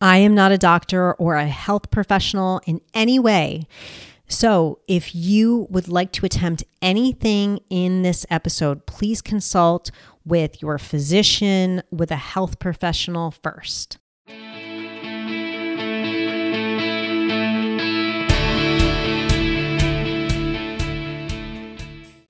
I 0.00 0.18
am 0.18 0.32
not 0.32 0.52
a 0.52 0.58
doctor 0.58 1.14
or 1.14 1.34
a 1.34 1.48
health 1.48 1.90
professional 1.90 2.60
in 2.66 2.80
any 2.94 3.18
way. 3.18 3.66
So, 4.28 4.78
if 4.86 5.12
you 5.12 5.66
would 5.70 5.88
like 5.88 6.12
to 6.12 6.24
attempt 6.24 6.62
anything 6.80 7.58
in 7.68 8.02
this 8.02 8.24
episode, 8.30 8.86
please 8.86 9.20
consult 9.20 9.90
with 10.24 10.62
your 10.62 10.78
physician, 10.78 11.82
with 11.90 12.12
a 12.12 12.16
health 12.16 12.60
professional 12.60 13.32
first. 13.32 13.98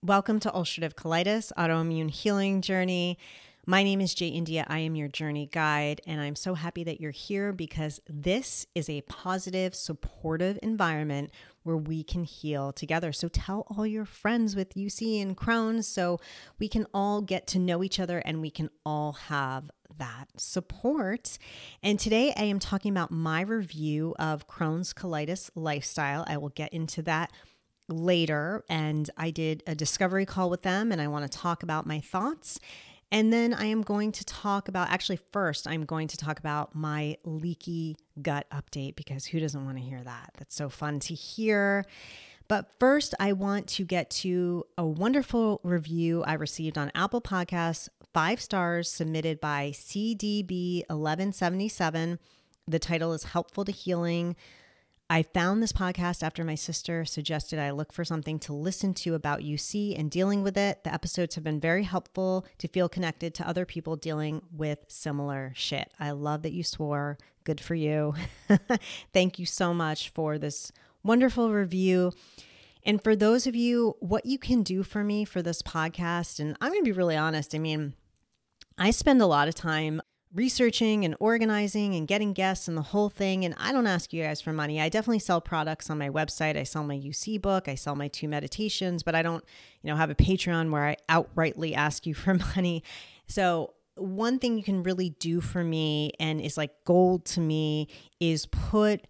Welcome 0.03 0.41
to 0.41 0.51
Ulcerative 0.51 0.95
Colitis 0.95 1.53
Autoimmune 1.59 2.09
Healing 2.11 2.63
Journey. 2.63 3.19
My 3.69 3.83
name 3.83 4.01
is 4.01 4.15
Jay 4.15 4.29
India. 4.29 4.65
I 4.67 4.79
am 4.79 4.97
your 4.97 5.09
journey 5.09 5.45
guide, 5.45 6.01
and 6.07 6.23
I'm 6.23 6.37
so 6.37 6.55
happy 6.55 6.85
that 6.85 7.03
you're 7.03 7.11
here 7.11 7.53
because 7.53 8.01
this 8.09 8.65
is 8.75 8.89
a 8.89 9.03
positive, 9.03 9.75
supportive 9.75 10.59
environment 10.63 11.33
where 11.65 11.77
we 11.77 12.03
can 12.03 12.25
heal 12.25 12.73
together. 12.73 13.13
So 13.13 13.29
tell 13.29 13.67
all 13.69 13.87
your 13.87 14.07
friends 14.07 14.57
with 14.57 14.73
UC 14.73 15.21
and 15.21 15.37
Crohn's 15.37 15.87
so 15.87 16.19
we 16.59 16.67
can 16.67 16.87
all 16.95 17.21
get 17.21 17.47
to 17.49 17.59
know 17.59 17.85
each 17.85 18.01
other 18.01 18.21
and 18.21 18.41
we 18.41 18.51
can 18.51 18.71
all 18.87 19.13
have 19.13 19.71
that 19.99 20.29
support. 20.39 21.37
And 21.83 22.01
today 22.01 22.33
I 22.39 22.45
am 22.45 22.61
talking 22.61 22.91
about 22.91 23.11
my 23.11 23.43
review 23.43 24.15
of 24.19 24.49
Crohn's 24.49 24.95
colitis 24.95 25.51
lifestyle. 25.55 26.25
I 26.27 26.39
will 26.39 26.49
get 26.49 26.73
into 26.73 27.03
that 27.03 27.33
later 27.87 28.65
and 28.71 29.11
I 29.19 29.31
did 29.31 29.63
a 29.67 29.75
discovery 29.75 30.25
call 30.25 30.49
with 30.49 30.63
them 30.63 30.91
and 30.91 31.03
I 31.03 31.09
want 31.09 31.31
to 31.31 31.39
talk 31.39 31.63
about 31.63 31.87
my 31.87 32.01
thoughts 32.01 32.59
and 33.11 33.33
then 33.33 33.55
I 33.55 33.65
am 33.67 33.83
going 33.83 34.13
to 34.13 34.25
talk 34.25 34.69
about, 34.69 34.91
actually, 34.91 35.19
first, 35.33 35.67
I'm 35.67 35.85
going 35.85 36.07
to 36.09 36.17
talk 36.17 36.39
about 36.39 36.75
my 36.75 37.17
leaky 37.25 37.97
gut 38.21 38.47
update 38.53 38.97
because 38.97 39.25
who 39.25 39.41
doesn't 39.41 39.65
want 39.65 39.79
to 39.79 39.83
hear 39.83 40.03
that? 40.03 40.33
That's 40.37 40.55
so 40.55 40.69
fun 40.69 41.01
to 41.01 41.15
hear. 41.15 41.87
But 42.49 42.71
first, 42.79 43.15
I 43.19 43.33
want 43.33 43.67
to 43.69 43.85
get 43.85 44.11
to 44.11 44.65
a 44.77 44.85
wonderful 44.85 45.61
review 45.63 46.23
I 46.25 46.35
received 46.35 46.77
on 46.77 46.93
Apple 46.95 47.23
Podcasts, 47.23 47.89
five 48.13 48.41
stars 48.41 48.91
submitted 48.91 49.41
by 49.41 49.73
CDB1177. 49.75 52.19
The 52.67 52.79
title 52.79 53.15
is 53.15 53.25
Helpful 53.25 53.65
to 53.65 53.73
Healing 53.73 54.37
I 55.11 55.23
found 55.23 55.63
this 55.63 55.73
podcast 55.73 56.23
after 56.23 56.45
my 56.45 56.55
sister 56.55 57.07
suggested 57.07 57.59
I 57.59 57.71
look 57.71 57.95
for 57.95 58.05
something 58.05 58.39
to 58.41 58.53
listen 58.53 58.93
to 58.95 59.15
about 59.15 59.41
UC 59.41 59.99
and 59.99 60.11
dealing 60.11 60.43
with 60.43 60.59
it. 60.59 60.85
The 60.85 60.93
episodes 60.93 61.35
have 61.35 61.45
been 61.45 61.61
very 61.61 61.85
helpful 61.85 62.45
to 62.59 62.69
feel 62.69 62.91
connected 62.91 63.35
to 63.35 63.49
other 63.49 63.65
people 63.65 63.97
dealing 63.97 64.43
with 64.53 64.81
similar 64.89 65.53
shit. 65.57 65.91
I 65.99 66.11
love 66.11 66.43
that 66.43 66.53
you 66.53 66.63
swore. 66.63 67.17
Good 67.45 67.59
for 67.59 67.75
you. 67.75 68.15
Thank 69.15 69.39
you 69.39 69.47
so 69.47 69.73
much 69.73 70.11
for 70.11 70.37
this 70.37 70.73
wonderful 71.03 71.53
review. 71.53 72.13
And 72.85 73.03
for 73.03 73.17
those 73.17 73.47
of 73.47 73.57
you, 73.57 73.97
what 74.01 74.27
you 74.27 74.39
can 74.39 74.63
do 74.63 74.83
for 74.83 75.03
me 75.03 75.25
for 75.25 75.41
this 75.41 75.63
podcast, 75.63 76.39
and 76.39 76.55
I'm 76.61 76.71
going 76.71 76.85
to 76.85 76.91
be 76.91 76.93
really 76.93 77.17
honest. 77.17 77.55
I 77.55 77.59
mean, 77.59 77.95
I 78.77 78.91
spend 78.91 79.23
a 79.23 79.27
lot 79.27 79.49
of 79.49 79.55
time 79.55 80.03
researching 80.35 81.05
and 81.05 81.17
organizing 81.21 81.95
and 81.95 82.07
getting 82.07 82.33
guests 82.33 82.69
and 82.69 82.77
the 82.77 82.83
whole 82.83 83.09
thing. 83.09 83.45
And 83.45 83.55
I 83.59 83.73
don't 83.73 83.87
ask 83.87 84.13
you 84.13 84.23
guys 84.23 84.41
for 84.41 84.53
money. 84.53 84.81
I 84.81 84.89
definitely 84.89 85.21
sell 85.21 85.41
products 85.41 85.89
on 85.89 85.99
my 85.99 86.11
website. 86.11 86.57
I 86.57 86.65
sell 86.65 86.85
my 86.85 86.97
UC 86.97 87.41
book, 87.41 87.69
I 87.69 87.75
sell 87.75 87.95
my 87.95 88.09
two 88.09 88.29
meditations, 88.29 89.03
but 89.03 89.15
I 89.15 89.23
don't, 89.23 89.45
you 89.83 89.91
know, 89.91 89.97
have 89.97 90.11
a 90.11 90.15
Patreon 90.15 90.71
where 90.71 90.87
I 90.87 90.97
outrightly 91.09 91.75
ask 91.75 92.07
you 92.07 92.15
for 92.15 92.35
money. 92.35 92.83
So 93.27 93.75
one 93.97 94.39
thing 94.39 94.57
you 94.57 94.63
can 94.63 94.83
really 94.83 95.11
do 95.11 95.41
for 95.41 95.65
me 95.65 96.13
and 96.21 96.41
is 96.41 96.57
like 96.57 96.73
gold 96.85 97.25
to 97.25 97.41
me 97.41 97.89
is 98.21 98.47
put 98.47 99.07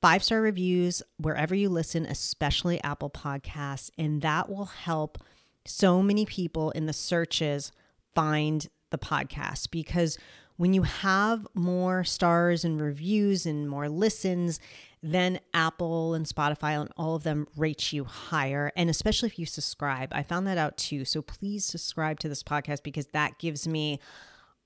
five 0.00 0.22
star 0.22 0.40
reviews 0.40 1.02
wherever 1.18 1.54
you 1.54 1.68
listen, 1.68 2.06
especially 2.06 2.82
Apple 2.82 3.10
Podcasts. 3.10 3.90
And 3.98 4.22
that 4.22 4.48
will 4.48 4.66
help 4.66 5.18
so 5.64 6.02
many 6.02 6.26
people 6.26 6.70
in 6.70 6.86
the 6.86 6.92
searches 6.92 7.72
find 8.14 8.68
the 8.90 8.98
podcast 8.98 9.70
because 9.70 10.18
when 10.56 10.74
you 10.74 10.82
have 10.82 11.46
more 11.54 12.04
stars 12.04 12.64
and 12.64 12.80
reviews 12.80 13.46
and 13.46 13.68
more 13.68 13.88
listens, 13.88 14.60
then 15.02 15.40
Apple 15.52 16.14
and 16.14 16.26
Spotify 16.26 16.80
and 16.80 16.90
all 16.96 17.16
of 17.16 17.24
them 17.24 17.48
rate 17.56 17.92
you 17.92 18.04
higher. 18.04 18.70
And 18.76 18.88
especially 18.88 19.28
if 19.28 19.38
you 19.38 19.46
subscribe, 19.46 20.10
I 20.12 20.22
found 20.22 20.46
that 20.46 20.58
out 20.58 20.76
too. 20.76 21.04
So 21.04 21.22
please 21.22 21.64
subscribe 21.64 22.20
to 22.20 22.28
this 22.28 22.42
podcast 22.42 22.82
because 22.82 23.06
that 23.08 23.38
gives 23.38 23.66
me 23.66 23.98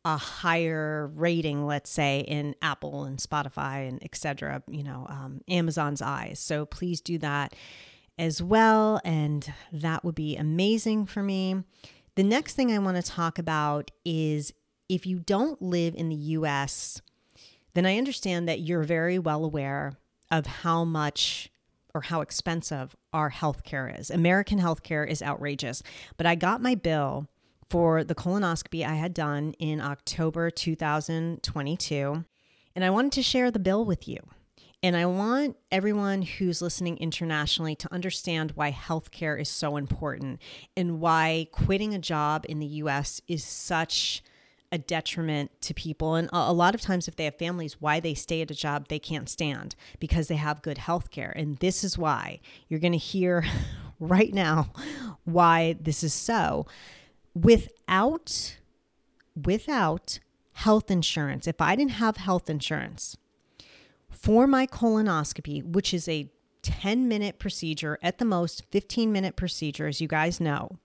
a 0.04 0.16
higher 0.16 1.10
rating, 1.14 1.66
let's 1.66 1.91
say, 1.91 2.20
in 2.20 2.54
Apple 2.62 3.04
and 3.04 3.19
Spotify 3.19 3.88
and 3.88 4.02
etc. 4.04 4.62
You 4.69 4.84
know, 4.84 5.06
um, 5.08 5.41
Amazon's 5.48 6.00
eyes. 6.00 6.38
So 6.38 6.64
please 6.64 7.00
do 7.00 7.19
that 7.19 7.54
as 8.19 8.41
well, 8.41 9.00
and 9.04 9.52
that 9.72 10.04
would 10.04 10.14
be 10.14 10.36
amazing 10.36 11.06
for 11.06 11.22
me. 11.22 11.64
The 12.14 12.22
next 12.22 12.54
thing 12.54 12.70
I 12.70 12.78
want 12.78 12.96
to 12.96 13.02
talk 13.02 13.38
about 13.38 13.91
is 14.04 14.52
if 14.88 15.06
you 15.06 15.19
don't 15.19 15.60
live 15.60 15.94
in 15.94 16.08
the 16.08 16.14
US, 16.14 17.00
then 17.74 17.86
I 17.86 17.98
understand 17.98 18.48
that 18.48 18.60
you're 18.60 18.82
very 18.82 19.19
well 19.19 19.44
aware 19.44 19.98
of 20.30 20.47
how 20.47 20.84
much 20.84 21.50
or 21.94 22.02
how 22.02 22.20
expensive 22.20 22.94
our 23.12 23.30
healthcare 23.30 23.98
is. 23.98 24.10
American 24.10 24.60
healthcare 24.60 25.08
is 25.08 25.22
outrageous. 25.22 25.82
But 26.19 26.26
I 26.26 26.34
got 26.34 26.60
my 26.60 26.75
bill 26.75 27.26
for 27.70 28.04
the 28.04 28.14
colonoscopy 28.14 28.84
I 28.84 28.94
had 28.96 29.14
done 29.14 29.54
in 29.58 29.80
October 29.80 30.50
2022, 30.50 32.25
and 32.75 32.84
I 32.84 32.91
wanted 32.91 33.12
to 33.12 33.22
share 33.22 33.50
the 33.50 33.58
bill 33.58 33.84
with 33.84 34.06
you. 34.06 34.19
And 34.82 34.94
I 34.94 35.06
want 35.06 35.56
everyone 35.72 36.20
who's 36.20 36.60
listening 36.60 36.98
internationally 36.98 37.75
to 37.76 37.92
understand 37.92 38.52
why 38.54 38.72
healthcare 38.72 39.41
is 39.41 39.48
so 39.48 39.78
important 39.78 40.41
and 40.76 41.00
why 41.00 41.48
quitting 41.50 41.94
a 41.94 41.98
job 41.98 42.44
in 42.46 42.58
the 42.58 42.66
US 42.66 43.22
is 43.26 43.42
such 43.42 44.22
a 44.76 44.78
detriment 44.78 45.50
to 45.62 45.72
people. 45.72 46.14
And 46.16 46.28
a, 46.32 46.53
lot 46.53 46.75
of 46.75 46.82
times, 46.82 47.09
if 47.09 47.16
they 47.16 47.25
have 47.25 47.38
families, 47.38 47.81
why 47.81 47.98
they 47.98 48.12
stay 48.12 48.42
at 48.42 48.50
a 48.50 48.54
job 48.54 48.88
they 48.88 48.98
can't 48.98 49.28
stand 49.28 49.75
because 49.98 50.28
they 50.28 50.37
have 50.37 50.60
good 50.60 50.76
health 50.76 51.10
care. 51.10 51.32
And 51.34 51.56
this 51.59 51.82
is 51.82 51.97
why 51.97 52.41
you're 52.69 52.78
going 52.78 52.92
to 52.92 52.98
hear 52.98 53.44
right 53.98 54.32
now 54.32 54.70
why 55.25 55.76
this 55.81 56.04
is 56.04 56.12
so. 56.12 56.66
Without, 57.34 58.59
without 59.34 60.19
health 60.53 60.91
insurance, 60.91 61.47
if 61.47 61.60
I 61.60 61.75
didn't 61.75 61.93
have 61.93 62.19
health 62.19 62.50
insurance 62.50 63.16
for 64.10 64.47
my 64.47 64.66
colonoscopy, 64.66 65.64
which 65.64 65.94
is 65.94 66.06
a 66.06 66.31
10 66.60 67.08
minute 67.08 67.38
procedure, 67.38 67.98
at 68.03 68.19
the 68.19 68.25
most 68.26 68.64
15 68.70 69.10
minute 69.10 69.37
procedure, 69.37 69.87
as 69.87 70.03
you 70.03 70.08
guys 70.08 70.38
know, 70.38 70.78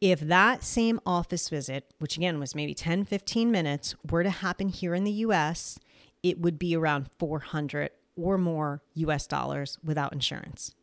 If 0.00 0.20
that 0.20 0.64
same 0.64 0.98
office 1.04 1.50
visit, 1.50 1.92
which 1.98 2.16
again 2.16 2.38
was 2.38 2.54
maybe 2.54 2.72
10, 2.72 3.04
15 3.04 3.50
minutes, 3.50 3.94
were 4.10 4.22
to 4.22 4.30
happen 4.30 4.68
here 4.68 4.94
in 4.94 5.04
the 5.04 5.12
US, 5.12 5.78
it 6.22 6.40
would 6.40 6.58
be 6.58 6.74
around 6.74 7.10
400 7.18 7.90
or 8.16 8.38
more 8.38 8.82
US 8.94 9.26
dollars 9.26 9.78
without 9.84 10.12
insurance. 10.14 10.74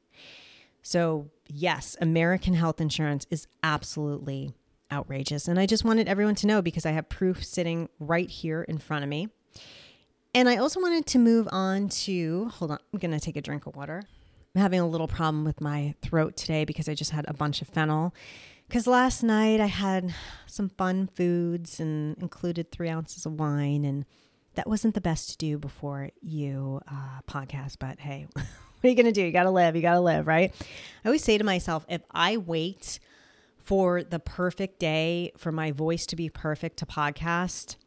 So, 0.88 1.32
yes, 1.48 1.98
American 2.00 2.54
health 2.54 2.80
insurance 2.80 3.26
is 3.32 3.48
absolutely 3.64 4.54
outrageous. 4.92 5.48
And 5.48 5.60
I 5.60 5.66
just 5.66 5.84
wanted 5.84 6.08
everyone 6.08 6.36
to 6.36 6.48
know 6.48 6.62
because 6.62 6.86
I 6.86 6.92
have 6.92 7.10
proof 7.10 7.44
sitting 7.44 7.90
right 8.00 8.30
here 8.30 8.62
in 8.62 8.78
front 8.78 9.02
of 9.04 9.10
me. 9.10 9.30
And 10.36 10.48
I 10.48 10.58
also 10.58 10.80
wanted 10.80 11.08
to 11.08 11.18
move 11.18 11.48
on 11.52 11.90
to 11.90 12.50
hold 12.50 12.70
on, 12.70 12.78
I'm 12.94 13.00
going 13.00 13.10
to 13.10 13.20
take 13.20 13.36
a 13.36 13.42
drink 13.42 13.66
of 13.66 13.76
water. 13.76 14.04
I'm 14.54 14.62
having 14.62 14.80
a 14.80 14.88
little 14.88 15.08
problem 15.08 15.44
with 15.44 15.60
my 15.60 15.96
throat 16.04 16.38
today 16.38 16.66
because 16.66 16.88
I 16.88 16.94
just 16.94 17.10
had 17.10 17.26
a 17.28 17.34
bunch 17.34 17.64
of 17.64 17.68
fennel. 17.68 18.14
Because 18.68 18.86
last 18.86 19.24
night 19.24 19.60
I 19.60 19.66
had 19.66 20.14
some 20.46 20.70
fun 20.70 21.08
foods 21.08 21.80
and 21.80 22.16
included 22.20 22.72
three 22.72 22.90
ounces 22.90 23.26
of 23.26 23.40
wine, 23.40 23.86
and 23.86 24.06
that 24.54 24.68
wasn't 24.68 24.94
the 24.94 25.02
best 25.02 25.32
to 25.32 25.38
do 25.38 25.58
before 25.58 26.12
you 26.22 26.80
uh, 26.88 27.22
podcast. 27.28 27.78
But 27.80 28.00
hey, 28.00 28.28
what 28.80 28.88
are 28.88 28.90
you 28.90 28.96
going 28.96 29.06
to 29.06 29.12
do? 29.12 29.24
You 29.24 29.32
got 29.32 29.44
to 29.44 29.52
live. 29.52 29.76
You 29.76 29.82
got 29.82 29.94
to 29.94 30.02
live, 30.02 30.28
right? 30.28 30.54
I 31.04 31.08
always 31.08 31.24
say 31.24 31.38
to 31.38 31.44
myself, 31.44 31.86
if 31.90 32.02
I 32.12 32.38
wait 32.38 33.00
for 33.58 34.04
the 34.04 34.20
perfect 34.20 34.80
day 34.80 35.32
for 35.38 35.52
my 35.52 35.72
voice 35.72 36.06
to 36.08 36.16
be 36.16 36.30
perfect 36.30 36.78
to 36.78 36.86
podcast, 36.86 37.78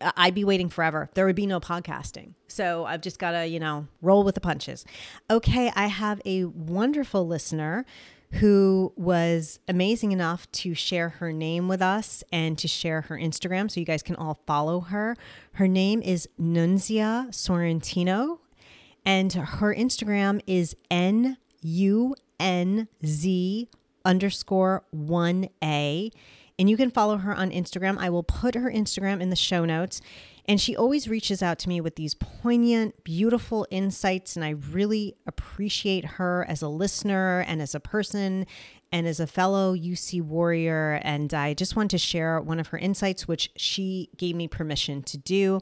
I'd 0.00 0.34
be 0.34 0.44
waiting 0.44 0.68
forever. 0.68 1.10
There 1.14 1.26
would 1.26 1.36
be 1.36 1.46
no 1.46 1.60
podcasting. 1.60 2.34
So 2.48 2.84
I've 2.84 3.00
just 3.00 3.18
got 3.18 3.32
to, 3.32 3.46
you 3.46 3.60
know, 3.60 3.86
roll 4.02 4.24
with 4.24 4.34
the 4.34 4.40
punches. 4.40 4.84
Okay, 5.30 5.70
I 5.74 5.86
have 5.86 6.20
a 6.24 6.44
wonderful 6.44 7.26
listener 7.26 7.84
who 8.32 8.92
was 8.96 9.60
amazing 9.68 10.12
enough 10.12 10.50
to 10.52 10.74
share 10.74 11.10
her 11.10 11.32
name 11.32 11.68
with 11.68 11.80
us 11.80 12.24
and 12.32 12.58
to 12.58 12.68
share 12.68 13.02
her 13.02 13.16
Instagram 13.16 13.70
so 13.70 13.80
you 13.80 13.86
guys 13.86 14.02
can 14.02 14.16
all 14.16 14.40
follow 14.46 14.80
her. 14.80 15.16
Her 15.52 15.68
name 15.68 16.02
is 16.02 16.28
Nunzia 16.40 17.28
Sorrentino, 17.28 18.40
and 19.06 19.32
her 19.32 19.72
Instagram 19.72 20.40
is 20.46 20.76
N 20.90 21.38
U 21.62 22.14
N 22.40 22.88
Z 23.04 23.68
underscore 24.04 24.84
1A. 24.94 26.10
And 26.58 26.70
you 26.70 26.76
can 26.76 26.90
follow 26.90 27.18
her 27.18 27.34
on 27.34 27.50
Instagram. 27.50 27.98
I 27.98 28.10
will 28.10 28.22
put 28.22 28.54
her 28.54 28.70
Instagram 28.70 29.20
in 29.20 29.30
the 29.30 29.36
show 29.36 29.64
notes. 29.64 30.00
And 30.48 30.60
she 30.60 30.76
always 30.76 31.08
reaches 31.08 31.42
out 31.42 31.58
to 31.60 31.68
me 31.68 31.80
with 31.80 31.96
these 31.96 32.14
poignant, 32.14 33.04
beautiful 33.04 33.66
insights. 33.70 34.36
And 34.36 34.44
I 34.44 34.50
really 34.50 35.16
appreciate 35.26 36.04
her 36.04 36.46
as 36.48 36.62
a 36.62 36.68
listener 36.68 37.40
and 37.46 37.60
as 37.60 37.74
a 37.74 37.80
person 37.80 38.46
and 38.92 39.06
as 39.06 39.20
a 39.20 39.26
fellow 39.26 39.74
UC 39.74 40.22
warrior. 40.22 41.00
And 41.02 41.34
I 41.34 41.52
just 41.54 41.76
want 41.76 41.90
to 41.90 41.98
share 41.98 42.40
one 42.40 42.60
of 42.60 42.68
her 42.68 42.78
insights, 42.78 43.28
which 43.28 43.50
she 43.56 44.08
gave 44.16 44.36
me 44.36 44.48
permission 44.48 45.02
to 45.04 45.18
do. 45.18 45.60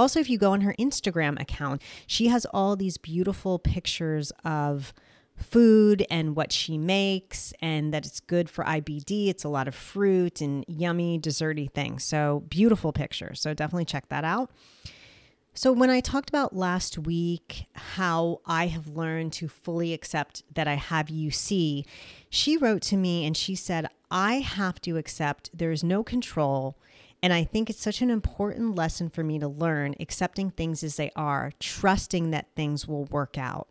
Also, 0.00 0.18
if 0.18 0.30
you 0.30 0.38
go 0.38 0.52
on 0.52 0.62
her 0.62 0.74
Instagram 0.78 1.38
account, 1.38 1.82
she 2.06 2.28
has 2.28 2.46
all 2.54 2.74
these 2.74 2.96
beautiful 2.96 3.58
pictures 3.58 4.32
of 4.46 4.94
food 5.36 6.06
and 6.10 6.34
what 6.34 6.52
she 6.52 6.78
makes, 6.78 7.52
and 7.60 7.92
that 7.92 8.06
it's 8.06 8.18
good 8.18 8.48
for 8.48 8.64
IBD. 8.64 9.28
It's 9.28 9.44
a 9.44 9.50
lot 9.50 9.68
of 9.68 9.74
fruit 9.74 10.40
and 10.40 10.64
yummy, 10.66 11.18
desserty 11.18 11.70
things. 11.70 12.02
So, 12.02 12.44
beautiful 12.48 12.94
pictures. 12.94 13.42
So, 13.42 13.52
definitely 13.52 13.84
check 13.84 14.08
that 14.08 14.24
out. 14.24 14.50
So, 15.52 15.70
when 15.70 15.90
I 15.90 16.00
talked 16.00 16.30
about 16.30 16.56
last 16.56 16.96
week 16.96 17.66
how 17.74 18.40
I 18.46 18.68
have 18.68 18.88
learned 18.88 19.34
to 19.34 19.48
fully 19.48 19.92
accept 19.92 20.44
that 20.54 20.66
I 20.66 20.76
have 20.76 21.08
UC, 21.08 21.84
she 22.30 22.56
wrote 22.56 22.80
to 22.82 22.96
me 22.96 23.26
and 23.26 23.36
she 23.36 23.54
said, 23.54 23.86
I 24.10 24.36
have 24.36 24.80
to 24.80 24.96
accept 24.96 25.50
there's 25.52 25.84
no 25.84 26.02
control. 26.02 26.78
And 27.22 27.32
I 27.32 27.44
think 27.44 27.68
it's 27.68 27.82
such 27.82 28.00
an 28.00 28.10
important 28.10 28.74
lesson 28.74 29.10
for 29.10 29.22
me 29.22 29.38
to 29.38 29.48
learn, 29.48 29.94
accepting 30.00 30.50
things 30.50 30.82
as 30.82 30.96
they 30.96 31.10
are, 31.14 31.52
trusting 31.60 32.30
that 32.30 32.54
things 32.56 32.88
will 32.88 33.04
work 33.06 33.36
out. 33.36 33.68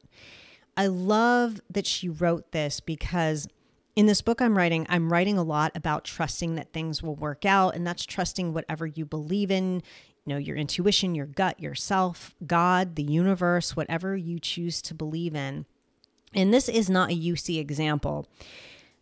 I 0.78 0.88
love 0.88 1.60
that 1.70 1.88
she 1.88 2.10
wrote 2.10 2.52
this 2.52 2.80
because 2.80 3.48
in 3.96 4.06
this 4.06 4.22
book 4.22 4.42
I'm 4.42 4.58
writing, 4.58 4.86
I'm 4.88 5.12
writing 5.12 5.38
a 5.38 5.44
lot 5.44 5.72
about 5.76 6.06
trusting 6.06 6.56
that 6.56 6.72
things 6.72 7.02
will 7.02 7.16
work 7.16 7.44
out. 7.44 7.76
And 7.76 7.86
that's 7.86 8.06
trusting 8.06 8.54
whatever 8.54 8.86
you 8.86 9.06
believe 9.06 9.50
in, 9.50 9.82
you 10.26 10.34
know, 10.34 10.38
your 10.38 10.56
intuition, 10.56 11.16
your 11.16 11.26
gut, 11.26 11.60
yourself, 11.60 12.36
God, 12.46 12.96
the 12.96 13.04
universe, 13.04 13.76
whatever 13.76 14.16
you 14.16 14.40
choose 14.40 14.82
to 14.84 14.94
believe 14.94 15.36
in. 15.36 15.66
And 16.36 16.54
this 16.54 16.70
is 16.70 16.90
not 16.90 17.12
a 17.12 17.20
UC 17.20 17.60
example, 17.60 18.28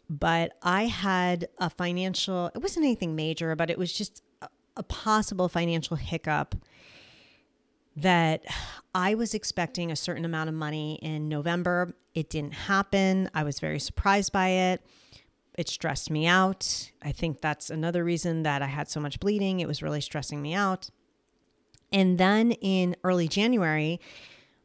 but 0.09 0.53
I 0.63 0.85
had 0.85 1.49
a 1.57 1.69
financial, 1.69 2.49
it 2.55 2.59
wasn't 2.59 2.85
anything 2.85 3.15
major, 3.15 3.53
but 3.55 3.69
it 3.69 3.77
was 3.77 3.91
just 3.91 4.23
a, 4.77 4.83
possible 4.83 5.49
financial 5.49 5.97
hiccup 5.97 6.55
that 7.95 8.43
I 8.93 9.15
was 9.15 9.33
expecting 9.33 9.91
a 9.91 9.95
certain 9.95 10.25
amount 10.25 10.49
of 10.49 10.55
money 10.55 10.99
in 11.01 11.27
November. 11.27 11.95
It 12.13 12.29
didn't 12.29 12.53
happen. 12.53 13.29
I 13.33 13.43
was 13.43 13.59
very 13.59 13.79
surprised 13.79 14.31
by 14.31 14.49
it. 14.49 14.81
It 15.57 15.67
stressed 15.67 16.11
me 16.11 16.27
out. 16.27 16.91
I 17.01 17.11
think 17.11 17.41
that's 17.41 17.71
another 17.71 18.03
reason 18.03 18.43
that 18.43 18.61
I 18.61 18.67
had 18.67 18.87
so 18.87 18.99
much 18.99 19.19
bleeding. 19.19 19.59
It 19.59 19.67
was 19.67 19.81
really 19.81 20.01
stressing 20.01 20.41
me 20.41 20.53
out. 20.53 20.89
And 21.91 22.17
then 22.17 22.51
in 22.51 22.95
early 23.03 23.27
January, 23.27 23.99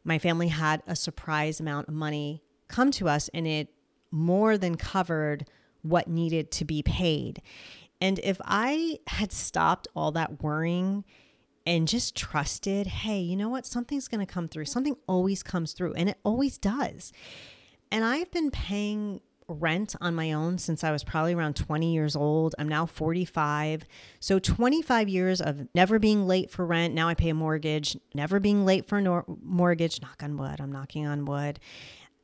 my 0.05 0.19
family 0.19 0.49
had 0.49 0.83
a 0.87 0.97
surprise 0.97 1.61
amount 1.61 1.89
of 1.89 1.95
money 1.95 2.43
come 2.69 2.91
to 2.93 3.09
us, 3.09 3.31
and 3.33 3.47
it 3.47 3.69
more 4.11 4.59
than 4.59 4.77
covered 4.77 5.47
what 5.83 6.09
needed 6.09 6.51
to 6.53 6.65
be 6.65 6.83
paid. 6.83 7.41
And 8.03 8.19
if 8.25 8.41
I 8.45 8.99
had 9.07 9.31
stopped 9.31 9.87
all 9.95 10.11
that 10.11 10.43
worrying 10.43 11.05
and 11.65 11.87
just 11.87 12.17
trusted, 12.17 12.89
hey, 12.89 13.21
you 13.21 13.37
know 13.37 13.49
what? 13.49 13.65
Something's 13.65 14.09
going 14.09 14.27
to 14.27 14.31
come 14.31 14.49
through. 14.49 14.65
Something 14.65 14.97
always 15.07 15.45
comes 15.45 15.73
through, 15.73 15.93
and 15.95 16.09
it 16.09 16.19
always 16.25 16.59
does. 16.59 17.13
And 17.93 18.05
I've 18.05 18.33
been 18.33 18.51
paying 18.51 19.21
rent 19.47 19.95
on 20.01 20.17
my 20.17 20.33
own 20.33 20.59
since 20.59 20.83
I 20.83 20.91
was 20.91 21.05
probably 21.05 21.35
around 21.35 21.55
20 21.55 21.95
years 21.95 22.17
old. 22.17 22.57
I'm 22.59 22.69
now 22.69 22.87
45. 22.87 23.85
So 24.19 24.41
25 24.41 25.09
years 25.09 25.41
of 25.41 25.69
never 25.73 26.01
being 26.01 26.27
late 26.27 26.51
for 26.51 26.67
rent. 26.67 26.95
Now 26.95 27.07
I 27.07 27.15
pay 27.15 27.29
a 27.29 27.35
mortgage, 27.35 27.97
never 28.15 28.41
being 28.41 28.65
late 28.65 28.85
for 28.85 28.99
a 28.99 29.25
mortgage. 29.41 30.03
Knock 30.03 30.25
on 30.25 30.37
wood. 30.37 30.61
I'm 30.61 30.73
knocking 30.73 31.07
on 31.07 31.25
wood. 31.25 31.61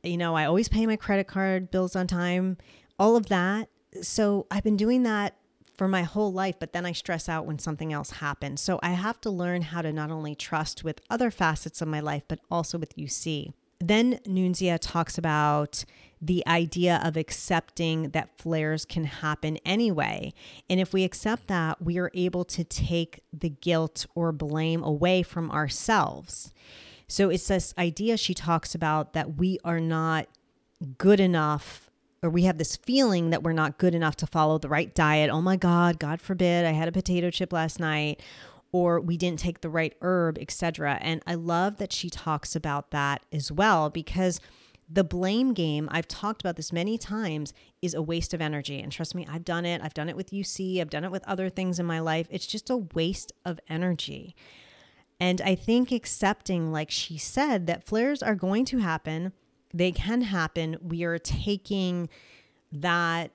You 0.03 0.17
know, 0.17 0.35
I 0.35 0.43
always 0.43 0.67
pay 0.67 0.85
my 0.85 0.97
credit 0.97 1.27
card 1.27 1.71
bills 1.71 1.95
on 1.95 2.05
time, 2.05 2.57
all 2.97 3.15
of 3.15 3.27
that. 3.27 3.69
So 4.01 4.45
I've 4.51 4.63
been 4.63 4.77
doing 4.77 5.03
that 5.03 5.35
for 5.79 5.87
my 5.87 6.03
whole 6.03 6.33
life, 6.33 6.55
but 6.59 6.73
then 6.73 6.85
I 6.85 6.91
stress 6.91 7.29
out 7.29 7.45
when 7.45 7.57
something 7.57 7.93
else 7.93 8.11
happens. 8.11 8.59
So 8.59 8.81
I 8.83 8.89
have 8.89 9.21
to 9.21 9.29
learn 9.29 9.61
how 9.61 9.81
to 9.81 9.93
not 9.93 10.11
only 10.11 10.35
trust 10.35 10.83
with 10.83 10.99
other 11.09 11.31
facets 11.31 11.81
of 11.81 11.87
my 11.87 12.01
life, 12.01 12.23
but 12.27 12.41
also 12.51 12.77
with 12.77 12.97
UC. 12.97 13.53
Then 13.79 14.19
Nunzia 14.27 14.77
talks 14.81 15.17
about 15.17 15.85
the 16.21 16.45
idea 16.45 16.99
of 17.01 17.15
accepting 17.15 18.09
that 18.09 18.37
flares 18.37 18.83
can 18.83 19.05
happen 19.05 19.55
anyway. 19.63 20.33
And 20.69 20.81
if 20.81 20.91
we 20.91 21.05
accept 21.05 21.47
that, 21.47 21.81
we 21.81 21.97
are 21.97 22.11
able 22.13 22.43
to 22.43 22.65
take 22.65 23.21
the 23.31 23.49
guilt 23.49 24.05
or 24.15 24.33
blame 24.33 24.83
away 24.83 25.23
from 25.23 25.49
ourselves. 25.49 26.53
So 27.07 27.29
it's 27.29 27.47
this 27.47 27.73
idea 27.77 28.17
she 28.17 28.33
talks 28.33 28.75
about 28.75 29.13
that 29.13 29.37
we 29.37 29.59
are 29.63 29.79
not 29.79 30.27
good 30.97 31.21
enough 31.21 31.88
or 32.21 32.29
we 32.29 32.43
have 32.43 32.57
this 32.57 32.75
feeling 32.75 33.29
that 33.29 33.43
we're 33.43 33.53
not 33.53 33.77
good 33.77 33.95
enough 33.95 34.15
to 34.17 34.27
follow 34.27 34.57
the 34.57 34.69
right 34.69 34.93
diet. 34.93 35.29
Oh 35.29 35.41
my 35.41 35.55
God, 35.55 35.99
God 35.99 36.21
forbid, 36.21 36.65
I 36.65 36.71
had 36.71 36.87
a 36.87 36.91
potato 36.91 37.29
chip 37.29 37.53
last 37.53 37.79
night, 37.79 38.21
or 38.71 38.99
we 38.99 39.17
didn't 39.17 39.39
take 39.39 39.61
the 39.61 39.69
right 39.69 39.95
herb, 40.01 40.37
etc. 40.37 40.97
And 41.01 41.21
I 41.25 41.35
love 41.35 41.77
that 41.77 41.93
she 41.93 42.09
talks 42.09 42.55
about 42.55 42.91
that 42.91 43.23
as 43.31 43.51
well 43.51 43.89
because 43.89 44.39
the 44.91 45.03
blame 45.03 45.53
game, 45.53 45.87
I've 45.91 46.07
talked 46.07 46.41
about 46.41 46.55
this 46.55 46.73
many 46.73 46.97
times, 46.97 47.53
is 47.81 47.93
a 47.93 48.01
waste 48.01 48.33
of 48.33 48.41
energy. 48.41 48.81
And 48.81 48.91
trust 48.91 49.13
me, 49.13 49.27
I've 49.29 49.45
done 49.45 49.65
it. 49.65 49.81
I've 49.83 49.93
done 49.93 50.09
it 50.09 50.15
with 50.15 50.31
UC, 50.31 50.81
I've 50.81 50.89
done 50.89 51.03
it 51.03 51.11
with 51.11 51.27
other 51.27 51.49
things 51.49 51.79
in 51.79 51.85
my 51.85 51.99
life. 51.99 52.27
It's 52.29 52.47
just 52.47 52.69
a 52.69 52.77
waste 52.77 53.31
of 53.45 53.59
energy. 53.69 54.35
And 55.19 55.41
I 55.41 55.55
think 55.55 55.91
accepting, 55.91 56.71
like 56.71 56.89
she 56.89 57.17
said, 57.17 57.67
that 57.67 57.83
flares 57.83 58.23
are 58.23 58.35
going 58.35 58.65
to 58.65 58.79
happen 58.79 59.33
they 59.73 59.91
can 59.91 60.21
happen. 60.21 60.77
We 60.81 61.03
are 61.03 61.17
taking 61.17 62.09
that 62.71 63.31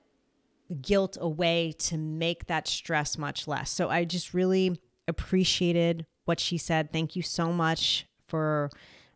guilt 0.81 1.19
away 1.21 1.73
to 1.79 1.97
make 1.99 2.47
that 2.47 2.67
stress 2.67 3.19
much 3.19 3.47
less. 3.47 3.71
So 3.71 3.89
I 3.89 4.05
just 4.05 4.35
really 4.35 4.81
appreciated 5.07 6.07
what 6.25 6.41
she 6.41 6.59
said. 6.59 6.93
Thank 6.93 7.17
you 7.17 7.23
so 7.23 7.53
much 7.53 8.07
for 8.27 8.71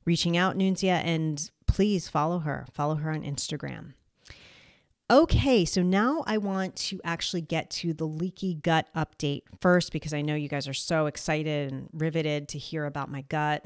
reaching 0.05 0.37
out, 0.37 0.57
Nunzia, 0.57 1.03
and 1.05 1.51
please 1.67 2.09
follow 2.09 2.41
her. 2.41 2.67
Follow 2.73 2.97
her 2.97 3.11
on 3.11 3.23
Instagram. 3.23 3.95
Okay, 5.11 5.65
so 5.65 5.83
now 5.83 6.23
I 6.27 6.37
want 6.37 6.77
to 6.77 7.01
actually 7.03 7.41
get 7.41 7.71
to 7.71 7.95
the 7.95 8.05
leaky 8.05 8.57
gut 8.57 8.89
update 8.95 9.41
first 9.59 9.91
because 9.91 10.13
I 10.13 10.21
know 10.21 10.35
you 10.35 10.51
guys 10.51 10.69
are 10.69 10.75
so 10.75 11.07
excited 11.07 11.73
and 11.73 11.89
riveted 11.95 12.49
to 12.49 12.59
hear 12.59 12.85
about 12.85 13.11
my 13.11 13.23
gut. 13.23 13.65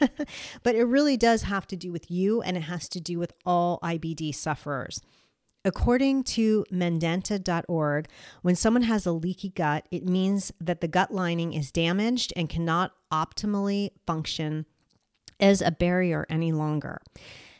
but 0.62 0.74
it 0.74 0.84
really 0.84 1.18
does 1.18 1.42
have 1.42 1.66
to 1.66 1.76
do 1.76 1.92
with 1.92 2.10
you 2.10 2.40
and 2.40 2.56
it 2.56 2.62
has 2.62 2.88
to 2.90 3.00
do 3.00 3.18
with 3.18 3.34
all 3.44 3.78
IBD 3.82 4.34
sufferers. 4.34 5.02
According 5.62 6.22
to 6.24 6.64
Medanta.org, 6.72 8.08
when 8.40 8.56
someone 8.56 8.84
has 8.84 9.04
a 9.04 9.12
leaky 9.12 9.50
gut, 9.50 9.86
it 9.90 10.06
means 10.06 10.52
that 10.58 10.80
the 10.80 10.88
gut 10.88 11.12
lining 11.12 11.52
is 11.52 11.70
damaged 11.70 12.32
and 12.34 12.48
cannot 12.48 12.92
optimally 13.12 13.90
function 14.06 14.64
as 15.38 15.60
a 15.60 15.70
barrier 15.70 16.24
any 16.30 16.50
longer. 16.50 17.02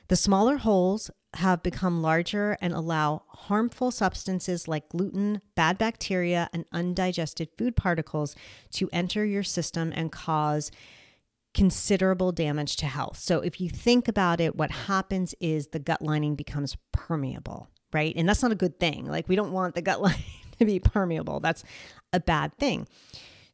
The 0.08 0.16
smaller 0.16 0.56
holes 0.56 1.10
have 1.34 1.62
become 1.62 2.00
larger 2.00 2.56
and 2.62 2.72
allow 2.72 3.24
harmful 3.28 3.90
substances 3.90 4.66
like 4.66 4.88
gluten, 4.88 5.42
bad 5.54 5.76
bacteria, 5.76 6.48
and 6.52 6.64
undigested 6.72 7.50
food 7.58 7.76
particles 7.76 8.34
to 8.72 8.88
enter 8.90 9.24
your 9.24 9.42
system 9.42 9.92
and 9.94 10.10
cause 10.10 10.70
considerable 11.52 12.32
damage 12.32 12.76
to 12.76 12.86
health. 12.86 13.18
So, 13.18 13.40
if 13.40 13.60
you 13.60 13.68
think 13.68 14.08
about 14.08 14.40
it, 14.40 14.56
what 14.56 14.70
happens 14.70 15.34
is 15.40 15.68
the 15.68 15.78
gut 15.78 16.00
lining 16.00 16.34
becomes 16.34 16.76
permeable, 16.92 17.68
right? 17.92 18.14
And 18.16 18.26
that's 18.26 18.42
not 18.42 18.52
a 18.52 18.56
good 18.56 18.80
thing. 18.80 19.06
Like, 19.06 19.28
we 19.28 19.36
don't 19.36 19.52
want 19.52 19.74
the 19.74 19.82
gut 19.82 20.00
lining 20.02 20.22
to 20.58 20.64
be 20.64 20.80
permeable, 20.80 21.40
that's 21.40 21.64
a 22.14 22.20
bad 22.20 22.56
thing. 22.56 22.88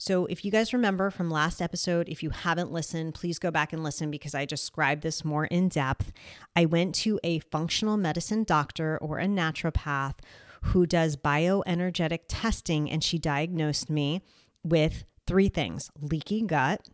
So, 0.06 0.26
if 0.26 0.44
you 0.44 0.50
guys 0.50 0.74
remember 0.74 1.10
from 1.10 1.30
last 1.30 1.62
episode, 1.62 2.10
if 2.10 2.22
you 2.22 2.28
haven't 2.28 2.70
listened, 2.70 3.14
please 3.14 3.38
go 3.38 3.50
back 3.50 3.72
and 3.72 3.82
listen 3.82 4.10
because 4.10 4.34
I 4.34 4.44
described 4.44 5.02
this 5.02 5.24
more 5.24 5.46
in 5.46 5.70
depth. 5.70 6.12
I 6.54 6.66
went 6.66 6.94
to 6.96 7.18
a 7.24 7.38
functional 7.38 7.96
medicine 7.96 8.44
doctor 8.44 8.98
or 8.98 9.18
a 9.18 9.24
naturopath 9.24 10.16
who 10.64 10.84
does 10.84 11.16
bioenergetic 11.16 12.18
testing, 12.28 12.90
and 12.90 13.02
she 13.02 13.18
diagnosed 13.18 13.88
me 13.88 14.20
with 14.62 15.06
three 15.26 15.48
things 15.48 15.90
leaky 15.98 16.42
gut. 16.42 16.86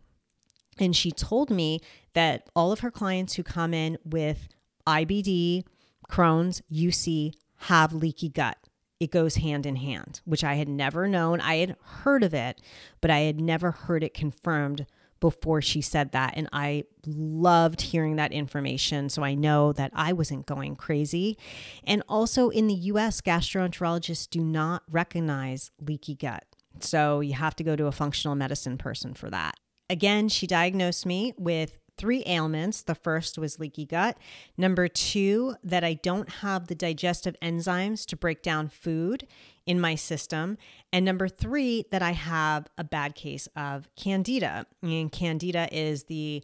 And 0.79 0.95
she 0.95 1.11
told 1.11 1.49
me 1.49 1.81
that 2.13 2.49
all 2.55 2.71
of 2.71 2.79
her 2.79 2.91
clients 2.91 3.33
who 3.33 3.43
come 3.43 3.73
in 3.73 3.97
with 4.05 4.47
IBD, 4.87 5.65
Crohn's, 6.09 6.61
UC 6.71 7.33
have 7.57 7.91
leaky 7.91 8.29
gut 8.29 8.60
it 9.01 9.09
goes 9.09 9.37
hand 9.37 9.65
in 9.65 9.77
hand, 9.77 10.21
which 10.25 10.43
I 10.43 10.53
had 10.53 10.69
never 10.69 11.07
known. 11.07 11.41
I 11.41 11.55
had 11.55 11.75
heard 11.81 12.23
of 12.23 12.35
it, 12.35 12.61
but 13.01 13.09
I 13.09 13.21
had 13.21 13.41
never 13.41 13.71
heard 13.71 14.03
it 14.03 14.13
confirmed 14.13 14.85
before 15.19 15.59
she 15.59 15.81
said 15.81 16.11
that. 16.11 16.35
And 16.37 16.47
I 16.53 16.83
loved 17.07 17.81
hearing 17.81 18.17
that 18.17 18.31
information. 18.31 19.09
So 19.09 19.23
I 19.23 19.33
know 19.33 19.73
that 19.73 19.89
I 19.95 20.13
wasn't 20.13 20.45
going 20.45 20.75
crazy. 20.75 21.35
And 21.83 22.03
also 22.07 22.49
in 22.49 22.67
the 22.67 22.75
US, 22.75 23.21
gastroenterologists 23.21 24.29
do 24.29 24.43
not 24.43 24.83
recognize 24.87 25.71
leaky 25.81 26.13
gut. 26.13 26.45
So 26.79 27.21
you 27.21 27.33
have 27.33 27.55
to 27.55 27.63
go 27.63 27.75
to 27.75 27.87
a 27.87 27.91
functional 27.91 28.35
medicine 28.35 28.77
person 28.77 29.15
for 29.15 29.31
that. 29.31 29.55
Again, 29.89 30.29
she 30.29 30.45
diagnosed 30.45 31.07
me 31.07 31.33
with 31.39 31.75
three 32.01 32.23
ailments. 32.25 32.81
The 32.81 32.95
first 32.95 33.37
was 33.37 33.59
leaky 33.59 33.85
gut. 33.85 34.17
Number 34.57 34.87
two, 34.87 35.53
that 35.63 35.83
I 35.83 35.93
don't 35.93 36.27
have 36.27 36.65
the 36.65 36.73
digestive 36.73 37.35
enzymes 37.43 38.07
to 38.07 38.15
break 38.17 38.41
down 38.41 38.69
food 38.69 39.27
in 39.67 39.79
my 39.79 39.93
system. 39.93 40.57
And 40.91 41.05
number 41.05 41.27
three, 41.27 41.85
that 41.91 42.01
I 42.01 42.13
have 42.13 42.65
a 42.75 42.83
bad 42.83 43.13
case 43.13 43.47
of 43.55 43.87
candida. 43.95 44.65
And 44.81 45.11
candida 45.11 45.69
is 45.71 46.05
the 46.05 46.43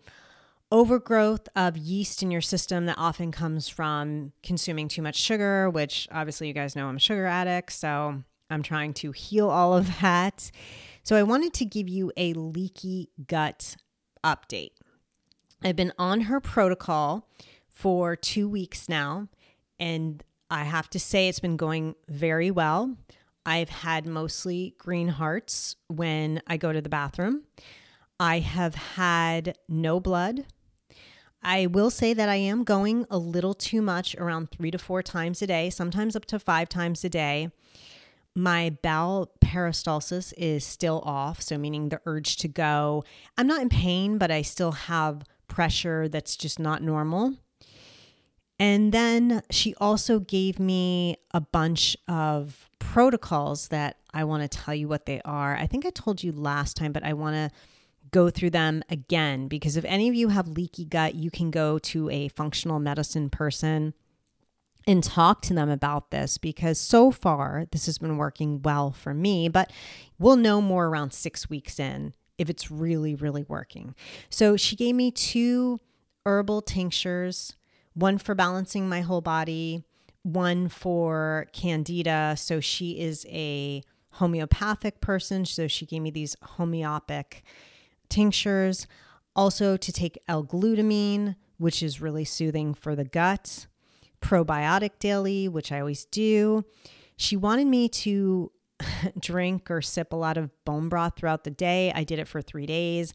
overgrowth 0.72 1.50
of 1.56 1.76
yeast 1.76 2.22
in 2.22 2.30
your 2.30 2.42
system 2.42 2.86
that 2.86 3.00
often 3.00 3.32
comes 3.32 3.68
from 3.68 4.32
consuming 4.44 4.88
too 4.88 5.02
much 5.02 5.16
sugar, 5.16 5.72
which 5.72 6.08
obviously 6.12 6.48
you 6.48 6.54
guys 6.54 6.76
know 6.76 6.88
I'm 6.88 6.98
a 6.98 7.00
sugar 7.00 7.26
addict. 7.26 7.72
So 7.72 8.22
I'm 8.52 8.62
trying 8.62 8.94
to 8.96 9.12
heal 9.12 9.50
all 9.50 9.76
of 9.76 9.88
that. 10.02 10.52
So 11.02 11.16
I 11.16 11.24
wanted 11.24 11.56
to 11.56 11.66
give 11.66 11.90
you 11.90 12.12
a 12.16 12.34
leaky 12.34 13.10
gut 13.26 13.76
update. 14.24 14.77
I've 15.64 15.76
been 15.76 15.94
on 15.98 16.22
her 16.22 16.40
protocol 16.40 17.28
for 17.68 18.16
two 18.16 18.48
weeks 18.48 18.88
now, 18.88 19.28
and 19.80 20.24
I 20.50 20.64
have 20.64 20.90
to 20.92 21.00
say 21.00 21.28
it's 21.28 21.40
been 21.40 21.58
going 21.58 21.96
very 22.08 22.52
well. 22.52 22.96
I've 23.46 23.70
had 23.70 24.06
mostly 24.06 24.76
green 24.78 25.08
hearts 25.08 25.76
when 25.88 26.42
I 26.48 26.58
go 26.58 26.74
to 26.74 26.82
the 26.82 26.90
bathroom. 26.90 27.44
I 28.20 28.40
have 28.40 28.76
had 28.76 29.58
no 29.68 30.00
blood. 30.00 30.46
I 31.42 31.68
will 31.68 31.90
say 31.90 32.14
that 32.14 32.30
I 32.30 32.36
am 32.36 32.64
going 32.64 33.06
a 33.10 33.18
little 33.18 33.54
too 33.54 33.82
much, 33.82 34.16
around 34.16 34.52
three 34.52 34.72
to 34.72 34.78
four 34.78 35.02
times 35.02 35.42
a 35.42 35.48
day, 35.48 35.70
sometimes 35.70 36.16
up 36.16 36.26
to 36.26 36.40
five 36.40 36.68
times 36.68 37.04
a 37.04 37.10
day. 37.10 37.52
My 38.36 38.76
bowel 38.82 39.32
peristalsis 39.44 40.34
is 40.38 40.64
still 40.66 41.02
off, 41.06 41.42
so 41.42 41.58
meaning 41.58 41.90
the 41.90 42.02
urge 42.06 42.38
to 42.38 42.48
go. 42.48 43.04
I'm 43.38 43.48
not 43.48 43.62
in 43.62 43.70
pain, 43.70 44.18
but 44.18 44.30
I 44.30 44.42
still 44.42 44.74
have 44.74 45.24
pressure 45.48 46.08
that's 46.08 46.36
just 46.36 46.60
not 46.60 46.82
normal. 46.82 47.36
And 48.60 48.92
then 48.92 49.44
she 49.52 49.76
also 49.76 50.20
gave 50.20 50.60
me 50.60 51.18
a 51.32 51.42
bunch 51.42 51.96
of 52.08 52.70
protocols 52.80 53.68
that 53.68 53.98
I 54.14 54.24
want 54.24 54.50
to 54.50 54.58
tell 54.58 54.74
you 54.74 54.88
what 54.88 55.06
they 55.06 55.22
are. 55.24 55.56
I 55.56 55.68
think 55.68 55.86
I 55.86 55.92
told 55.92 56.24
you 56.24 56.32
last 56.32 56.76
time, 56.76 56.92
but 56.92 57.04
I 57.04 57.14
want 57.14 57.36
to 57.36 57.52
go 58.12 58.30
through 58.30 58.50
them 58.52 58.84
again 58.90 59.48
because 59.48 59.78
if 59.78 59.86
any 59.86 60.08
of 60.08 60.16
you 60.16 60.30
have 60.30 60.48
leaky 60.48 60.86
gut, 60.86 61.14
you 61.14 61.30
can 61.30 61.52
go 61.52 61.78
to 61.80 62.10
a 62.10 62.30
functional 62.30 62.80
medicine 62.80 63.30
person 63.30 63.94
and 64.88 65.04
talk 65.04 65.42
to 65.42 65.54
them 65.54 65.70
about 65.70 66.12
this 66.12 66.38
because 66.38 66.80
so 66.80 67.12
far 67.12 67.66
this 67.72 67.86
has 67.86 67.98
been 67.98 68.18
working 68.18 68.62
well 68.62 68.92
for 68.92 69.14
me, 69.14 69.50
but 69.50 69.72
we'll 70.18 70.38
know 70.38 70.62
more 70.62 70.88
around 70.88 71.12
six 71.12 71.50
weeks 71.50 71.80
in 71.80 72.14
if 72.38 72.50
it's 72.50 72.70
really, 72.70 73.16
really 73.16 73.44
working. 73.48 73.96
So 74.30 74.58
she 74.58 74.76
gave 74.76 74.96
me 74.96 75.12
two 75.12 75.80
herbal 76.26 76.62
tinctures, 76.62 77.56
one 77.94 78.18
for 78.18 78.36
balancing 78.36 78.88
my 78.88 79.02
whole 79.02 79.22
body, 79.22 79.84
one 80.24 80.70
for 80.70 81.48
candida. 81.54 82.36
So 82.38 82.60
she 82.60 83.00
is 83.00 83.26
a 83.30 83.82
homeopathic 84.12 85.02
person. 85.02 85.46
So 85.46 85.68
she 85.68 85.86
gave 85.86 86.02
me 86.02 86.12
these 86.12 86.36
homeopathic 86.42 87.44
tinctures. 88.10 88.88
Also, 89.36 89.78
to 89.78 89.92
take 89.92 90.18
L 90.28 90.44
glutamine, 90.44 91.36
which 91.58 91.84
is 91.84 92.02
really 92.02 92.26
soothing 92.26 92.74
for 92.74 92.96
the 92.96 93.06
gut, 93.06 93.68
probiotic 94.22 95.00
daily, 95.00 95.48
which 95.48 95.72
I 95.72 95.80
always 95.80 96.06
do. 96.06 96.66
She 97.16 97.36
wanted 97.36 97.68
me 97.68 97.88
to 97.90 98.52
drink 99.20 99.70
or 99.72 99.82
sip 99.82 100.14
a 100.14 100.16
lot 100.16 100.38
of 100.38 100.50
bone 100.66 100.90
broth 100.90 101.14
throughout 101.16 101.44
the 101.44 101.52
day. 101.52 101.92
I 101.94 102.04
did 102.04 102.20
it 102.20 102.28
for 102.28 102.42
three 102.42 102.66
days. 102.66 103.14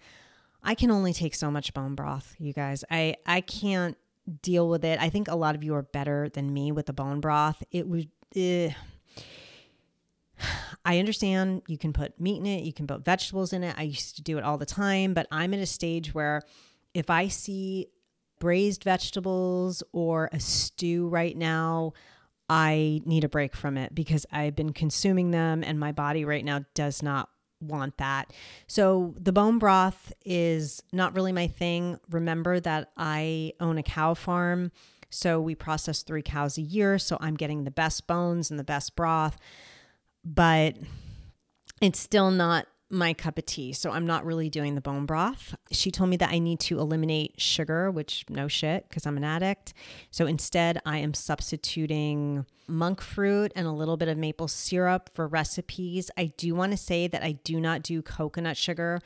I 0.62 0.74
can 0.74 0.90
only 0.90 1.12
take 1.12 1.34
so 1.34 1.50
much 1.50 1.74
bone 1.74 1.94
broth, 1.94 2.34
you 2.38 2.52
guys. 2.52 2.84
I, 2.90 3.16
I 3.26 3.40
can't 3.40 3.96
deal 4.42 4.68
with 4.68 4.84
it. 4.84 5.00
I 5.00 5.08
think 5.08 5.28
a 5.28 5.34
lot 5.34 5.54
of 5.54 5.64
you 5.64 5.74
are 5.74 5.82
better 5.82 6.28
than 6.28 6.52
me 6.52 6.70
with 6.72 6.86
the 6.86 6.92
bone 6.92 7.20
broth. 7.20 7.62
It 7.70 7.88
would. 7.88 8.08
Uh, 8.36 8.70
I 10.84 10.98
understand 10.98 11.62
you 11.68 11.78
can 11.78 11.92
put 11.92 12.20
meat 12.20 12.38
in 12.38 12.46
it, 12.46 12.64
you 12.64 12.72
can 12.72 12.88
put 12.88 13.04
vegetables 13.04 13.52
in 13.52 13.62
it. 13.62 13.74
I 13.78 13.82
used 13.82 14.16
to 14.16 14.22
do 14.22 14.36
it 14.38 14.44
all 14.44 14.58
the 14.58 14.66
time, 14.66 15.14
but 15.14 15.28
I'm 15.30 15.54
at 15.54 15.60
a 15.60 15.66
stage 15.66 16.12
where 16.12 16.42
if 16.92 17.08
I 17.08 17.28
see 17.28 17.86
braised 18.40 18.82
vegetables 18.82 19.84
or 19.92 20.28
a 20.32 20.40
stew 20.40 21.06
right 21.08 21.36
now, 21.36 21.92
I 22.54 23.00
need 23.06 23.24
a 23.24 23.30
break 23.30 23.56
from 23.56 23.78
it 23.78 23.94
because 23.94 24.26
I've 24.30 24.54
been 24.54 24.74
consuming 24.74 25.30
them 25.30 25.64
and 25.64 25.80
my 25.80 25.90
body 25.90 26.26
right 26.26 26.44
now 26.44 26.66
does 26.74 27.02
not 27.02 27.30
want 27.62 27.96
that. 27.96 28.30
So 28.66 29.14
the 29.18 29.32
bone 29.32 29.58
broth 29.58 30.12
is 30.26 30.82
not 30.92 31.16
really 31.16 31.32
my 31.32 31.46
thing. 31.46 31.98
Remember 32.10 32.60
that 32.60 32.90
I 32.94 33.54
own 33.58 33.78
a 33.78 33.82
cow 33.82 34.12
farm. 34.12 34.70
So 35.08 35.40
we 35.40 35.54
process 35.54 36.02
three 36.02 36.20
cows 36.20 36.58
a 36.58 36.60
year. 36.62 36.98
So 36.98 37.16
I'm 37.22 37.36
getting 37.36 37.64
the 37.64 37.70
best 37.70 38.06
bones 38.06 38.50
and 38.50 38.60
the 38.60 38.64
best 38.64 38.96
broth, 38.96 39.38
but 40.22 40.76
it's 41.80 42.00
still 42.00 42.30
not 42.30 42.66
my 42.92 43.14
cup 43.14 43.38
of 43.38 43.46
tea. 43.46 43.72
So 43.72 43.90
I'm 43.90 44.06
not 44.06 44.24
really 44.24 44.50
doing 44.50 44.74
the 44.74 44.80
bone 44.80 45.06
broth. 45.06 45.54
She 45.70 45.90
told 45.90 46.10
me 46.10 46.16
that 46.18 46.30
I 46.30 46.38
need 46.38 46.60
to 46.60 46.78
eliminate 46.78 47.40
sugar, 47.40 47.90
which 47.90 48.24
no 48.28 48.48
shit, 48.48 48.86
because 48.88 49.06
I'm 49.06 49.16
an 49.16 49.24
addict. 49.24 49.72
So 50.10 50.26
instead, 50.26 50.78
I 50.84 50.98
am 50.98 51.14
substituting 51.14 52.44
monk 52.68 53.00
fruit 53.00 53.50
and 53.56 53.66
a 53.66 53.72
little 53.72 53.96
bit 53.96 54.08
of 54.08 54.18
maple 54.18 54.46
syrup 54.46 55.10
for 55.12 55.26
recipes. 55.26 56.10
I 56.16 56.26
do 56.36 56.54
want 56.54 56.72
to 56.72 56.76
say 56.76 57.08
that 57.08 57.22
I 57.22 57.32
do 57.44 57.60
not 57.60 57.82
do 57.82 58.02
coconut 58.02 58.56
sugar 58.56 59.00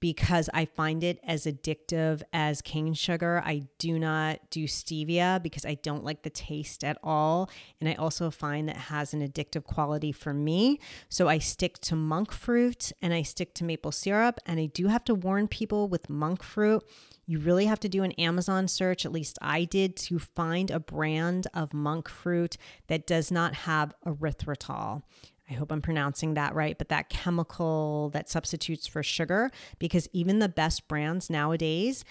because 0.00 0.50
I 0.52 0.66
find 0.66 1.02
it 1.02 1.18
as 1.24 1.46
addictive 1.46 2.22
as 2.32 2.60
cane 2.60 2.94
sugar. 2.94 3.42
I 3.44 3.66
do 3.78 3.98
not 3.98 4.40
do 4.50 4.64
stevia 4.64 5.42
because 5.42 5.64
I 5.64 5.74
don't 5.74 6.04
like 6.04 6.22
the 6.22 6.30
taste 6.30 6.84
at 6.84 6.98
all. 7.02 7.50
And 7.80 7.88
I 7.88 7.94
also 7.94 8.30
find 8.30 8.68
that 8.68 8.76
has 8.76 9.14
an 9.14 9.26
addictive 9.26 9.64
quality 9.64 10.12
for 10.12 10.34
me. 10.34 10.80
So 11.08 11.28
I 11.28 11.38
stick 11.38 11.78
to 11.80 11.96
monk 11.96 12.32
fruit 12.32 12.92
and 13.00 13.14
I 13.14 13.22
stick 13.22 13.54
to 13.54 13.64
maple 13.64 13.92
syrup. 13.92 14.38
And 14.46 14.60
I 14.60 14.66
do 14.66 14.88
have 14.88 15.04
to 15.04 15.14
warn 15.14 15.48
people 15.48 15.88
with 15.88 16.10
monk 16.10 16.42
fruit. 16.42 16.84
You 17.26 17.40
really 17.40 17.66
have 17.66 17.80
to 17.80 17.88
do 17.88 18.04
an 18.04 18.12
Amazon 18.12 18.68
search, 18.68 19.04
at 19.04 19.12
least 19.12 19.38
I 19.42 19.64
did, 19.64 19.96
to 19.96 20.18
find 20.18 20.70
a 20.70 20.78
brand 20.78 21.48
of 21.54 21.74
monk 21.74 22.08
fruit 22.08 22.56
that 22.86 23.06
does 23.06 23.32
not 23.32 23.54
have 23.54 23.94
erythritol. 24.06 25.02
I 25.48 25.54
hope 25.54 25.70
I'm 25.70 25.82
pronouncing 25.82 26.34
that 26.34 26.54
right, 26.54 26.76
but 26.76 26.88
that 26.88 27.08
chemical 27.08 28.10
that 28.10 28.28
substitutes 28.28 28.86
for 28.86 29.02
sugar, 29.02 29.50
because 29.78 30.08
even 30.12 30.40
the 30.40 30.48
best 30.48 30.88
brands 30.88 31.30
nowadays, 31.30 32.04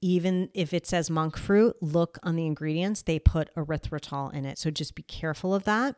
even 0.00 0.48
if 0.54 0.72
it 0.72 0.86
says 0.86 1.10
monk 1.10 1.36
fruit, 1.36 1.76
look 1.80 2.18
on 2.22 2.36
the 2.36 2.46
ingredients, 2.46 3.02
they 3.02 3.18
put 3.18 3.54
erythritol 3.54 4.32
in 4.32 4.46
it. 4.46 4.58
So 4.58 4.70
just 4.70 4.94
be 4.94 5.02
careful 5.02 5.54
of 5.54 5.64
that. 5.64 5.96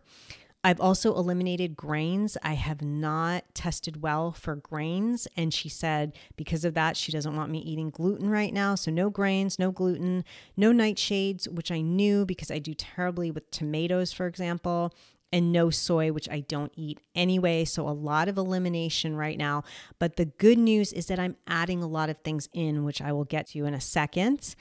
I've 0.64 0.80
also 0.80 1.14
eliminated 1.14 1.76
grains. 1.76 2.36
I 2.42 2.54
have 2.54 2.82
not 2.82 3.52
tested 3.52 4.00
well 4.00 4.30
for 4.30 4.54
grains. 4.54 5.26
And 5.36 5.52
she 5.52 5.68
said 5.68 6.16
because 6.36 6.64
of 6.64 6.74
that, 6.74 6.96
she 6.96 7.10
doesn't 7.10 7.34
want 7.34 7.50
me 7.50 7.58
eating 7.58 7.90
gluten 7.90 8.30
right 8.30 8.52
now. 8.52 8.76
So, 8.76 8.90
no 8.92 9.10
grains, 9.10 9.58
no 9.58 9.72
gluten, 9.72 10.24
no 10.56 10.70
nightshades, 10.70 11.48
which 11.48 11.72
I 11.72 11.80
knew 11.80 12.24
because 12.24 12.50
I 12.50 12.60
do 12.60 12.74
terribly 12.74 13.32
with 13.32 13.50
tomatoes, 13.50 14.12
for 14.12 14.26
example, 14.28 14.94
and 15.32 15.52
no 15.52 15.70
soy, 15.70 16.12
which 16.12 16.28
I 16.28 16.40
don't 16.40 16.72
eat 16.76 17.00
anyway. 17.14 17.64
So, 17.64 17.88
a 17.88 17.90
lot 17.90 18.28
of 18.28 18.36
elimination 18.36 19.16
right 19.16 19.38
now. 19.38 19.64
But 19.98 20.16
the 20.16 20.26
good 20.26 20.58
news 20.58 20.92
is 20.92 21.06
that 21.06 21.18
I'm 21.18 21.36
adding 21.46 21.82
a 21.82 21.88
lot 21.88 22.10
of 22.10 22.18
things 22.18 22.48
in, 22.52 22.84
which 22.84 23.00
I 23.00 23.12
will 23.12 23.24
get 23.24 23.48
to 23.48 23.64
in 23.64 23.74
a 23.74 23.80
second. 23.80 24.54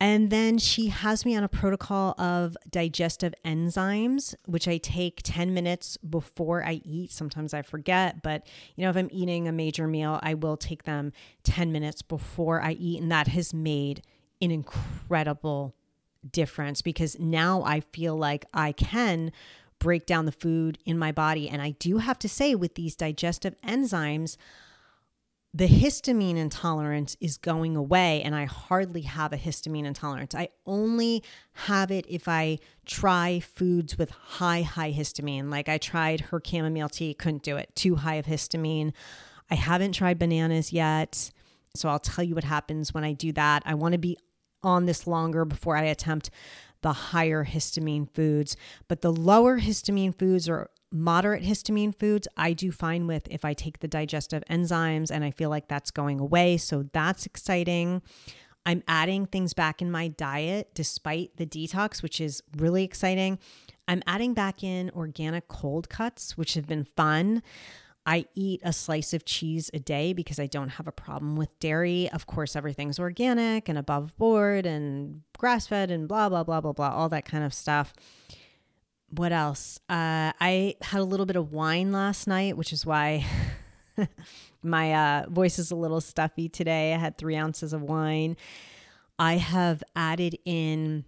And 0.00 0.28
then 0.30 0.58
she 0.58 0.88
has 0.88 1.24
me 1.24 1.36
on 1.36 1.44
a 1.44 1.48
protocol 1.48 2.20
of 2.20 2.56
digestive 2.68 3.32
enzymes, 3.44 4.34
which 4.44 4.66
I 4.66 4.76
take 4.76 5.20
10 5.22 5.54
minutes 5.54 5.96
before 5.96 6.64
I 6.64 6.82
eat. 6.84 7.12
Sometimes 7.12 7.54
I 7.54 7.62
forget, 7.62 8.22
but 8.22 8.46
you 8.76 8.84
know, 8.84 8.90
if 8.90 8.96
I'm 8.96 9.08
eating 9.12 9.48
a 9.48 9.52
major 9.52 9.86
meal, 9.86 10.18
I 10.22 10.34
will 10.34 10.56
take 10.56 10.82
them 10.82 11.12
10 11.44 11.72
minutes 11.72 12.02
before 12.02 12.60
I 12.60 12.72
eat. 12.72 13.00
And 13.00 13.10
that 13.12 13.28
has 13.28 13.54
made 13.54 14.02
an 14.42 14.50
incredible 14.50 15.74
difference 16.30 16.82
because 16.82 17.18
now 17.18 17.62
I 17.62 17.80
feel 17.80 18.16
like 18.16 18.44
I 18.52 18.72
can 18.72 19.32
break 19.84 20.06
down 20.06 20.24
the 20.24 20.32
food 20.32 20.78
in 20.86 20.98
my 20.98 21.12
body. 21.12 21.46
And 21.46 21.60
I 21.60 21.72
do 21.72 21.98
have 21.98 22.18
to 22.20 22.28
say, 22.28 22.54
with 22.54 22.74
these 22.74 22.96
digestive 22.96 23.54
enzymes, 23.60 24.38
the 25.52 25.68
histamine 25.68 26.38
intolerance 26.38 27.18
is 27.20 27.36
going 27.36 27.76
away 27.76 28.22
and 28.22 28.34
I 28.34 28.46
hardly 28.46 29.02
have 29.02 29.34
a 29.34 29.36
histamine 29.36 29.84
intolerance. 29.84 30.34
I 30.34 30.48
only 30.64 31.22
have 31.52 31.90
it 31.90 32.06
if 32.08 32.26
I 32.26 32.60
try 32.86 33.40
foods 33.40 33.98
with 33.98 34.10
high, 34.10 34.62
high 34.62 34.92
histamine. 34.92 35.50
Like 35.50 35.68
I 35.68 35.76
tried 35.76 36.22
her 36.22 36.40
chamomile 36.42 36.88
tea, 36.88 37.12
couldn't 37.12 37.42
do 37.42 37.58
it, 37.58 37.76
too 37.76 37.96
high 37.96 38.14
of 38.14 38.24
histamine. 38.24 38.94
I 39.50 39.56
haven't 39.56 39.92
tried 39.92 40.18
bananas 40.18 40.72
yet. 40.72 41.30
So 41.76 41.90
I'll 41.90 41.98
tell 41.98 42.24
you 42.24 42.34
what 42.34 42.44
happens 42.44 42.94
when 42.94 43.04
I 43.04 43.12
do 43.12 43.32
that. 43.32 43.62
I 43.66 43.74
want 43.74 43.92
to 43.92 43.98
be 43.98 44.16
on 44.62 44.86
this 44.86 45.06
longer 45.06 45.44
before 45.44 45.76
I 45.76 45.84
attempt 45.84 46.30
the 46.84 46.92
higher 46.92 47.46
histamine 47.46 48.08
foods. 48.14 48.56
But 48.88 49.00
the 49.00 49.10
lower 49.10 49.58
histamine 49.58 50.16
foods 50.16 50.50
or 50.50 50.68
moderate 50.92 51.42
histamine 51.42 51.98
foods, 51.98 52.28
I 52.36 52.52
do 52.52 52.70
fine 52.70 53.06
with 53.06 53.26
if 53.30 53.42
I 53.42 53.54
take 53.54 53.78
the 53.78 53.88
digestive 53.88 54.44
enzymes 54.50 55.10
and 55.10 55.24
I 55.24 55.30
feel 55.30 55.48
like 55.48 55.66
that's 55.66 55.90
going 55.90 56.20
away. 56.20 56.58
So 56.58 56.84
that's 56.92 57.24
exciting. 57.24 58.02
I'm 58.66 58.82
adding 58.86 59.24
things 59.24 59.54
back 59.54 59.80
in 59.80 59.90
my 59.90 60.08
diet 60.08 60.72
despite 60.74 61.38
the 61.38 61.46
detox, 61.46 62.02
which 62.02 62.20
is 62.20 62.42
really 62.54 62.84
exciting. 62.84 63.38
I'm 63.88 64.02
adding 64.06 64.34
back 64.34 64.62
in 64.62 64.90
organic 64.90 65.48
cold 65.48 65.88
cuts, 65.88 66.36
which 66.36 66.52
have 66.52 66.66
been 66.66 66.84
fun. 66.84 67.42
I 68.06 68.26
eat 68.34 68.60
a 68.62 68.72
slice 68.72 69.14
of 69.14 69.24
cheese 69.24 69.70
a 69.72 69.78
day 69.78 70.12
because 70.12 70.38
I 70.38 70.46
don't 70.46 70.70
have 70.70 70.86
a 70.86 70.92
problem 70.92 71.36
with 71.36 71.58
dairy. 71.58 72.10
Of 72.10 72.26
course, 72.26 72.54
everything's 72.54 72.98
organic 72.98 73.68
and 73.68 73.78
above 73.78 74.16
board 74.18 74.66
and 74.66 75.22
grass 75.38 75.66
fed 75.66 75.90
and 75.90 76.06
blah, 76.06 76.28
blah, 76.28 76.44
blah, 76.44 76.60
blah, 76.60 76.72
blah, 76.72 76.90
all 76.90 77.08
that 77.08 77.24
kind 77.24 77.44
of 77.44 77.54
stuff 77.54 77.94
what 79.16 79.32
else? 79.32 79.78
Uh, 79.88 80.32
I 80.40 80.74
had 80.82 81.00
a 81.00 81.04
little 81.04 81.26
bit 81.26 81.36
of 81.36 81.52
wine 81.52 81.92
last 81.92 82.26
night, 82.26 82.56
which 82.56 82.72
is 82.72 82.84
why 82.84 83.24
my 84.62 84.94
uh, 84.94 85.26
voice 85.28 85.58
is 85.58 85.70
a 85.70 85.76
little 85.76 86.00
stuffy 86.00 86.48
today. 86.48 86.94
I 86.94 86.98
had 86.98 87.18
three 87.18 87.36
ounces 87.36 87.72
of 87.72 87.82
wine. 87.82 88.36
I 89.18 89.34
have 89.34 89.82
added 89.94 90.38
in 90.44 91.04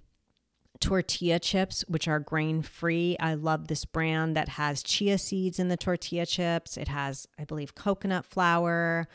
tortilla 0.81 1.39
chips, 1.39 1.85
which 1.89 2.09
are 2.09 2.21
grain 2.21 2.63
free. 2.63 3.17
I 3.19 3.35
love 3.35 3.69
this 3.69 3.85
brand 3.85 4.37
that 4.37 4.51
has 4.51 4.83
chia 4.83 5.19
seeds 5.19 5.59
in 5.59 5.69
the 5.69 5.77
tortilla 5.77 6.27
chips. 6.27 6.77
It 6.77 6.89
has, 6.89 7.27
I 7.39 7.45
believe, 7.45 7.75
coconut 7.75 8.25
flour, 8.25 9.09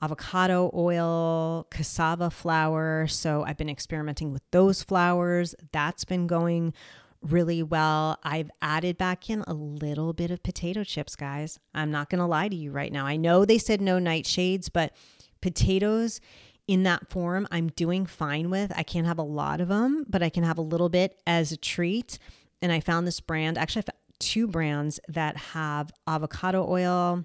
avocado 0.00 0.70
oil, 0.74 1.66
cassava 1.70 2.30
flour. 2.30 3.06
So 3.08 3.44
I've 3.44 3.56
been 3.56 3.70
experimenting 3.70 4.32
with 4.32 4.42
those 4.50 4.82
flours. 4.82 5.54
That's 5.72 6.04
been 6.04 6.26
going 6.26 6.74
really 7.20 7.62
well. 7.62 8.18
I've 8.22 8.50
added 8.62 8.96
back 8.96 9.28
in 9.28 9.42
a 9.46 9.54
little 9.54 10.12
bit 10.12 10.30
of 10.30 10.42
potato 10.42 10.84
chips, 10.84 11.16
guys. 11.16 11.58
I'm 11.74 11.90
not 11.90 12.10
going 12.10 12.20
to 12.20 12.26
lie 12.26 12.48
to 12.48 12.56
you 12.56 12.70
right 12.70 12.92
now. 12.92 13.06
I 13.06 13.16
know 13.16 13.44
they 13.44 13.58
said 13.58 13.80
no 13.80 13.98
nightshades, 13.98 14.70
but 14.72 14.92
potatoes 15.40 16.20
in 16.68 16.84
that 16.84 17.08
form, 17.08 17.48
I'm 17.50 17.68
doing 17.68 18.06
fine 18.06 18.50
with. 18.50 18.70
I 18.76 18.82
can't 18.84 19.06
have 19.06 19.18
a 19.18 19.22
lot 19.22 19.60
of 19.60 19.68
them, 19.68 20.04
but 20.08 20.22
I 20.22 20.28
can 20.28 20.44
have 20.44 20.58
a 20.58 20.62
little 20.62 20.90
bit 20.90 21.18
as 21.26 21.50
a 21.50 21.56
treat. 21.56 22.18
And 22.62 22.70
I 22.70 22.78
found 22.80 23.06
this 23.06 23.20
brand, 23.20 23.56
actually, 23.56 23.80
I 23.80 23.90
found 23.90 23.98
two 24.20 24.46
brands 24.46 25.00
that 25.08 25.36
have 25.36 25.90
avocado 26.06 26.68
oil, 26.68 27.24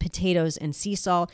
potatoes, 0.00 0.56
and 0.56 0.74
sea 0.74 0.94
salt. 0.94 1.30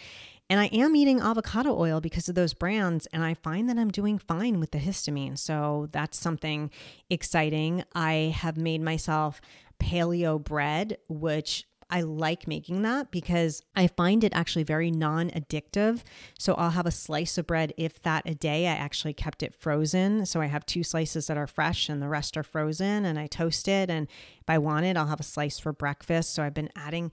And 0.50 0.60
I 0.60 0.66
am 0.66 0.96
eating 0.96 1.20
avocado 1.20 1.78
oil 1.78 2.00
because 2.00 2.28
of 2.28 2.34
those 2.34 2.52
brands, 2.52 3.06
and 3.06 3.24
I 3.24 3.34
find 3.34 3.70
that 3.70 3.78
I'm 3.78 3.90
doing 3.90 4.18
fine 4.18 4.60
with 4.60 4.72
the 4.72 4.78
histamine. 4.78 5.38
So 5.38 5.88
that's 5.92 6.18
something 6.18 6.70
exciting. 7.08 7.84
I 7.94 8.34
have 8.36 8.56
made 8.56 8.82
myself 8.82 9.40
paleo 9.80 10.42
bread, 10.42 10.98
which 11.08 11.64
I 11.92 12.00
like 12.00 12.48
making 12.48 12.80
that 12.82 13.10
because 13.10 13.62
I 13.76 13.86
find 13.86 14.24
it 14.24 14.32
actually 14.34 14.62
very 14.62 14.90
non 14.90 15.28
addictive. 15.30 16.02
So 16.38 16.54
I'll 16.54 16.70
have 16.70 16.86
a 16.86 16.90
slice 16.90 17.36
of 17.36 17.46
bread, 17.46 17.74
if 17.76 18.00
that 18.02 18.26
a 18.26 18.34
day. 18.34 18.66
I 18.66 18.72
actually 18.72 19.12
kept 19.12 19.42
it 19.42 19.54
frozen. 19.54 20.24
So 20.24 20.40
I 20.40 20.46
have 20.46 20.64
two 20.64 20.82
slices 20.82 21.26
that 21.26 21.36
are 21.36 21.46
fresh 21.46 21.90
and 21.90 22.00
the 22.00 22.08
rest 22.08 22.38
are 22.38 22.42
frozen, 22.42 23.04
and 23.04 23.18
I 23.18 23.26
toast 23.26 23.68
it. 23.68 23.90
And 23.90 24.08
if 24.40 24.48
I 24.48 24.56
want 24.56 24.86
it, 24.86 24.96
I'll 24.96 25.06
have 25.06 25.20
a 25.20 25.24
slice 25.24 25.58
for 25.58 25.74
breakfast. 25.74 26.32
So 26.32 26.42
I've 26.42 26.54
been 26.54 26.70
adding 26.74 27.12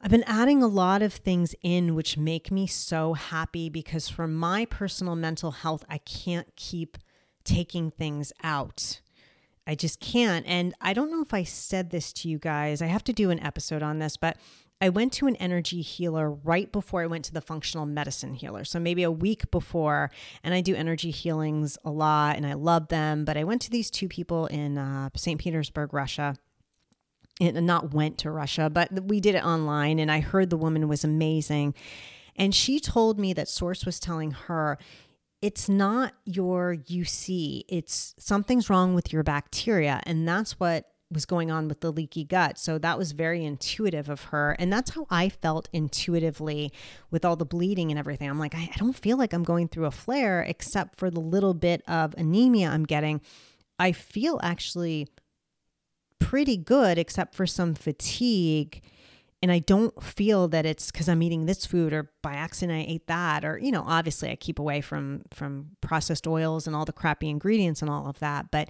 I've 0.00 0.10
been 0.10 0.24
adding 0.24 0.62
a 0.62 0.66
lot 0.66 1.02
of 1.02 1.12
things 1.12 1.54
in 1.60 1.94
which 1.94 2.16
make 2.16 2.50
me 2.50 2.66
so 2.66 3.12
happy 3.12 3.68
because 3.68 4.08
for 4.08 4.26
my 4.26 4.64
personal 4.64 5.14
mental 5.14 5.50
health, 5.50 5.84
I 5.90 5.98
can't 5.98 6.48
keep 6.56 6.96
taking 7.44 7.90
things 7.90 8.32
out. 8.42 9.02
I 9.66 9.74
just 9.74 10.00
can't. 10.00 10.46
And 10.46 10.74
I 10.80 10.92
don't 10.92 11.10
know 11.10 11.22
if 11.22 11.34
I 11.34 11.44
said 11.44 11.90
this 11.90 12.12
to 12.14 12.28
you 12.28 12.38
guys. 12.38 12.82
I 12.82 12.86
have 12.86 13.04
to 13.04 13.12
do 13.12 13.30
an 13.30 13.40
episode 13.40 13.82
on 13.82 13.98
this, 13.98 14.16
but 14.16 14.36
I 14.80 14.88
went 14.88 15.12
to 15.14 15.26
an 15.26 15.36
energy 15.36 15.82
healer 15.82 16.30
right 16.30 16.72
before 16.72 17.02
I 17.02 17.06
went 17.06 17.26
to 17.26 17.34
the 17.34 17.42
functional 17.42 17.84
medicine 17.84 18.34
healer. 18.34 18.64
So 18.64 18.80
maybe 18.80 19.02
a 19.02 19.10
week 19.10 19.50
before. 19.50 20.10
And 20.42 20.54
I 20.54 20.62
do 20.62 20.74
energy 20.74 21.10
healings 21.10 21.76
a 21.84 21.90
lot 21.90 22.36
and 22.36 22.46
I 22.46 22.54
love 22.54 22.88
them. 22.88 23.24
But 23.24 23.36
I 23.36 23.44
went 23.44 23.60
to 23.62 23.70
these 23.70 23.90
two 23.90 24.08
people 24.08 24.46
in 24.46 24.78
uh, 24.78 25.10
St. 25.14 25.38
Petersburg, 25.38 25.92
Russia 25.92 26.36
not 27.40 27.94
went 27.94 28.18
to 28.18 28.30
Russia, 28.30 28.68
but 28.68 28.90
we 29.04 29.20
did 29.20 29.34
it 29.34 29.44
online. 29.44 29.98
And 29.98 30.10
I 30.10 30.20
heard 30.20 30.50
the 30.50 30.56
woman 30.56 30.88
was 30.88 31.04
amazing. 31.04 31.74
And 32.36 32.54
she 32.54 32.80
told 32.80 33.18
me 33.18 33.32
that 33.32 33.48
Source 33.48 33.86
was 33.86 33.98
telling 33.98 34.32
her, 34.32 34.78
it's 35.42 35.68
not 35.68 36.14
your 36.24 36.76
UC, 36.76 37.64
it's 37.68 38.14
something's 38.18 38.68
wrong 38.68 38.94
with 38.94 39.12
your 39.12 39.22
bacteria. 39.22 40.00
And 40.04 40.28
that's 40.28 40.60
what 40.60 40.86
was 41.12 41.24
going 41.24 41.50
on 41.50 41.66
with 41.66 41.80
the 41.80 41.90
leaky 41.90 42.24
gut. 42.24 42.58
So 42.58 42.78
that 42.78 42.96
was 42.96 43.12
very 43.12 43.44
intuitive 43.44 44.08
of 44.08 44.24
her. 44.24 44.54
And 44.58 44.72
that's 44.72 44.90
how 44.90 45.06
I 45.10 45.28
felt 45.28 45.68
intuitively 45.72 46.72
with 47.10 47.24
all 47.24 47.36
the 47.36 47.44
bleeding 47.44 47.90
and 47.90 47.98
everything. 47.98 48.30
I'm 48.30 48.38
like, 48.38 48.54
I, 48.54 48.70
I 48.72 48.78
don't 48.78 48.96
feel 48.96 49.16
like 49.16 49.32
I'm 49.32 49.42
going 49.42 49.68
through 49.68 49.86
a 49.86 49.90
flare 49.90 50.42
except 50.42 50.98
for 50.98 51.10
the 51.10 51.20
little 51.20 51.54
bit 51.54 51.82
of 51.88 52.14
anemia 52.16 52.68
I'm 52.70 52.84
getting. 52.84 53.20
I 53.78 53.92
feel 53.92 54.38
actually 54.42 55.08
pretty 56.20 56.56
good 56.56 56.96
except 56.96 57.34
for 57.34 57.46
some 57.46 57.74
fatigue 57.74 58.82
and 59.42 59.50
I 59.50 59.60
don't 59.60 60.02
feel 60.02 60.48
that 60.48 60.66
it's 60.66 60.90
because 60.90 61.08
I'm 61.08 61.22
eating 61.22 61.46
this 61.46 61.64
food 61.64 61.92
or 61.92 62.10
by 62.22 62.34
accident 62.34 62.78
I 62.78 62.90
ate 62.90 63.06
that 63.06 63.44
or 63.44 63.58
you 63.58 63.70
know 63.70 63.84
obviously 63.86 64.30
I 64.30 64.36
keep 64.36 64.58
away 64.58 64.80
from 64.80 65.22
from 65.32 65.70
processed 65.80 66.26
oils 66.26 66.66
and 66.66 66.76
all 66.76 66.84
the 66.84 66.92
crappy 66.92 67.28
ingredients 67.28 67.80
and 67.80 67.90
all 67.90 68.06
of 68.06 68.18
that 68.20 68.50
but 68.50 68.68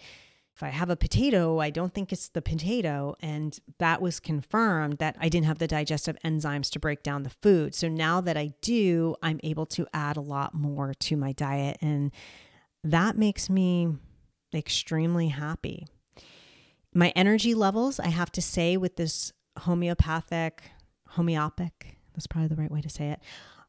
if 0.54 0.62
I 0.62 0.68
have 0.68 0.90
a 0.90 0.96
potato 0.96 1.58
I 1.58 1.70
don't 1.70 1.92
think 1.94 2.12
it's 2.12 2.28
the 2.28 2.42
potato. 2.42 3.16
And 3.20 3.58
that 3.78 4.00
was 4.02 4.20
confirmed 4.20 4.98
that 4.98 5.16
I 5.20 5.28
didn't 5.28 5.46
have 5.46 5.58
the 5.58 5.66
digestive 5.66 6.16
enzymes 6.24 6.70
to 6.72 6.78
break 6.78 7.02
down 7.02 7.22
the 7.22 7.30
food. 7.30 7.74
So 7.74 7.88
now 7.88 8.20
that 8.20 8.36
I 8.36 8.52
do 8.60 9.16
I'm 9.22 9.40
able 9.42 9.66
to 9.66 9.86
add 9.92 10.16
a 10.16 10.22
lot 10.22 10.54
more 10.54 10.94
to 10.94 11.16
my 11.16 11.32
diet. 11.32 11.78
And 11.80 12.12
that 12.84 13.16
makes 13.16 13.50
me 13.50 13.94
extremely 14.54 15.28
happy. 15.28 15.86
My 16.92 17.12
energy 17.14 17.54
levels, 17.54 18.00
I 18.00 18.08
have 18.08 18.32
to 18.32 18.42
say, 18.42 18.76
with 18.76 18.96
this 18.96 19.32
homeopathic, 19.60 20.62
homeopathic, 21.08 21.98
that's 22.14 22.26
probably 22.26 22.48
the 22.48 22.56
right 22.56 22.70
way 22.70 22.80
to 22.80 22.88
say 22.88 23.10
it, 23.10 23.20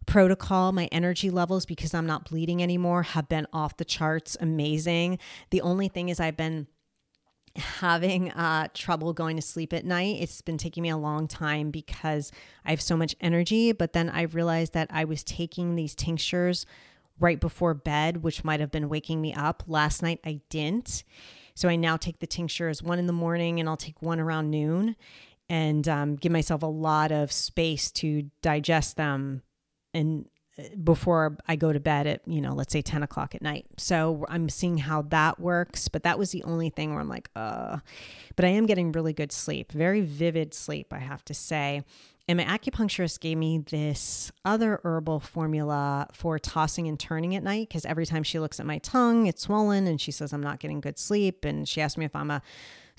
protocol, 0.06 0.72
my 0.72 0.88
energy 0.92 1.30
levels, 1.30 1.66
because 1.66 1.94
I'm 1.94 2.08
not 2.08 2.30
bleeding 2.30 2.62
anymore, 2.62 3.04
have 3.04 3.30
been 3.30 3.48
off 3.54 3.78
the 3.78 3.86
charts, 3.86 4.36
amazing. 4.40 5.20
The 5.52 5.62
only 5.62 5.88
thing 5.88 6.10
is, 6.10 6.20
I've 6.20 6.38
been 6.38 6.68
having 7.56 8.32
uh, 8.32 8.68
trouble 8.74 9.14
going 9.14 9.36
to 9.36 9.42
sleep 9.42 9.74
at 9.74 9.86
night. 9.86 10.18
It's 10.20 10.42
been 10.42 10.58
taking 10.58 10.84
me 10.84 10.90
a 10.90 10.98
long 10.98 11.28
time 11.28 11.70
because 11.72 12.32
I 12.66 12.70
have 12.70 12.82
so 12.82 12.96
much 12.96 13.16
energy. 13.20 13.72
But 13.72 13.94
then 13.94 14.10
I 14.10 14.24
realized 14.24 14.74
that 14.74 14.88
I 14.90 15.04
was 15.04 15.24
taking 15.24 15.76
these 15.76 15.96
tinctures 15.96 16.66
right 17.20 17.40
before 17.40 17.74
bed, 17.74 18.24
which 18.24 18.44
might 18.44 18.60
have 18.60 18.72
been 18.72 18.90
waking 18.90 19.22
me 19.22 19.34
up. 19.34 19.64
Last 19.68 20.02
night 20.02 20.20
I 20.26 20.42
didn't. 20.50 21.04
So 21.54 21.68
I 21.68 21.76
now 21.76 21.98
take 21.98 22.20
the 22.20 22.28
tinctures 22.28 22.82
one 22.82 23.00
in 23.00 23.08
the 23.08 23.14
morning 23.14 23.60
and 23.60 23.68
I'll 23.68 23.78
take 23.78 24.02
one 24.02 24.20
around 24.20 24.50
noon 24.50 24.96
and 25.52 25.86
um, 25.90 26.16
give 26.16 26.32
myself 26.32 26.64
a 26.64 26.68
lot 26.68 27.12
of 27.12 27.30
space 27.30 27.92
to 27.92 28.32
digest 28.42 28.96
them 28.96 29.42
and 29.94 30.26
uh, 30.58 30.64
before 30.82 31.36
I 31.46 31.58
go 31.58 31.74
to 31.74 31.80
bed 31.80 32.08
at, 32.08 32.22
you 32.26 32.40
know, 32.40 32.54
let's 32.54 32.72
say 32.72 32.82
10 32.82 33.04
o'clock 33.04 33.36
at 33.36 33.42
night. 33.42 33.66
So 33.76 34.26
I'm 34.30 34.48
seeing 34.48 34.78
how 34.78 35.02
that 35.04 35.42
works. 35.42 35.90
But 35.90 36.04
that 36.04 36.18
was 36.18 36.32
the 36.32 36.42
only 36.46 36.70
thing 36.70 36.92
where 36.92 37.02
I'm 37.02 37.10
like, 37.10 37.30
uh, 37.36 37.80
but 38.38 38.46
I 38.46 38.48
am 38.48 38.66
getting 38.66 38.94
really 38.94 39.12
good 39.12 39.34
sleep, 39.34 39.74
very 39.74 40.00
vivid 40.00 40.54
sleep, 40.54 40.94
I 40.94 41.00
have 41.00 41.26
to 41.26 41.34
say. 41.34 41.84
And 42.30 42.38
my 42.38 42.46
acupuncturist 42.46 43.20
gave 43.20 43.38
me 43.38 43.58
this 43.58 44.32
other 44.46 44.80
herbal 44.86 45.20
formula 45.20 46.08
for 46.14 46.40
tossing 46.40 46.88
and 46.88 46.98
turning 46.98 47.36
at 47.36 47.44
night 47.44 47.68
because 47.68 47.86
every 47.86 48.06
time 48.06 48.24
she 48.24 48.40
looks 48.40 48.58
at 48.58 48.66
my 48.66 48.78
tongue, 48.78 49.28
it's 49.28 49.42
swollen 49.42 49.86
and 49.86 50.00
she 50.00 50.12
says 50.12 50.32
I'm 50.32 50.44
not 50.44 50.60
getting 50.60 50.80
good 50.80 50.98
sleep. 50.98 51.44
And 51.44 51.68
she 51.68 51.82
asked 51.82 51.98
me 51.98 52.06
if 52.06 52.16
I'm 52.16 52.32
a 52.32 52.42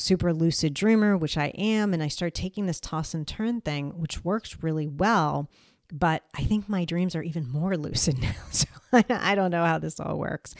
super 0.02 0.32
lucid 0.32 0.74
dreamer, 0.74 1.16
which 1.16 1.38
I 1.38 1.46
am. 1.48 1.94
And 1.94 2.02
I 2.02 2.08
start 2.08 2.34
taking 2.34 2.66
this 2.66 2.80
toss 2.80 3.14
and 3.14 3.26
turn 3.26 3.60
thing, 3.60 3.98
which 3.98 4.24
works 4.24 4.62
really 4.62 4.88
well. 4.88 5.48
But 5.92 6.24
I 6.34 6.44
think 6.44 6.68
my 6.68 6.84
dreams 6.84 7.14
are 7.14 7.22
even 7.22 7.48
more 7.48 7.76
lucid 7.78 8.20
now. 8.20 8.32
So 8.50 8.66
I 9.08 9.34
don't 9.34 9.50
know 9.50 9.64
how 9.64 9.78
this 9.78 9.98
all 9.98 10.18
works. 10.18 10.54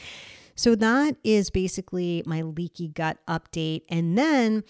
So 0.55 0.75
that 0.77 1.17
is 1.23 1.51
basically 1.51 2.23
my 2.25 2.43
leaky 2.43 2.89
gut 2.89 3.19
update. 3.29 3.83
And 3.89 4.17
then 4.17 4.65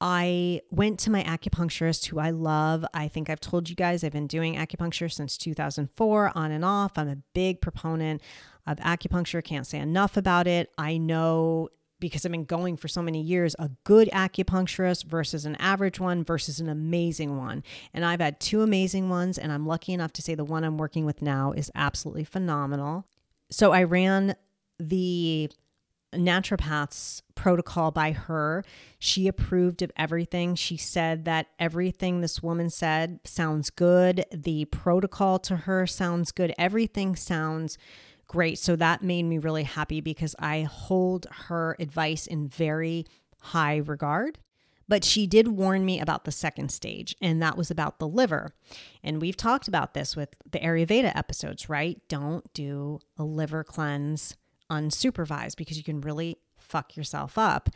I 0.00 0.62
went 0.70 0.98
to 1.00 1.10
my 1.10 1.22
acupuncturist 1.22 2.06
who 2.06 2.18
I 2.18 2.30
love. 2.30 2.84
I 2.94 3.08
think 3.08 3.28
I've 3.28 3.40
told 3.40 3.68
you 3.68 3.76
guys 3.76 4.02
I've 4.02 4.12
been 4.12 4.26
doing 4.26 4.56
acupuncture 4.56 5.12
since 5.12 5.36
2004 5.36 6.32
on 6.34 6.50
and 6.50 6.64
off. 6.64 6.96
I'm 6.96 7.08
a 7.08 7.18
big 7.34 7.60
proponent 7.60 8.22
of 8.66 8.78
acupuncture, 8.78 9.44
can't 9.44 9.66
say 9.66 9.78
enough 9.78 10.16
about 10.16 10.46
it. 10.46 10.70
I 10.78 10.96
know 10.96 11.68
because 12.00 12.24
I've 12.24 12.32
been 12.32 12.44
going 12.44 12.76
for 12.76 12.88
so 12.88 13.02
many 13.02 13.20
years, 13.20 13.54
a 13.58 13.70
good 13.84 14.08
acupuncturist 14.12 15.04
versus 15.04 15.44
an 15.44 15.56
average 15.56 16.00
one 16.00 16.24
versus 16.24 16.60
an 16.60 16.68
amazing 16.68 17.36
one. 17.36 17.62
And 17.94 18.04
I've 18.04 18.20
had 18.20 18.40
two 18.40 18.62
amazing 18.62 19.08
ones, 19.08 19.38
and 19.38 19.52
I'm 19.52 19.66
lucky 19.66 19.92
enough 19.92 20.12
to 20.14 20.22
say 20.22 20.34
the 20.34 20.44
one 20.44 20.64
I'm 20.64 20.78
working 20.78 21.04
with 21.04 21.22
now 21.22 21.52
is 21.52 21.70
absolutely 21.74 22.24
phenomenal. 22.24 23.06
So 23.50 23.72
I 23.72 23.84
ran 23.84 24.34
the 24.78 25.50
naturopath's 26.14 27.22
protocol 27.34 27.90
by 27.90 28.12
her. 28.12 28.64
She 28.98 29.28
approved 29.28 29.82
of 29.82 29.92
everything. 29.96 30.54
She 30.54 30.76
said 30.76 31.24
that 31.24 31.46
everything 31.58 32.20
this 32.20 32.42
woman 32.42 32.70
said 32.70 33.20
sounds 33.24 33.70
good. 33.70 34.24
The 34.32 34.64
protocol 34.66 35.38
to 35.40 35.56
her 35.56 35.86
sounds 35.86 36.32
good. 36.32 36.52
Everything 36.58 37.16
sounds 37.16 37.78
great. 38.30 38.60
So 38.60 38.76
that 38.76 39.02
made 39.02 39.24
me 39.24 39.38
really 39.38 39.64
happy 39.64 40.00
because 40.00 40.36
I 40.38 40.62
hold 40.62 41.26
her 41.48 41.74
advice 41.80 42.28
in 42.28 42.46
very 42.46 43.04
high 43.40 43.78
regard. 43.78 44.38
But 44.86 45.02
she 45.02 45.26
did 45.26 45.48
warn 45.48 45.84
me 45.84 46.00
about 46.00 46.24
the 46.24 46.30
second 46.30 46.70
stage, 46.70 47.16
and 47.20 47.42
that 47.42 47.56
was 47.56 47.72
about 47.72 47.98
the 47.98 48.06
liver. 48.06 48.54
And 49.02 49.20
we've 49.20 49.36
talked 49.36 49.66
about 49.66 49.94
this 49.94 50.14
with 50.14 50.36
the 50.48 50.60
Ayurveda 50.60 51.10
episodes, 51.16 51.68
right? 51.68 52.00
Don't 52.08 52.52
do 52.54 53.00
a 53.16 53.24
liver 53.24 53.64
cleanse 53.64 54.36
unsupervised 54.70 55.56
because 55.56 55.76
you 55.76 55.82
can 55.82 56.00
really 56.00 56.38
fuck 56.56 56.96
yourself 56.96 57.36
up. 57.36 57.68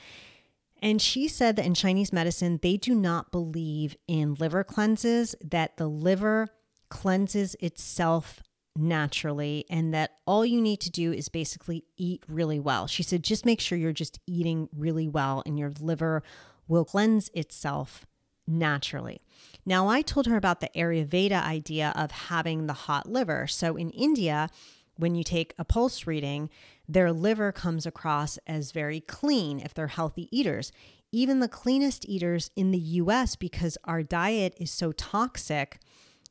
And 0.80 1.02
she 1.02 1.26
said 1.26 1.56
that 1.56 1.66
in 1.66 1.74
Chinese 1.74 2.12
medicine, 2.12 2.60
they 2.62 2.76
do 2.76 2.94
not 2.94 3.32
believe 3.32 3.96
in 4.06 4.34
liver 4.34 4.62
cleanses, 4.62 5.34
that 5.42 5.78
the 5.78 5.88
liver 5.88 6.46
cleanses 6.90 7.56
itself 7.58 8.40
naturally, 8.76 9.64
and 9.70 9.94
that 9.94 10.12
all 10.26 10.44
you 10.44 10.60
need 10.60 10.80
to 10.80 10.90
do 10.90 11.12
is 11.12 11.28
basically 11.28 11.84
eat 11.96 12.22
really 12.28 12.58
well. 12.58 12.86
She 12.86 13.02
said, 13.02 13.22
just 13.22 13.46
make 13.46 13.60
sure 13.60 13.78
you're 13.78 13.92
just 13.92 14.18
eating 14.26 14.68
really 14.76 15.08
well, 15.08 15.42
and 15.46 15.58
your 15.58 15.72
liver 15.80 16.22
will 16.66 16.84
cleanse 16.84 17.30
itself 17.34 18.06
naturally. 18.46 19.20
Now, 19.64 19.88
I 19.88 20.02
told 20.02 20.26
her 20.26 20.36
about 20.36 20.60
the 20.60 20.70
Ayurveda 20.76 21.42
idea 21.42 21.92
of 21.96 22.10
having 22.10 22.66
the 22.66 22.72
hot 22.72 23.08
liver. 23.08 23.46
So 23.46 23.76
in 23.76 23.90
India, 23.90 24.48
when 24.96 25.14
you 25.14 25.24
take 25.24 25.54
a 25.58 25.64
pulse 25.64 26.06
reading, 26.06 26.50
their 26.88 27.12
liver 27.12 27.52
comes 27.52 27.86
across 27.86 28.38
as 28.46 28.72
very 28.72 29.00
clean 29.00 29.60
if 29.60 29.72
they're 29.72 29.86
healthy 29.88 30.28
eaters. 30.36 30.72
Even 31.12 31.40
the 31.40 31.48
cleanest 31.48 32.08
eaters 32.08 32.50
in 32.56 32.70
the 32.70 32.78
US, 32.78 33.36
because 33.36 33.78
our 33.84 34.02
diet 34.02 34.54
is 34.58 34.70
so 34.70 34.92
toxic, 34.92 35.78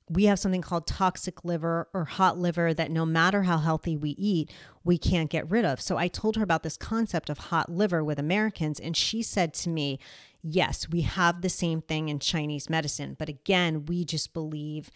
we 0.09 0.25
have 0.25 0.39
something 0.39 0.61
called 0.61 0.85
toxic 0.85 1.45
liver 1.45 1.87
or 1.93 2.05
hot 2.05 2.37
liver 2.37 2.73
that 2.73 2.91
no 2.91 3.05
matter 3.05 3.43
how 3.43 3.57
healthy 3.57 3.95
we 3.95 4.11
eat, 4.11 4.51
we 4.83 4.97
can't 4.97 5.29
get 5.29 5.49
rid 5.49 5.65
of. 5.65 5.79
So 5.79 5.97
I 5.97 6.07
told 6.07 6.35
her 6.35 6.43
about 6.43 6.63
this 6.63 6.77
concept 6.77 7.29
of 7.29 7.37
hot 7.37 7.71
liver 7.71 8.03
with 8.03 8.19
Americans, 8.19 8.79
and 8.79 8.95
she 8.97 9.21
said 9.23 9.53
to 9.55 9.69
me, 9.69 9.99
Yes, 10.45 10.89
we 10.89 11.01
have 11.01 11.41
the 11.41 11.49
same 11.49 11.81
thing 11.81 12.09
in 12.09 12.19
Chinese 12.19 12.69
medicine, 12.69 13.15
but 13.17 13.29
again, 13.29 13.85
we 13.85 14.03
just 14.03 14.33
believe 14.33 14.91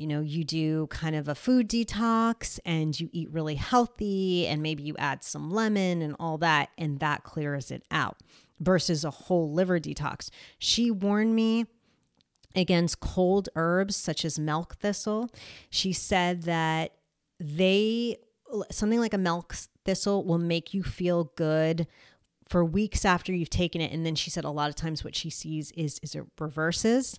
you 0.00 0.06
know, 0.06 0.22
you 0.22 0.44
do 0.44 0.86
kind 0.86 1.14
of 1.14 1.28
a 1.28 1.34
food 1.34 1.68
detox 1.68 2.58
and 2.64 2.98
you 2.98 3.10
eat 3.12 3.30
really 3.32 3.56
healthy 3.56 4.46
and 4.46 4.62
maybe 4.62 4.82
you 4.82 4.96
add 4.98 5.22
some 5.22 5.50
lemon 5.50 6.00
and 6.00 6.16
all 6.18 6.38
that, 6.38 6.70
and 6.78 7.00
that 7.00 7.22
clears 7.22 7.70
it 7.70 7.84
out 7.90 8.16
versus 8.60 9.04
a 9.04 9.10
whole 9.10 9.52
liver 9.52 9.78
detox. 9.78 10.30
She 10.58 10.90
warned 10.90 11.34
me 11.34 11.66
against 12.54 13.00
cold 13.00 13.48
herbs 13.54 13.96
such 13.96 14.24
as 14.24 14.38
milk 14.38 14.76
thistle. 14.76 15.30
She 15.70 15.92
said 15.92 16.42
that 16.42 16.92
they, 17.38 18.16
something 18.70 19.00
like 19.00 19.14
a 19.14 19.18
milk 19.18 19.54
thistle, 19.84 20.24
will 20.24 20.38
make 20.38 20.74
you 20.74 20.82
feel 20.82 21.32
good 21.36 21.86
for 22.48 22.64
weeks 22.64 23.04
after 23.04 23.32
you've 23.32 23.50
taken 23.50 23.80
it. 23.80 23.92
And 23.92 24.04
then 24.04 24.16
she 24.16 24.30
said 24.30 24.44
a 24.44 24.50
lot 24.50 24.68
of 24.68 24.74
times 24.74 25.04
what 25.04 25.14
she 25.14 25.30
sees 25.30 25.70
is, 25.72 26.00
is 26.02 26.14
it 26.14 26.24
reverses 26.38 27.18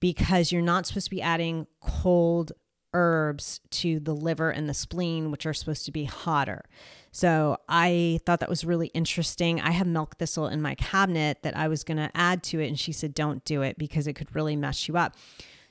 because 0.00 0.52
you're 0.52 0.62
not 0.62 0.86
supposed 0.86 1.06
to 1.06 1.10
be 1.10 1.22
adding 1.22 1.66
cold 1.80 2.52
herbs 2.94 3.60
to 3.70 4.00
the 4.00 4.14
liver 4.14 4.50
and 4.50 4.68
the 4.68 4.74
spleen, 4.74 5.30
which 5.30 5.46
are 5.46 5.54
supposed 5.54 5.84
to 5.86 5.92
be 5.92 6.04
hotter. 6.04 6.62
So 7.10 7.58
I 7.68 8.20
thought 8.24 8.40
that 8.40 8.48
was 8.48 8.64
really 8.64 8.88
interesting. 8.88 9.60
I 9.60 9.70
have 9.70 9.86
milk 9.86 10.16
thistle 10.18 10.46
in 10.48 10.62
my 10.62 10.74
cabinet 10.74 11.42
that 11.42 11.56
I 11.56 11.68
was 11.68 11.84
going 11.84 11.98
to 11.98 12.10
add 12.14 12.42
to 12.44 12.60
it. 12.60 12.68
And 12.68 12.78
she 12.78 12.92
said, 12.92 13.14
don't 13.14 13.44
do 13.44 13.62
it 13.62 13.76
because 13.76 14.06
it 14.06 14.14
could 14.14 14.34
really 14.34 14.56
mess 14.56 14.88
you 14.88 14.96
up. 14.96 15.14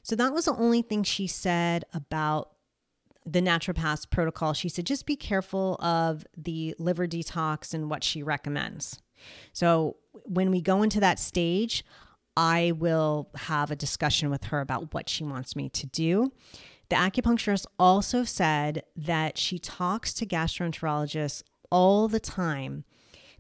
So 0.04 0.16
that 0.16 0.34
was 0.34 0.46
the 0.46 0.56
only 0.56 0.82
thing 0.82 1.04
she 1.04 1.28
said 1.28 1.84
about 1.94 2.52
the 3.26 3.42
naturopath's 3.42 4.06
protocol. 4.06 4.54
She 4.54 4.70
said, 4.70 4.86
just 4.86 5.06
be 5.06 5.16
careful 5.16 5.76
of 5.76 6.26
the 6.36 6.76
liver 6.80 7.08
detox 7.08 7.74
and 7.74 7.90
what 7.90 8.04
she 8.04 8.24
recommends. 8.24 9.00
So 9.54 9.98
when 10.26 10.50
we 10.50 10.62
go 10.62 10.82
into 10.82 11.00
that 11.00 11.20
stage, 11.20 11.86
I 12.36 12.72
will 12.76 13.30
have 13.36 13.72
a 13.72 13.76
discussion 13.76 14.30
with 14.30 14.46
her 14.46 14.62
about 14.62 14.94
what 14.94 15.10
she 15.10 15.24
wants 15.24 15.56
me 15.56 15.70
to 15.70 15.86
do. 15.86 16.32
The 16.92 16.98
acupuncturist 16.98 17.68
also 17.80 18.26
said 18.26 18.84
that 18.98 19.38
she 19.38 19.58
talks 19.58 20.14
to 20.16 20.26
gastroenterologists 20.26 21.42
all 21.72 22.10
the 22.10 22.20
time 22.20 22.84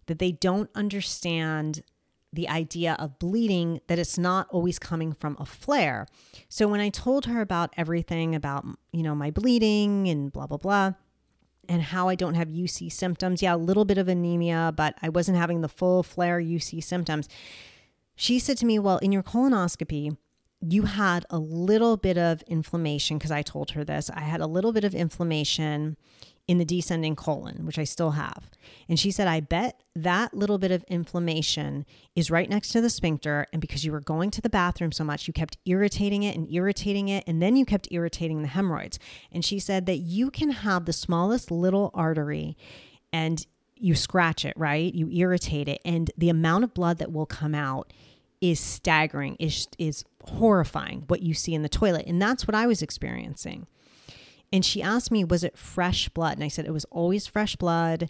that 0.05 0.19
they 0.19 0.31
don't 0.31 0.69
understand 0.73 1.83
the 2.31 2.47
idea 2.47 2.95
of 2.97 3.19
bleeding 3.19 3.81
that 3.87 3.99
it's 3.99 4.17
not 4.17 4.47
always 4.51 4.79
coming 4.79 5.11
from 5.11 5.35
a 5.37 5.45
flare. 5.45 6.07
So 6.47 6.65
when 6.69 6.79
I 6.79 6.87
told 6.87 7.25
her 7.25 7.41
about 7.41 7.73
everything 7.75 8.35
about, 8.35 8.65
you 8.93 9.03
know, 9.03 9.15
my 9.15 9.31
bleeding 9.31 10.07
and 10.07 10.31
blah 10.31 10.47
blah 10.47 10.55
blah 10.55 10.93
and 11.67 11.81
how 11.81 12.07
I 12.07 12.15
don't 12.15 12.35
have 12.35 12.47
UC 12.47 12.89
symptoms, 12.89 13.41
yeah, 13.41 13.53
a 13.53 13.57
little 13.57 13.83
bit 13.83 13.97
of 13.97 14.07
anemia, 14.07 14.71
but 14.73 14.95
I 15.01 15.09
wasn't 15.09 15.37
having 15.37 15.59
the 15.59 15.67
full 15.67 16.03
flare 16.03 16.39
UC 16.39 16.81
symptoms. 16.81 17.27
She 18.15 18.39
said 18.39 18.57
to 18.59 18.65
me, 18.65 18.79
Well, 18.79 18.99
in 18.99 19.11
your 19.11 19.23
colonoscopy, 19.23 20.15
you 20.61 20.83
had 20.83 21.25
a 21.29 21.39
little 21.39 21.97
bit 21.97 22.17
of 22.17 22.43
inflammation 22.43 23.17
because 23.17 23.31
I 23.31 23.41
told 23.41 23.71
her 23.71 23.83
this. 23.83 24.09
I 24.13 24.21
had 24.21 24.41
a 24.41 24.47
little 24.47 24.71
bit 24.71 24.83
of 24.83 24.93
inflammation 24.93 25.97
in 26.47 26.57
the 26.57 26.65
descending 26.65 27.15
colon, 27.15 27.65
which 27.65 27.79
I 27.79 27.83
still 27.83 28.11
have. 28.11 28.49
And 28.89 28.99
she 28.99 29.11
said, 29.11 29.27
I 29.27 29.39
bet 29.39 29.81
that 29.95 30.33
little 30.33 30.57
bit 30.57 30.71
of 30.71 30.83
inflammation 30.83 31.85
is 32.15 32.29
right 32.29 32.49
next 32.49 32.69
to 32.69 32.81
the 32.81 32.89
sphincter. 32.89 33.47
And 33.53 33.61
because 33.61 33.85
you 33.85 33.91
were 33.91 34.01
going 34.01 34.31
to 34.31 34.41
the 34.41 34.49
bathroom 34.49 34.91
so 34.91 35.03
much, 35.03 35.27
you 35.27 35.33
kept 35.33 35.57
irritating 35.65 36.23
it 36.23 36.35
and 36.35 36.51
irritating 36.51 37.09
it. 37.09 37.23
And 37.25 37.41
then 37.41 37.55
you 37.55 37.65
kept 37.65 37.87
irritating 37.91 38.41
the 38.41 38.49
hemorrhoids. 38.49 38.99
And 39.31 39.45
she 39.45 39.59
said 39.59 39.85
that 39.85 39.97
you 39.97 40.29
can 40.29 40.51
have 40.51 40.85
the 40.85 40.93
smallest 40.93 41.51
little 41.51 41.89
artery 41.93 42.57
and 43.13 43.45
you 43.75 43.95
scratch 43.95 44.45
it, 44.45 44.53
right? 44.57 44.93
You 44.93 45.09
irritate 45.09 45.67
it. 45.67 45.81
And 45.85 46.11
the 46.17 46.29
amount 46.29 46.63
of 46.63 46.73
blood 46.73 46.97
that 46.99 47.11
will 47.11 47.25
come 47.25 47.55
out 47.55 47.91
is 48.41 48.59
staggering, 48.59 49.37
is, 49.39 49.67
is 49.77 50.03
horrifying 50.23 51.03
what 51.07 51.21
you 51.21 51.33
see 51.33 51.53
in 51.53 51.61
the 51.61 51.69
toilet. 51.69 52.07
And 52.07 52.21
that's 52.21 52.47
what 52.47 52.55
I 52.55 52.67
was 52.67 52.81
experiencing. 52.81 53.67
And 54.51 54.65
she 54.65 54.81
asked 54.81 55.11
me, 55.11 55.23
was 55.23 55.43
it 55.43 55.57
fresh 55.57 56.09
blood? 56.09 56.33
And 56.33 56.43
I 56.43 56.49
said, 56.49 56.65
it 56.65 56.73
was 56.73 56.85
always 56.85 57.27
fresh 57.27 57.55
blood, 57.55 58.09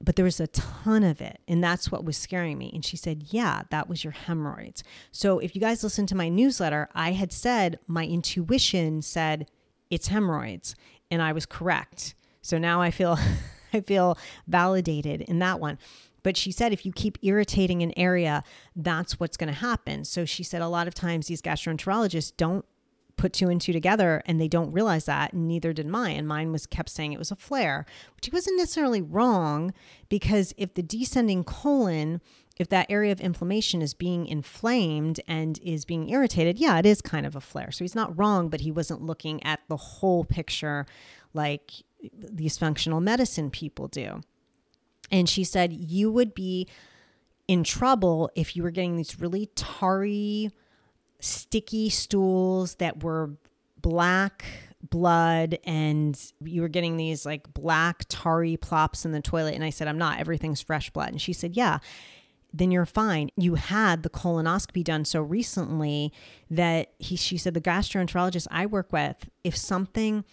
but 0.00 0.16
there 0.16 0.24
was 0.24 0.38
a 0.38 0.46
ton 0.48 1.02
of 1.02 1.20
it. 1.20 1.40
And 1.48 1.64
that's 1.64 1.90
what 1.90 2.04
was 2.04 2.16
scaring 2.16 2.58
me. 2.58 2.70
And 2.72 2.84
she 2.84 2.96
said, 2.96 3.24
yeah, 3.28 3.62
that 3.70 3.88
was 3.88 4.04
your 4.04 4.12
hemorrhoids. 4.12 4.84
So 5.10 5.38
if 5.38 5.54
you 5.54 5.60
guys 5.60 5.82
listen 5.82 6.06
to 6.06 6.14
my 6.14 6.28
newsletter, 6.28 6.88
I 6.94 7.12
had 7.12 7.32
said 7.32 7.78
my 7.86 8.06
intuition 8.06 9.02
said 9.02 9.50
it's 9.90 10.08
hemorrhoids. 10.08 10.76
And 11.10 11.20
I 11.20 11.32
was 11.32 11.46
correct. 11.46 12.14
So 12.42 12.58
now 12.58 12.80
I 12.80 12.90
feel. 12.90 13.18
I 13.72 13.82
feel 13.82 14.18
validated 14.48 15.20
in 15.20 15.38
that 15.38 15.60
one. 15.60 15.78
But 16.22 16.36
she 16.36 16.52
said 16.52 16.72
if 16.72 16.84
you 16.84 16.92
keep 16.92 17.18
irritating 17.22 17.82
an 17.82 17.92
area, 17.96 18.42
that's 18.76 19.18
what's 19.18 19.36
going 19.36 19.52
to 19.52 19.58
happen. 19.58 20.04
So 20.04 20.24
she 20.24 20.42
said 20.42 20.62
a 20.62 20.68
lot 20.68 20.88
of 20.88 20.94
times 20.94 21.26
these 21.26 21.42
gastroenterologists 21.42 22.32
don't 22.36 22.64
put 23.20 23.32
two 23.34 23.48
and 23.48 23.60
two 23.60 23.72
together 23.72 24.22
and 24.24 24.40
they 24.40 24.48
don't 24.48 24.72
realize 24.72 25.04
that 25.04 25.32
and 25.32 25.46
neither 25.46 25.72
did 25.72 25.86
mine. 25.86 26.16
And 26.16 26.26
mine 26.26 26.52
was 26.52 26.66
kept 26.66 26.88
saying 26.88 27.12
it 27.12 27.18
was 27.18 27.30
a 27.30 27.36
flare 27.36 27.84
which 28.16 28.26
he 28.26 28.30
wasn't 28.32 28.56
necessarily 28.56 29.02
wrong 29.02 29.72
because 30.08 30.54
if 30.56 30.74
the 30.74 30.82
descending 30.82 31.44
colon 31.44 32.20
if 32.58 32.68
that 32.68 32.90
area 32.90 33.10
of 33.10 33.20
inflammation 33.20 33.80
is 33.80 33.94
being 33.94 34.26
inflamed 34.26 35.20
and 35.26 35.58
is 35.62 35.84
being 35.84 36.08
irritated 36.08 36.58
yeah 36.58 36.78
it 36.78 36.86
is 36.86 37.02
kind 37.02 37.26
of 37.26 37.36
a 37.36 37.40
flare. 37.40 37.70
So 37.70 37.84
he's 37.84 37.94
not 37.94 38.18
wrong 38.18 38.48
but 38.48 38.62
he 38.62 38.72
wasn't 38.72 39.02
looking 39.02 39.42
at 39.44 39.60
the 39.68 39.76
whole 39.76 40.24
picture 40.24 40.86
like 41.34 41.72
these 42.14 42.56
functional 42.56 43.00
medicine 43.00 43.50
people 43.50 43.86
do 43.86 44.22
and 45.10 45.28
she 45.28 45.44
said 45.44 45.72
you 45.72 46.10
would 46.10 46.34
be 46.34 46.68
in 47.48 47.64
trouble 47.64 48.30
if 48.34 48.54
you 48.54 48.62
were 48.62 48.70
getting 48.70 48.96
these 48.96 49.18
really 49.18 49.46
tarry 49.54 50.50
sticky 51.18 51.90
stools 51.90 52.76
that 52.76 53.02
were 53.02 53.30
black 53.80 54.44
blood 54.88 55.58
and 55.64 56.32
you 56.42 56.62
were 56.62 56.68
getting 56.68 56.96
these 56.96 57.26
like 57.26 57.52
black 57.52 58.04
tarry 58.08 58.56
plops 58.56 59.04
in 59.04 59.12
the 59.12 59.20
toilet. 59.20 59.54
And 59.54 59.64
I 59.64 59.70
said 59.70 59.88
I'm 59.88 59.98
not. 59.98 60.20
Everything's 60.20 60.62
fresh 60.62 60.90
blood. 60.90 61.10
And 61.10 61.20
she 61.20 61.32
said 61.32 61.56
yeah 61.56 61.78
then 62.52 62.72
you're 62.72 62.86
fine. 62.86 63.30
You 63.36 63.54
had 63.54 64.02
the 64.02 64.10
colonoscopy 64.10 64.82
done 64.82 65.04
so 65.04 65.20
recently 65.20 66.12
that 66.50 66.92
he 66.98 67.16
she 67.16 67.36
said 67.36 67.54
the 67.54 67.60
gastroenterologist 67.60 68.46
I 68.50 68.66
work 68.66 68.92
with 68.92 69.28
if 69.44 69.56
something 69.56 70.24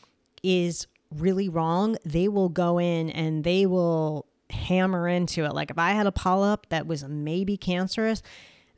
is 0.43 0.87
really 1.09 1.47
wrong 1.47 1.95
they 2.05 2.27
will 2.27 2.49
go 2.49 2.79
in 2.79 3.09
and 3.09 3.43
they 3.43 3.65
will 3.65 4.25
hammer 4.49 5.07
into 5.07 5.43
it 5.43 5.53
like 5.53 5.69
if 5.71 5.77
I 5.77 5.91
had 5.91 6.07
a 6.07 6.11
polyp 6.11 6.67
that 6.69 6.87
was 6.87 7.03
maybe 7.03 7.57
cancerous 7.57 8.21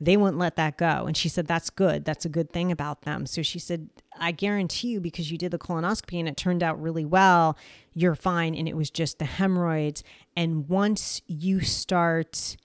they 0.02 0.16
wouldn't 0.16 0.38
let 0.38 0.56
that 0.56 0.78
go. 0.78 1.06
And 1.06 1.16
she 1.16 1.28
said, 1.28 1.48
That's 1.48 1.70
good. 1.70 2.06
That's 2.06 2.26
a 2.26 2.30
good 2.30 2.52
thing 2.52 2.72
about 2.72 3.02
them. 3.02 3.26
So 3.26 3.42
she 3.42 3.60
said, 3.60 3.90
I 4.18 4.32
guarantee 4.32 4.90
you, 4.90 5.00
because 5.00 5.32
you 5.32 5.38
did 5.38 5.52
the 5.52 5.60
colonoscopy 5.60 6.20
and 6.20 6.28
it 6.28 6.38
turned 6.38 6.64
out 6.64 6.82
really 6.82 7.06
well, 7.06 7.58
you're 7.94 8.16
fine. 8.16 8.56
And 8.56 8.68
it 8.68 8.78
was 8.78 8.90
just 8.90 9.20
the 9.20 9.26
hemorrhoids. 9.26 10.04
And 10.36 10.70
once 10.70 11.22
you 11.28 11.62
start 11.62 12.56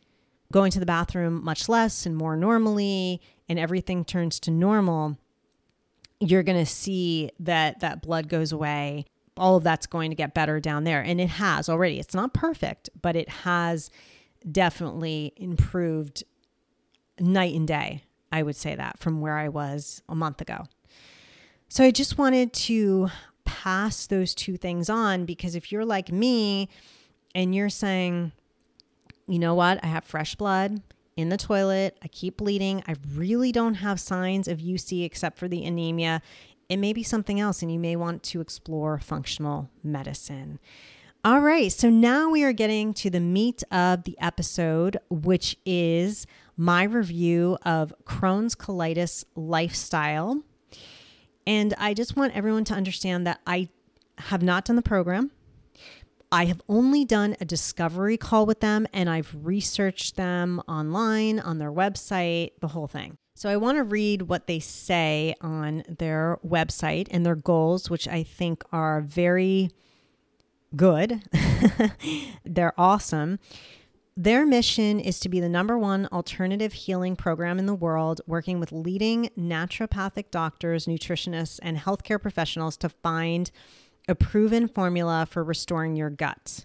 going 0.53 0.71
to 0.73 0.81
the 0.81 0.87
bathroom 0.87 1.45
much 1.45 1.69
less 1.69 2.07
and 2.07 2.17
more 2.17 2.37
normally, 2.37 3.21
and 3.49 3.59
everything 3.59 4.05
turns 4.05 4.39
to 4.41 4.51
normal, 4.51 5.19
you're 6.21 6.45
going 6.45 6.59
to 6.59 6.71
see 6.71 7.31
that 7.41 7.81
that 7.81 8.01
blood 8.01 8.29
goes 8.29 8.53
away. 8.53 9.07
All 9.37 9.57
of 9.57 9.65
that's 9.65 9.87
going 9.87 10.11
to 10.11 10.15
get 10.15 10.35
better 10.35 10.61
down 10.61 10.85
there. 10.85 11.01
And 11.01 11.21
it 11.21 11.29
has 11.29 11.69
already. 11.69 11.99
It's 11.99 12.15
not 12.15 12.33
perfect, 12.33 12.91
but 13.01 13.17
it 13.17 13.29
has 13.29 13.91
definitely 14.51 15.33
improved 15.37 16.25
night 17.19 17.55
and 17.55 17.67
day. 17.67 18.05
I 18.31 18.43
would 18.43 18.57
say 18.57 18.75
that 18.75 18.99
from 18.99 19.21
where 19.21 19.39
I 19.39 19.49
was 19.49 20.03
a 20.09 20.15
month 20.15 20.41
ago. 20.41 20.65
So 21.69 21.85
I 21.85 21.91
just 21.91 22.19
wanted 22.19 22.53
to 22.53 23.09
pass 23.45 24.07
those 24.07 24.35
two 24.35 24.57
things 24.57 24.91
on 24.91 25.25
because 25.25 25.55
if 25.55 25.71
you're 25.71 25.85
like 25.85 26.11
me 26.11 26.69
and 27.35 27.55
you're 27.55 27.69
saying, 27.69 28.33
you 29.27 29.39
know 29.39 29.55
what, 29.55 29.83
I 29.83 29.87
have 29.89 30.05
fresh 30.05 30.35
blood 30.35 30.83
in 31.17 31.29
the 31.29 31.37
toilet, 31.37 31.97
I 32.03 32.09
keep 32.09 32.39
bleeding, 32.39 32.83
I 32.89 32.97
really 33.15 33.53
don't 33.53 33.75
have 33.75 34.01
signs 34.01 34.49
of 34.49 34.59
UC 34.59 35.05
except 35.05 35.39
for 35.39 35.49
the 35.49 35.65
anemia, 35.65 36.23
it 36.69 36.77
may 36.77 36.93
be 36.93 37.03
something 37.03 37.41
else 37.41 37.63
and 37.63 37.73
you 37.73 37.79
may 37.79 37.97
want 37.97 38.23
to 38.25 38.41
explore 38.41 38.99
functional 38.99 39.71
medicine. 39.83 40.59
All 41.25 41.41
right, 41.41 41.73
so 41.73 41.89
now 41.89 42.29
we 42.29 42.45
are 42.45 42.53
getting 42.53 42.93
to 42.95 43.09
the 43.09 43.21
meat 43.21 43.63
of 43.71 44.05
the 44.05 44.17
episode, 44.21 44.99
which 45.09 45.57
is 45.65 46.27
my 46.57 46.83
review 46.83 47.57
of 47.65 47.95
Crohn's 48.05 48.55
colitis 48.55 49.25
lifestyle. 49.35 50.43
And 51.47 51.75
I 51.79 51.95
just 51.95 52.17
want 52.17 52.37
everyone 52.37 52.65
to 52.65 52.75
understand 52.75 53.27
that 53.27 53.41
I 53.47 53.69
have 54.19 54.43
not 54.43 54.67
done 54.67 54.77
the 54.77 54.83
program. 54.83 55.31
I 56.31 56.47
have 56.47 56.61
only 56.69 57.05
done 57.05 57.37
a 57.41 57.45
discovery 57.45 58.17
call 58.17 58.45
with 58.45 58.61
them 58.61 58.87
and 58.93 59.09
I've 59.09 59.35
researched 59.43 60.17
them 60.17 60.61
online, 60.69 61.39
on 61.39 61.59
their 61.59 61.73
website, 61.73 62.53
the 62.61 62.69
whole 62.69 62.89
thing. 62.89 63.19
So 63.45 63.51
I 63.51 63.59
want 63.59 63.77
to 63.77 63.83
read 63.83 64.23
what 64.23 64.47
they 64.47 64.59
say 64.59 65.35
on 65.43 65.85
their 65.87 66.39
website 66.43 67.09
and 67.11 67.27
their 67.27 67.35
goals, 67.35 67.91
which 67.91 68.09
I 68.09 68.23
think 68.23 68.65
are 68.73 69.03
very 69.03 69.71
good. 70.75 71.23
They're 72.47 72.73
awesome. 72.79 73.39
Their 74.17 74.47
mission 74.47 74.99
is 74.99 75.21
to 75.21 75.29
be 75.29 75.41
the 75.41 75.51
number 75.51 75.77
one 75.77 76.09
alternative 76.11 76.73
healing 76.73 77.17
program 77.17 77.59
in 77.59 77.67
the 77.67 77.75
world, 77.75 78.23
working 78.27 78.61
with 78.61 78.73
leading 78.73 79.29
naturopathic 79.39 80.31
doctors, 80.31 80.87
nutritionists, 80.87 81.61
and 81.63 81.77
healthcare 81.77 82.23
professionals 82.23 82.79
to 82.79 82.89
find 82.89 83.51
a 84.09 84.15
proven 84.15 84.69
formula 84.69 85.29
for 85.31 85.45
restoring 85.45 85.97
your 85.97 86.09
gut. 86.09 86.65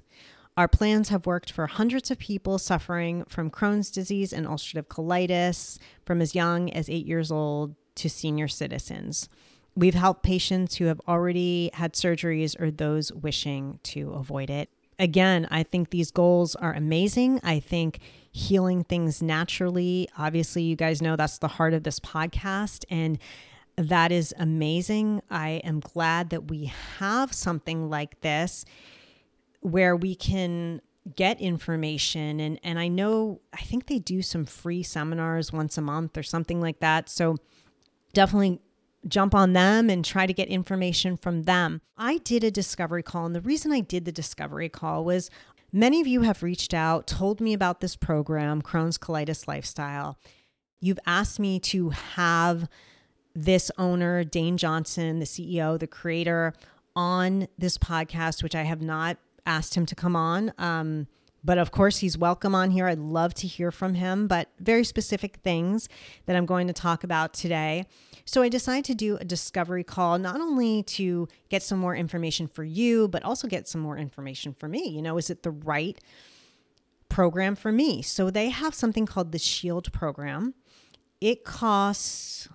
Our 0.59 0.67
plans 0.67 1.07
have 1.07 1.25
worked 1.25 1.53
for 1.53 1.67
hundreds 1.67 2.11
of 2.11 2.19
people 2.19 2.57
suffering 2.57 3.23
from 3.29 3.49
Crohn's 3.49 3.89
disease 3.89 4.33
and 4.33 4.45
ulcerative 4.45 4.87
colitis 4.87 5.77
from 6.05 6.21
as 6.21 6.35
young 6.35 6.69
as 6.73 6.89
eight 6.89 7.05
years 7.05 7.31
old 7.31 7.75
to 7.95 8.09
senior 8.09 8.49
citizens. 8.49 9.29
We've 9.77 9.93
helped 9.93 10.23
patients 10.23 10.75
who 10.75 10.87
have 10.87 10.99
already 11.07 11.69
had 11.75 11.93
surgeries 11.93 12.59
or 12.59 12.71
those 12.71 13.09
wishing 13.13 13.79
to 13.83 14.11
avoid 14.11 14.49
it. 14.49 14.69
Again, 14.99 15.47
I 15.49 15.63
think 15.63 15.91
these 15.91 16.11
goals 16.11 16.55
are 16.55 16.73
amazing. 16.73 17.39
I 17.41 17.61
think 17.61 17.99
healing 18.33 18.83
things 18.83 19.21
naturally, 19.21 20.09
obviously, 20.17 20.63
you 20.63 20.75
guys 20.75 21.01
know 21.01 21.15
that's 21.15 21.37
the 21.37 21.47
heart 21.47 21.73
of 21.73 21.83
this 21.83 22.01
podcast. 22.01 22.83
And 22.89 23.17
that 23.77 24.11
is 24.11 24.35
amazing. 24.37 25.21
I 25.31 25.61
am 25.63 25.79
glad 25.79 26.31
that 26.31 26.49
we 26.49 26.65
have 26.97 27.31
something 27.31 27.89
like 27.89 28.19
this 28.19 28.65
where 29.61 29.95
we 29.95 30.15
can 30.15 30.81
get 31.15 31.39
information 31.41 32.39
and 32.39 32.59
and 32.63 32.77
I 32.77 32.87
know 32.87 33.41
I 33.53 33.61
think 33.61 33.87
they 33.87 33.99
do 33.99 34.21
some 34.21 34.45
free 34.45 34.83
seminars 34.83 35.51
once 35.51 35.77
a 35.77 35.81
month 35.81 36.17
or 36.17 36.23
something 36.23 36.61
like 36.61 36.79
that. 36.81 37.09
So 37.09 37.37
definitely 38.13 38.59
jump 39.07 39.33
on 39.33 39.53
them 39.53 39.89
and 39.89 40.03
try 40.03 40.25
to 40.25 40.33
get 40.33 40.49
information 40.49 41.17
from 41.17 41.43
them. 41.43 41.81
I 41.97 42.17
did 42.17 42.43
a 42.43 42.51
discovery 42.51 43.03
call, 43.03 43.25
and 43.25 43.35
the 43.35 43.41
reason 43.41 43.71
I 43.71 43.79
did 43.79 44.05
the 44.05 44.11
discovery 44.11 44.69
call 44.69 45.05
was 45.05 45.29
many 45.71 46.01
of 46.01 46.07
you 46.07 46.21
have 46.21 46.43
reached 46.43 46.73
out, 46.73 47.07
told 47.07 47.39
me 47.39 47.53
about 47.53 47.79
this 47.79 47.95
program, 47.95 48.61
Crohn's 48.61 48.97
Colitis 48.97 49.47
Lifestyle. 49.47 50.17
You've 50.81 50.99
asked 51.05 51.39
me 51.39 51.59
to 51.61 51.89
have 51.89 52.67
this 53.35 53.71
owner, 53.77 54.23
Dane 54.23 54.57
Johnson, 54.57 55.19
the 55.19 55.25
CEO, 55.25 55.79
the 55.79 55.87
creator, 55.87 56.53
on 56.95 57.47
this 57.57 57.77
podcast, 57.77 58.43
which 58.43 58.55
I 58.55 58.63
have 58.63 58.81
not 58.81 59.17
asked 59.45 59.75
him 59.75 59.85
to 59.85 59.95
come 59.95 60.15
on. 60.15 60.53
Um, 60.57 61.07
but 61.43 61.57
of 61.57 61.71
course, 61.71 61.99
he's 61.99 62.17
welcome 62.17 62.53
on 62.53 62.71
here. 62.71 62.87
I'd 62.87 62.99
love 62.99 63.33
to 63.35 63.47
hear 63.47 63.71
from 63.71 63.93
him, 63.93 64.27
but 64.27 64.49
very 64.59 64.83
specific 64.83 65.37
things 65.37 65.87
that 66.25 66.35
I'm 66.35 66.45
going 66.45 66.67
to 66.67 66.73
talk 66.73 67.03
about 67.03 67.33
today. 67.33 67.85
So 68.25 68.41
I 68.41 68.49
decided 68.49 68.85
to 68.85 68.95
do 68.95 69.17
a 69.17 69.25
discovery 69.25 69.83
call, 69.83 70.19
not 70.19 70.41
only 70.41 70.83
to 70.83 71.27
get 71.49 71.63
some 71.63 71.79
more 71.79 71.95
information 71.95 72.47
for 72.47 72.63
you, 72.63 73.07
but 73.07 73.23
also 73.23 73.47
get 73.47 73.67
some 73.67 73.81
more 73.81 73.97
information 73.97 74.53
for 74.53 74.67
me. 74.67 74.89
You 74.89 75.01
know, 75.01 75.17
is 75.17 75.29
it 75.29 75.43
the 75.43 75.51
right 75.51 75.97
program 77.07 77.55
for 77.55 77.71
me? 77.71 78.01
So 78.01 78.29
they 78.29 78.49
have 78.49 78.75
something 78.75 79.05
called 79.05 79.31
the 79.31 79.39
Shield 79.39 79.91
program. 79.93 80.53
It 81.21 81.43
costs, 81.43 82.49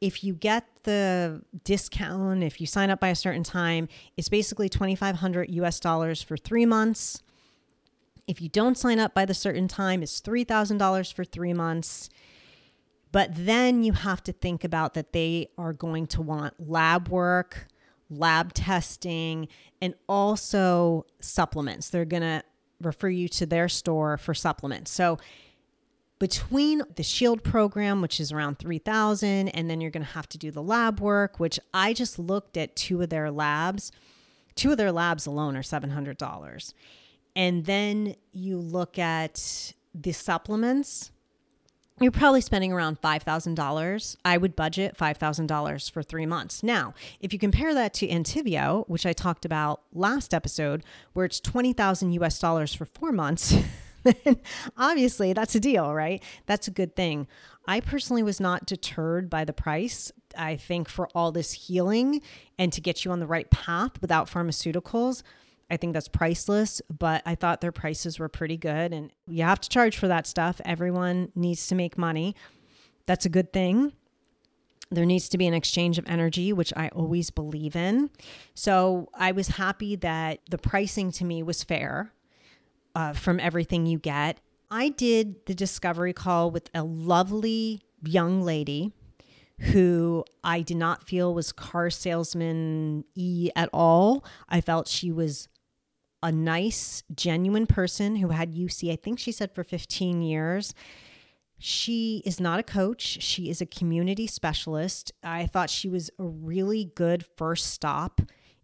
if 0.00 0.22
you 0.22 0.34
get 0.34 0.64
the 0.84 1.42
discount, 1.64 2.42
if 2.42 2.60
you 2.60 2.66
sign 2.66 2.90
up 2.90 3.00
by 3.00 3.08
a 3.08 3.14
certain 3.14 3.42
time, 3.42 3.88
it's 4.16 4.28
basically 4.28 4.68
2,500 4.68 5.50
US 5.50 5.80
dollars 5.80 6.22
for 6.22 6.36
three 6.36 6.66
months. 6.66 7.22
If 8.26 8.40
you 8.40 8.48
don't 8.48 8.76
sign 8.76 8.98
up 8.98 9.14
by 9.14 9.24
the 9.24 9.34
certain 9.34 9.68
time, 9.68 10.02
it's 10.02 10.20
$3,000 10.20 11.12
for 11.12 11.24
three 11.24 11.54
months. 11.54 12.10
But 13.10 13.30
then 13.32 13.82
you 13.82 13.92
have 13.92 14.22
to 14.24 14.32
think 14.32 14.64
about 14.64 14.94
that 14.94 15.12
they 15.12 15.48
are 15.56 15.72
going 15.72 16.06
to 16.08 16.22
want 16.22 16.54
lab 16.58 17.08
work, 17.08 17.66
lab 18.10 18.52
testing, 18.52 19.48
and 19.80 19.94
also 20.08 21.06
supplements. 21.20 21.88
They're 21.88 22.04
going 22.04 22.22
to 22.22 22.42
refer 22.80 23.08
you 23.08 23.28
to 23.28 23.46
their 23.46 23.68
store 23.68 24.18
for 24.18 24.34
supplements. 24.34 24.90
So 24.90 25.18
between 26.18 26.82
the 26.96 27.02
shield 27.02 27.42
program 27.42 28.00
which 28.00 28.20
is 28.20 28.32
around 28.32 28.58
3000 28.58 29.48
and 29.48 29.70
then 29.70 29.80
you're 29.80 29.90
going 29.90 30.04
to 30.04 30.12
have 30.12 30.28
to 30.28 30.38
do 30.38 30.50
the 30.50 30.62
lab 30.62 31.00
work 31.00 31.38
which 31.38 31.58
I 31.72 31.92
just 31.92 32.18
looked 32.18 32.56
at 32.56 32.76
two 32.76 33.02
of 33.02 33.10
their 33.10 33.30
labs. 33.30 33.92
Two 34.54 34.72
of 34.72 34.76
their 34.76 34.90
labs 34.92 35.26
alone 35.26 35.56
are 35.56 35.62
$700. 35.62 36.74
And 37.36 37.64
then 37.66 38.16
you 38.32 38.58
look 38.58 38.98
at 38.98 39.72
the 39.94 40.12
supplements 40.12 41.12
you're 42.00 42.12
probably 42.12 42.40
spending 42.40 42.72
around 42.72 43.00
$5,000. 43.00 44.16
I 44.24 44.36
would 44.36 44.54
budget 44.54 44.96
$5,000 44.96 45.90
for 45.90 46.02
three 46.02 46.26
months. 46.26 46.62
Now, 46.62 46.94
if 47.20 47.32
you 47.32 47.38
compare 47.38 47.74
that 47.74 47.92
to 47.94 48.08
Antivio, 48.08 48.88
which 48.88 49.04
I 49.04 49.12
talked 49.12 49.44
about 49.44 49.82
last 49.92 50.32
episode, 50.32 50.84
where 51.12 51.24
it's 51.24 51.40
20,000 51.40 52.12
US 52.12 52.38
dollars 52.38 52.72
for 52.72 52.84
four 52.84 53.10
months, 53.10 53.54
then 54.04 54.40
obviously 54.76 55.32
that's 55.32 55.54
a 55.54 55.60
deal, 55.60 55.94
right? 55.94 56.22
That's 56.46 56.68
a 56.68 56.72
good 56.72 56.94
thing. 56.96 57.26
I 57.66 57.80
personally 57.80 58.22
was 58.22 58.40
not 58.40 58.66
deterred 58.66 59.28
by 59.28 59.44
the 59.44 59.52
price. 59.52 60.10
I 60.36 60.56
think 60.56 60.88
for 60.88 61.08
all 61.14 61.32
this 61.32 61.52
healing 61.52 62.22
and 62.58 62.72
to 62.72 62.80
get 62.80 63.04
you 63.04 63.10
on 63.10 63.20
the 63.20 63.26
right 63.26 63.50
path 63.50 64.00
without 64.00 64.30
pharmaceuticals, 64.30 65.22
I 65.70 65.76
think 65.76 65.92
that's 65.92 66.08
priceless, 66.08 66.80
but 66.88 67.22
I 67.26 67.34
thought 67.34 67.60
their 67.60 67.72
prices 67.72 68.18
were 68.18 68.28
pretty 68.28 68.56
good. 68.56 68.92
And 68.92 69.12
you 69.26 69.42
have 69.42 69.60
to 69.60 69.68
charge 69.68 69.98
for 69.98 70.08
that 70.08 70.26
stuff. 70.26 70.60
Everyone 70.64 71.30
needs 71.34 71.66
to 71.66 71.74
make 71.74 71.98
money. 71.98 72.34
That's 73.06 73.26
a 73.26 73.30
good 73.30 73.52
thing. 73.52 73.92
There 74.90 75.04
needs 75.04 75.28
to 75.28 75.38
be 75.38 75.46
an 75.46 75.52
exchange 75.52 75.98
of 75.98 76.08
energy, 76.08 76.54
which 76.54 76.72
I 76.74 76.88
always 76.88 77.30
believe 77.30 77.76
in. 77.76 78.08
So 78.54 79.10
I 79.12 79.32
was 79.32 79.48
happy 79.48 79.96
that 79.96 80.40
the 80.48 80.56
pricing 80.56 81.12
to 81.12 81.24
me 81.26 81.42
was 81.42 81.62
fair 81.62 82.12
uh, 82.98 83.12
from 83.12 83.38
everything 83.38 83.86
you 83.86 83.96
get. 83.96 84.40
I 84.72 84.88
did 84.88 85.46
the 85.46 85.54
discovery 85.54 86.12
call 86.12 86.50
with 86.50 86.68
a 86.74 86.82
lovely 86.82 87.80
young 88.02 88.42
lady 88.42 88.92
who 89.60 90.24
I 90.42 90.62
did 90.62 90.78
not 90.78 91.06
feel 91.06 91.32
was 91.32 91.52
car 91.52 91.90
salesman 91.90 93.04
e 93.14 93.50
at 93.54 93.70
all. 93.72 94.24
I 94.48 94.60
felt 94.60 94.88
she 94.88 95.12
was 95.12 95.48
a 96.24 96.32
nice, 96.32 97.04
genuine 97.14 97.68
person 97.68 98.16
who 98.16 98.30
had 98.30 98.52
UC, 98.52 98.92
I 98.92 98.96
think 98.96 99.20
she 99.20 99.30
said 99.30 99.54
for 99.54 99.62
15 99.62 100.20
years. 100.20 100.74
She 101.56 102.20
is 102.26 102.40
not 102.40 102.58
a 102.58 102.64
coach. 102.64 103.22
She 103.22 103.48
is 103.48 103.60
a 103.60 103.66
community 103.66 104.26
specialist. 104.26 105.12
I 105.22 105.46
thought 105.46 105.70
she 105.70 105.88
was 105.88 106.10
a 106.18 106.24
really 106.24 106.90
good 106.96 107.24
first 107.36 107.66
stop 107.66 108.22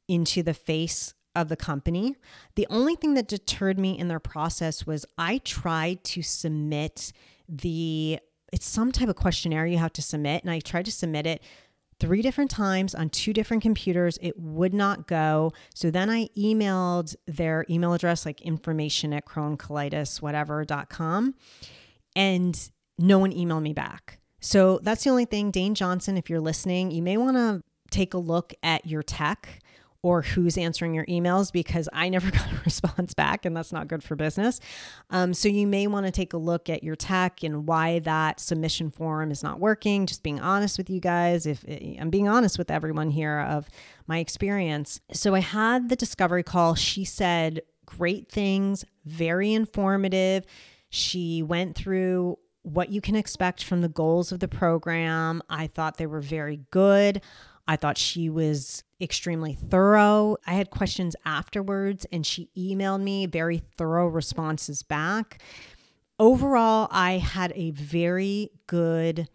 into 0.09 0.43
the 0.43 0.55
face 0.55 1.15
of 1.35 1.49
the 1.49 1.57
company. 1.57 2.17
The 2.55 2.67
only 2.71 2.97
thing 2.97 3.15
that 3.15 3.29
deterred 3.29 3.79
me 3.79 3.99
in 3.99 4.09
their 4.09 4.21
process 4.21 4.87
was 4.87 5.05
I 5.19 5.39
tried 5.39 6.05
to 6.05 6.23
submit 6.23 7.13
the 7.49 8.19
it's 8.53 8.67
some 8.67 8.93
type 8.93 9.09
of 9.09 9.17
questionnaire 9.17 9.67
you 9.67 9.79
have 9.79 9.93
to 9.95 10.03
submit 10.03 10.43
and 10.45 10.51
I 10.51 10.61
tried 10.61 10.85
to 10.85 10.93
submit 10.93 11.27
it 11.27 11.43
three 11.99 12.23
different 12.23 12.51
times 12.51 12.95
on 12.95 13.09
two 13.09 13.33
different 13.33 13.63
computers. 13.63 14.19
It 14.21 14.39
would 14.39 14.75
not 14.75 15.07
go. 15.07 15.53
So 15.75 15.91
then 15.91 16.11
I 16.11 16.29
emailed 16.37 17.15
their 17.27 17.65
email 17.69 17.95
address, 17.95 18.27
like 18.27 18.41
information 18.43 19.13
at 19.13 19.27
Crohn 19.27 19.59
whatever.com. 20.21 21.35
And 22.17 22.71
no 22.99 23.19
one 23.19 23.33
emailed 23.33 23.63
me 23.63 23.73
back. 23.73 24.19
So 24.41 24.79
that's 24.83 25.05
the 25.05 25.11
only 25.11 25.25
thing. 25.25 25.51
Dane 25.51 25.75
Johnson, 25.75 26.17
if 26.17 26.29
you're 26.29 26.41
listening, 26.41 26.91
you 26.91 27.03
may 27.03 27.17
want 27.17 27.37
to 27.37 27.63
take 27.91 28.15
a 28.15 28.19
look 28.19 28.53
at 28.63 28.87
your 28.87 29.03
tech 29.03 29.61
or 30.05 30.21
who's 30.21 30.59
answering 30.59 30.93
your 30.93 31.07
emails 31.07 31.51
because 31.51 31.89
I 31.91 32.11
never 32.11 32.31
got 32.31 32.53
a 32.53 32.61
response 32.63 33.15
back 33.15 33.47
and 33.47 33.57
that's 33.57 33.73
not 33.73 33.89
good 33.89 34.05
for 34.05 34.17
business. 34.17 34.61
Um, 35.09 35.33
so 35.33 35.49
you 35.49 35.67
may 35.67 35.87
want 35.87 36.05
to 36.05 36.13
take 36.13 36.35
a 36.35 36.37
look 36.37 36.69
at 36.69 36.85
your 36.85 36.95
tech 36.95 37.43
and 37.43 37.67
why 37.67 38.01
that 38.01 38.39
submission 38.39 38.91
form 38.91 39.31
is 39.31 39.43
not 39.43 39.61
working. 39.61 40.05
Just 40.05 40.23
being 40.23 40.41
honest 40.41 40.77
with 40.77 40.91
you 40.91 41.01
guys. 41.01 41.47
If 41.47 41.65
eh, 41.67 41.97
I'm 41.99 42.11
being 42.11 42.29
honest 42.29 42.59
with 42.59 42.71
everyone 42.71 43.11
here 43.11 43.41
of 43.41 43.67
my 44.07 44.19
experience. 44.19 45.01
So 45.15 45.35
I 45.35 45.41
had 45.41 45.89
the 45.89 45.97
discovery 45.97 46.43
call. 46.43 46.75
She 46.75 47.07
said 47.07 47.63
great 47.87 48.31
things, 48.31 48.85
very 49.07 49.55
informative. 49.55 50.45
She 50.91 51.43
went 51.43 51.77
through 51.77 52.39
what 52.61 52.91
you 52.91 53.01
can 53.01 53.17
expect 53.17 53.65
from 53.65 53.81
the 53.81 53.89
goals 53.89 54.33
of 54.33 54.41
the 54.41 54.49
program. 54.49 55.43
I 55.49 55.67
thought 55.67 55.97
they 55.97 56.07
were 56.07 56.21
very 56.21 56.61
good. 56.71 57.23
I 57.67 57.77
thought 57.77 57.97
she 57.97 58.29
was 58.29 58.85
extremely 59.01 59.55
thorough. 59.55 60.37
I 60.47 60.55
had 60.55 60.71
questions 60.71 61.17
afterwards, 61.25 62.07
and 62.13 62.27
she 62.27 62.51
emailed 62.57 63.03
me 63.03 63.27
very 63.27 63.63
thorough 63.77 64.07
responses 64.07 64.83
back. 64.83 65.43
Overall, 66.19 66.89
I 66.91 67.19
had 67.19 67.53
a 67.57 67.71
very 67.73 68.51
good 68.67 69.29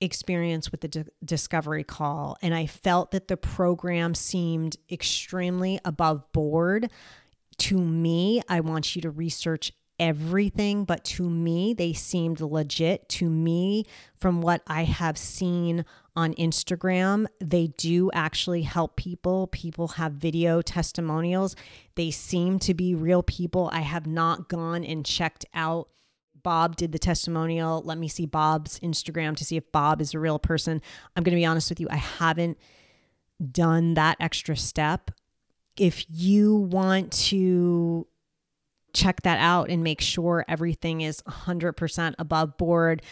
experience 0.00 0.70
with 0.70 0.82
the 0.82 0.88
D- 0.88 1.04
discovery 1.24 1.84
call, 1.84 2.36
and 2.42 2.54
I 2.54 2.66
felt 2.66 3.10
that 3.12 3.28
the 3.28 3.36
program 3.36 4.14
seemed 4.14 4.76
extremely 4.90 5.80
above 5.84 6.30
board. 6.32 6.90
To 7.58 7.78
me, 7.78 8.42
I 8.48 8.60
want 8.60 8.94
you 8.94 9.02
to 9.02 9.10
research 9.10 9.72
everything, 10.04 10.84
but 10.84 11.02
to 11.02 11.30
me, 11.30 11.72
they 11.72 11.94
seemed 11.94 12.38
legit. 12.42 13.08
To 13.08 13.30
me, 13.30 13.86
from 14.20 14.42
what 14.42 14.60
I 14.66 14.84
have 14.84 15.16
seen 15.16 15.86
on 16.14 16.34
Instagram, 16.34 17.24
they 17.40 17.68
do 17.78 18.10
actually 18.12 18.62
help 18.62 18.96
people. 18.96 19.46
People 19.46 19.88
have 19.88 20.12
video 20.12 20.60
testimonials. 20.60 21.56
They 21.94 22.10
seem 22.10 22.58
to 22.60 22.74
be 22.74 22.94
real 22.94 23.22
people. 23.22 23.70
I 23.72 23.80
have 23.80 24.06
not 24.06 24.50
gone 24.50 24.84
and 24.84 25.06
checked 25.06 25.46
out. 25.54 25.88
Bob 26.42 26.76
did 26.76 26.92
the 26.92 26.98
testimonial. 26.98 27.80
Let 27.82 27.96
me 27.96 28.06
see 28.06 28.26
Bob's 28.26 28.78
Instagram 28.80 29.34
to 29.36 29.44
see 29.46 29.56
if 29.56 29.72
Bob 29.72 30.02
is 30.02 30.12
a 30.12 30.18
real 30.18 30.38
person. 30.38 30.82
I'm 31.16 31.22
going 31.22 31.34
to 31.34 31.40
be 31.40 31.46
honest 31.46 31.70
with 31.70 31.80
you, 31.80 31.88
I 31.90 31.96
haven't 31.96 32.58
done 33.50 33.94
that 33.94 34.18
extra 34.20 34.54
step. 34.54 35.10
If 35.78 36.04
you 36.10 36.54
want 36.54 37.10
to 37.30 38.06
check 38.94 39.22
that 39.22 39.38
out 39.38 39.68
and 39.68 39.82
make 39.82 40.00
sure 40.00 40.44
everything 40.48 41.00
is 41.00 41.22
100% 41.22 42.14
above 42.18 42.56
board, 42.56 43.02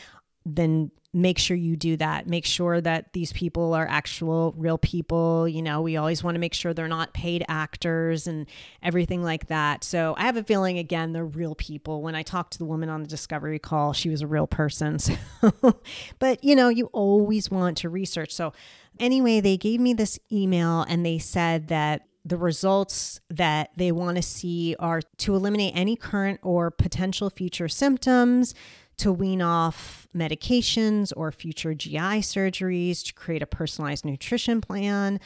then 0.44 0.90
make 1.14 1.38
sure 1.38 1.56
you 1.56 1.76
do 1.76 1.96
that. 1.98 2.26
Make 2.26 2.46
sure 2.46 2.80
that 2.80 3.12
these 3.12 3.32
people 3.32 3.74
are 3.74 3.86
actual 3.86 4.54
real 4.56 4.78
people. 4.78 5.46
You 5.46 5.60
know, 5.60 5.82
we 5.82 5.96
always 5.96 6.24
want 6.24 6.36
to 6.36 6.38
make 6.38 6.54
sure 6.54 6.72
they're 6.72 6.88
not 6.88 7.12
paid 7.12 7.44
actors 7.48 8.26
and 8.26 8.46
everything 8.82 9.22
like 9.22 9.48
that. 9.48 9.84
So 9.84 10.14
I 10.16 10.22
have 10.22 10.38
a 10.38 10.42
feeling, 10.42 10.78
again, 10.78 11.12
they're 11.12 11.26
real 11.26 11.54
people. 11.54 12.00
When 12.00 12.14
I 12.14 12.22
talked 12.22 12.52
to 12.54 12.58
the 12.58 12.64
woman 12.64 12.88
on 12.88 13.02
the 13.02 13.08
discovery 13.08 13.58
call, 13.58 13.92
she 13.92 14.08
was 14.08 14.22
a 14.22 14.26
real 14.26 14.46
person. 14.46 14.98
So, 15.42 15.80
but 16.18 16.44
you 16.44 16.54
know, 16.54 16.68
you 16.68 16.86
always 16.92 17.50
want 17.50 17.78
to 17.78 17.88
research. 17.88 18.32
So, 18.32 18.52
anyway, 19.00 19.40
they 19.40 19.56
gave 19.56 19.80
me 19.80 19.92
this 19.92 20.18
email 20.30 20.82
and 20.82 21.04
they 21.04 21.18
said 21.18 21.68
that 21.68 22.06
the 22.24 22.36
results 22.36 23.20
that 23.30 23.70
they 23.76 23.90
want 23.90 24.16
to 24.16 24.22
see 24.22 24.76
are 24.78 25.02
to 25.18 25.34
eliminate 25.34 25.72
any 25.74 25.96
current 25.96 26.40
or 26.42 26.70
potential 26.70 27.30
future 27.30 27.68
symptoms, 27.68 28.54
to 28.98 29.12
wean 29.12 29.42
off 29.42 30.06
medications 30.14 31.12
or 31.16 31.32
future 31.32 31.74
GI 31.74 32.20
surgeries, 32.20 33.04
to 33.06 33.12
create 33.14 33.42
a 33.42 33.46
personalized 33.46 34.04
nutrition 34.04 34.60
plan, 34.60 35.18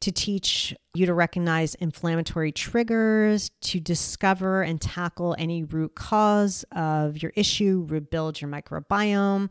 to 0.00 0.12
teach 0.12 0.74
you 0.92 1.06
to 1.06 1.14
recognize 1.14 1.74
inflammatory 1.76 2.52
triggers, 2.52 3.50
to 3.62 3.80
discover 3.80 4.62
and 4.62 4.80
tackle 4.80 5.34
any 5.38 5.62
root 5.62 5.94
cause 5.94 6.64
of 6.72 7.22
your 7.22 7.32
issue, 7.36 7.86
rebuild 7.88 8.40
your 8.40 8.50
microbiome, 8.50 9.48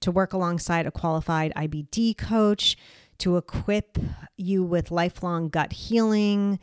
to 0.00 0.10
work 0.10 0.34
alongside 0.34 0.86
a 0.86 0.90
qualified 0.90 1.52
IBD 1.56 2.18
coach 2.18 2.76
to 3.18 3.36
equip 3.36 3.98
you 4.36 4.62
with 4.64 4.90
lifelong 4.90 5.48
gut 5.48 5.72
healing, 5.72 6.58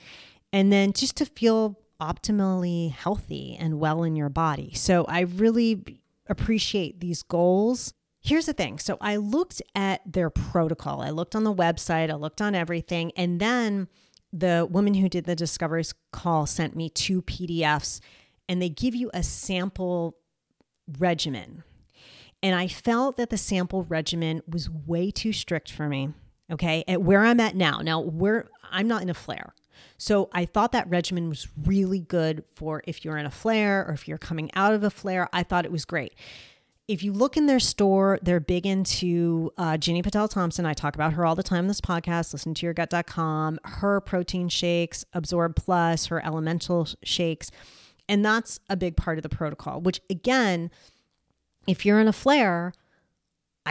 and 0.53 0.71
then 0.71 0.93
just 0.93 1.17
to 1.17 1.25
feel 1.25 1.79
optimally 2.01 2.91
healthy 2.91 3.55
and 3.59 3.79
well 3.79 4.03
in 4.03 4.15
your 4.15 4.29
body. 4.29 4.73
So 4.73 5.05
I 5.07 5.21
really 5.21 6.01
appreciate 6.27 6.99
these 6.99 7.21
goals. 7.21 7.93
Here's 8.21 8.47
the 8.47 8.53
thing. 8.53 8.79
So 8.79 8.97
I 8.99 9.17
looked 9.17 9.61
at 9.75 10.01
their 10.11 10.29
protocol. 10.29 11.01
I 11.01 11.09
looked 11.09 11.35
on 11.35 11.43
the 11.43 11.53
website, 11.53 12.09
I 12.09 12.15
looked 12.15 12.41
on 12.41 12.55
everything, 12.55 13.11
and 13.15 13.39
then 13.39 13.87
the 14.33 14.67
woman 14.69 14.93
who 14.93 15.09
did 15.09 15.25
the 15.25 15.35
discoveries 15.35 15.93
call 16.11 16.45
sent 16.45 16.75
me 16.75 16.89
two 16.89 17.21
PDFs 17.23 17.99
and 18.47 18.61
they 18.61 18.69
give 18.69 18.95
you 18.95 19.11
a 19.13 19.23
sample 19.23 20.17
regimen. 20.97 21.63
And 22.41 22.55
I 22.55 22.67
felt 22.67 23.17
that 23.17 23.29
the 23.29 23.37
sample 23.37 23.83
regimen 23.83 24.41
was 24.47 24.69
way 24.69 25.11
too 25.11 25.33
strict 25.33 25.71
for 25.71 25.87
me 25.87 26.13
okay, 26.51 26.83
at 26.87 27.01
where 27.01 27.23
I'm 27.23 27.39
at 27.39 27.55
now. 27.55 27.79
Now, 27.79 27.99
where 27.99 28.49
I'm 28.71 28.87
not 28.87 29.01
in 29.01 29.09
a 29.09 29.13
flare. 29.13 29.53
So 29.97 30.29
I 30.33 30.45
thought 30.45 30.71
that 30.71 30.89
regimen 30.89 31.29
was 31.29 31.47
really 31.63 31.99
good 31.99 32.43
for 32.53 32.81
if 32.87 33.05
you're 33.05 33.17
in 33.17 33.25
a 33.25 33.31
flare 33.31 33.85
or 33.87 33.93
if 33.93 34.07
you're 34.07 34.17
coming 34.17 34.49
out 34.55 34.73
of 34.73 34.83
a 34.83 34.89
flare. 34.89 35.29
I 35.31 35.43
thought 35.43 35.65
it 35.65 35.71
was 35.71 35.85
great. 35.85 36.15
If 36.87 37.03
you 37.03 37.13
look 37.13 37.37
in 37.37 37.45
their 37.45 37.59
store, 37.59 38.19
they're 38.21 38.39
big 38.39 38.65
into 38.65 39.51
uh, 39.57 39.73
Jini 39.73 40.03
Patel 40.03 40.27
Thomas. 40.27 40.59
I 40.59 40.73
talk 40.73 40.95
about 40.95 41.13
her 41.13 41.25
all 41.25 41.35
the 41.35 41.43
time 41.43 41.65
in 41.65 41.67
this 41.67 41.79
podcast. 41.79 42.33
Listen 42.33 42.53
to 42.55 42.65
yourgut.com. 42.65 43.59
Her 43.63 44.01
protein 44.01 44.49
shakes, 44.49 45.05
Absorb 45.13 45.55
Plus, 45.55 46.07
her 46.07 46.25
elemental 46.25 46.87
shakes. 47.03 47.51
And 48.09 48.25
that's 48.25 48.59
a 48.69 48.75
big 48.75 48.97
part 48.97 49.19
of 49.19 49.23
the 49.23 49.29
protocol, 49.29 49.81
which 49.81 50.01
again, 50.09 50.71
if 51.67 51.85
you're 51.85 51.99
in 51.99 52.07
a 52.07 52.13
flare, 52.13 52.73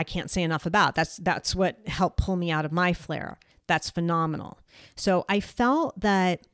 I 0.01 0.03
can't 0.03 0.31
say 0.31 0.41
enough 0.41 0.65
about. 0.65 0.95
That's 0.95 1.17
that's 1.17 1.55
what 1.55 1.77
helped 1.87 2.17
pull 2.17 2.35
me 2.35 2.49
out 2.49 2.65
of 2.65 2.71
my 2.71 2.91
flare. 2.91 3.37
That's 3.67 3.91
phenomenal. 3.91 4.59
So 4.95 5.25
I 5.29 5.39
felt 5.39 5.99
that 6.01 6.47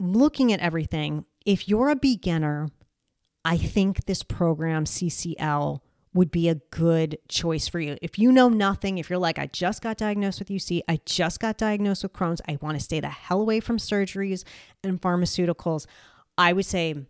looking 0.00 0.52
at 0.52 0.58
everything, 0.58 1.26
if 1.44 1.68
you're 1.68 1.90
a 1.90 1.94
beginner, 1.96 2.70
I 3.44 3.56
think 3.56 4.06
this 4.06 4.24
program 4.24 4.84
CCL 4.84 5.78
would 6.12 6.32
be 6.32 6.48
a 6.48 6.56
good 6.56 7.18
choice 7.28 7.68
for 7.68 7.78
you. 7.78 7.96
If 8.02 8.18
you 8.18 8.32
know 8.32 8.48
nothing, 8.48 8.98
if 8.98 9.08
you're 9.08 9.20
like, 9.20 9.38
I 9.38 9.46
just 9.46 9.80
got 9.80 9.96
diagnosed 9.96 10.40
with 10.40 10.48
UC, 10.48 10.80
I 10.88 10.98
just 11.06 11.38
got 11.38 11.58
diagnosed 11.58 12.02
with 12.02 12.14
Crohn's, 12.14 12.40
I 12.48 12.58
want 12.60 12.76
to 12.76 12.82
stay 12.82 12.98
the 12.98 13.08
hell 13.08 13.40
away 13.40 13.60
from 13.60 13.76
surgeries 13.76 14.42
and 14.82 15.00
pharmaceuticals, 15.00 15.86
I 16.36 16.52
would 16.52 16.66
say 16.66 17.06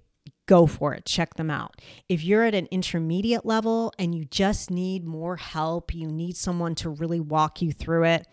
go 0.47 0.67
for 0.67 0.95
it. 0.95 1.05
Check 1.05 1.35
them 1.35 1.51
out. 1.51 1.81
If 2.09 2.25
you're 2.25 2.45
at 2.45 2.55
an 2.55 2.69
intermediate 2.71 3.45
level 3.45 3.93
and 3.99 4.15
you 4.15 4.25
just 4.25 4.71
need 4.71 5.05
more 5.05 5.37
help, 5.37 5.95
you 5.95 6.09
need 6.09 6.37
someone 6.37 6.75
to 6.77 6.91
really 6.91 7.21
walk 7.21 7.61
you 7.61 7.73
through 7.73 8.05
it, 8.05 8.27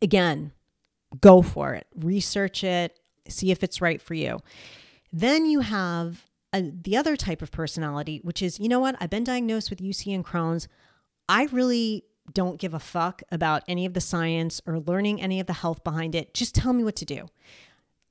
again, 0.00 0.52
go 1.20 1.42
for 1.42 1.74
it. 1.74 1.86
Research 1.96 2.62
it, 2.62 2.98
see 3.28 3.50
if 3.50 3.62
it's 3.62 3.80
right 3.80 4.00
for 4.00 4.14
you. 4.14 4.38
Then 5.12 5.46
you 5.46 5.60
have 5.60 6.26
a, 6.52 6.62
the 6.62 6.96
other 6.96 7.16
type 7.16 7.42
of 7.42 7.50
personality, 7.50 8.20
which 8.22 8.42
is, 8.42 8.58
you 8.58 8.68
know 8.68 8.80
what? 8.80 8.96
I've 9.00 9.10
been 9.10 9.24
diagnosed 9.24 9.70
with 9.70 9.80
UC 9.80 10.14
and 10.14 10.24
Crohn's. 10.24 10.68
I 11.28 11.44
really 11.44 12.04
don't 12.32 12.58
give 12.58 12.74
a 12.74 12.78
fuck 12.78 13.22
about 13.30 13.62
any 13.68 13.86
of 13.86 13.94
the 13.94 14.00
science 14.00 14.60
or 14.66 14.80
learning 14.80 15.20
any 15.20 15.40
of 15.40 15.46
the 15.46 15.54
health 15.54 15.82
behind 15.82 16.14
it. 16.14 16.34
Just 16.34 16.54
tell 16.54 16.72
me 16.72 16.84
what 16.84 16.96
to 16.96 17.04
do. 17.04 17.26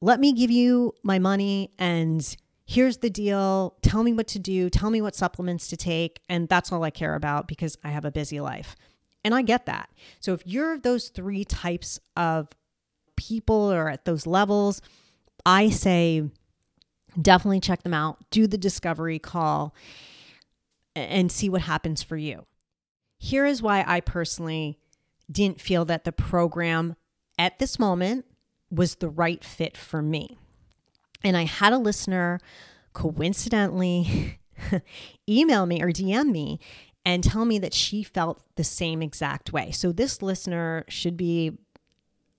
Let 0.02 0.20
me 0.20 0.34
give 0.34 0.52
you 0.52 0.94
my 1.04 1.20
money 1.20 1.72
and 1.78 2.36
here's 2.68 2.98
the 2.98 3.10
deal. 3.10 3.76
Tell 3.82 4.04
me 4.04 4.14
what 4.14 4.28
to 4.28 4.40
do. 4.40 4.70
Tell 4.70 4.92
me 4.92 5.02
what 5.02 5.16
supplements 5.16 5.68
to 5.70 5.78
take. 5.78 6.20
And 6.30 6.50
that's 6.50 6.72
all 6.72 6.84
I 6.84 6.90
care 6.92 7.16
about 7.16 7.48
because 7.48 7.78
I 7.84 7.90
have 7.90 8.06
a 8.06 8.12
busy 8.12 8.42
life. 8.42 8.76
And 9.24 9.34
I 9.34 9.42
get 9.42 9.66
that. 9.66 9.90
So 10.20 10.34
if 10.34 10.46
you're 10.46 10.78
those 10.78 11.08
three 11.08 11.46
types 11.46 12.00
of 12.16 12.50
people 13.16 13.72
or 13.72 13.90
at 13.90 14.06
those 14.06 14.28
levels, 14.28 14.82
I 15.46 15.70
say 15.70 16.30
definitely 17.20 17.62
check 17.62 17.84
them 17.84 17.94
out. 17.94 18.18
Do 18.32 18.48
the 18.48 18.58
discovery 18.58 19.18
call 19.18 19.74
and 20.94 21.32
see 21.32 21.50
what 21.50 21.62
happens 21.62 22.04
for 22.04 22.18
you. 22.18 22.46
Here 23.18 23.46
is 23.46 23.62
why 23.62 23.84
I 23.88 24.02
personally 24.02 24.78
didn't 25.32 25.62
feel 25.62 25.86
that 25.86 26.04
the 26.04 26.12
program 26.12 26.96
at 27.40 27.60
this 27.60 27.80
moment 27.80 28.26
was 28.70 28.96
the 28.96 29.10
right 29.10 29.44
fit 29.44 29.78
for 29.78 30.02
me. 30.02 30.38
And 31.24 31.36
I 31.36 31.44
had 31.44 31.74
a 31.74 31.78
listener 31.78 32.40
coincidentally 32.94 34.40
email 35.30 35.66
me 35.66 35.82
or 35.82 35.92
DM 35.92 36.32
me 36.32 36.60
and 37.06 37.24
tell 37.24 37.46
me 37.46 37.60
that 37.60 37.74
she 37.74 38.04
felt 38.04 38.42
the 38.56 38.64
same 38.64 39.02
exact 39.02 39.54
way. 39.54 39.72
So 39.72 39.92
this 39.92 40.22
listener 40.22 40.84
should 40.90 41.16
be 41.16 41.58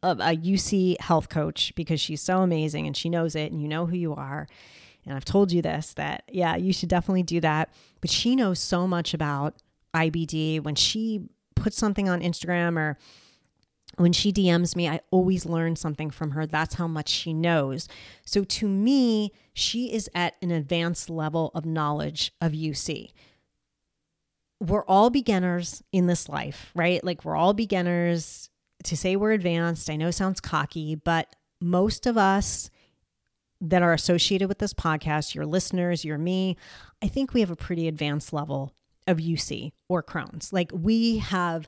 a, 0.03 0.11
a, 0.11 0.37
UC 0.37 1.01
health 1.01 1.29
coach 1.29 1.72
because 1.74 2.01
she's 2.01 2.20
so 2.20 2.39
amazing 2.39 2.87
and 2.87 2.97
she 2.97 3.09
knows 3.09 3.35
it 3.35 3.51
and 3.51 3.62
you 3.62 3.68
know 3.68 3.87
who 3.87 3.97
you 3.97 4.14
are. 4.14 4.47
And 5.07 5.16
I've 5.16 5.24
told 5.24 5.53
you 5.53 5.62
this 5.62 5.95
that, 5.95 6.24
yeah, 6.31 6.57
you 6.57 6.72
should 6.72 6.89
definitely 6.89 7.22
do 7.22 7.41
that. 7.41 7.70
But 8.01 8.11
she 8.11 8.37
knows 8.37 8.59
so 8.59 8.87
much 8.87 9.14
about 9.14 9.55
IBD. 9.95 10.62
When 10.62 10.74
she 10.74 11.22
puts 11.55 11.76
something 11.76 12.09
on 12.09 12.20
Instagram 12.20 12.76
or 12.76 12.99
when 13.99 14.12
she 14.12 14.32
DMs 14.32 14.76
me, 14.76 14.88
I 14.88 15.01
always 15.11 15.44
learn 15.44 15.76
something 15.76 16.11
from 16.11 16.30
her. 16.30 16.46
That's 16.46 16.76
how 16.76 16.86
much 16.86 17.09
she 17.09 17.34
knows. 17.34 17.88
So 18.24 18.44
to 18.44 18.68
me, 18.68 19.32
she 19.53 19.92
is 19.92 20.09
at 20.14 20.36
an 20.40 20.51
advanced 20.51 21.11
level 21.11 21.51
of 21.55 21.66
knowledge 21.66 22.32
of 22.40 22.53
UC. 22.53 23.11
We're 24.61 24.84
all 24.84 25.11
beginners 25.11 25.82
in 25.92 26.07
this 26.07 26.28
life, 26.28 26.70
right? 26.74 27.03
Like 27.03 27.24
we're 27.24 27.36
all 27.36 27.55
beginners. 27.55 28.51
To 28.84 28.96
say 28.96 29.16
we're 29.16 29.32
advanced, 29.32 29.90
I 29.90 29.96
know 29.96 30.12
sounds 30.12 30.40
cocky, 30.40 30.94
but 30.94 31.34
most 31.61 32.07
of 32.07 32.16
us 32.16 32.70
that 33.61 33.82
are 33.82 33.92
associated 33.92 34.49
with 34.49 34.59
this 34.59 34.72
podcast, 34.72 35.34
your 35.34 35.46
listeners, 35.46 36.05
your 36.05 36.18
me, 36.18 36.57
I 37.03 37.09
think 37.09 37.34
we 37.34 37.40
have 37.40 37.51
a 37.51 37.57
pretty 37.57 37.88
advanced 37.88 38.32
level 38.32 38.72
of 39.09 39.16
UC 39.16 39.72
or 39.88 40.05
Crohn's. 40.05 40.53
Like 40.53 40.70
we 40.72 41.18
have 41.18 41.66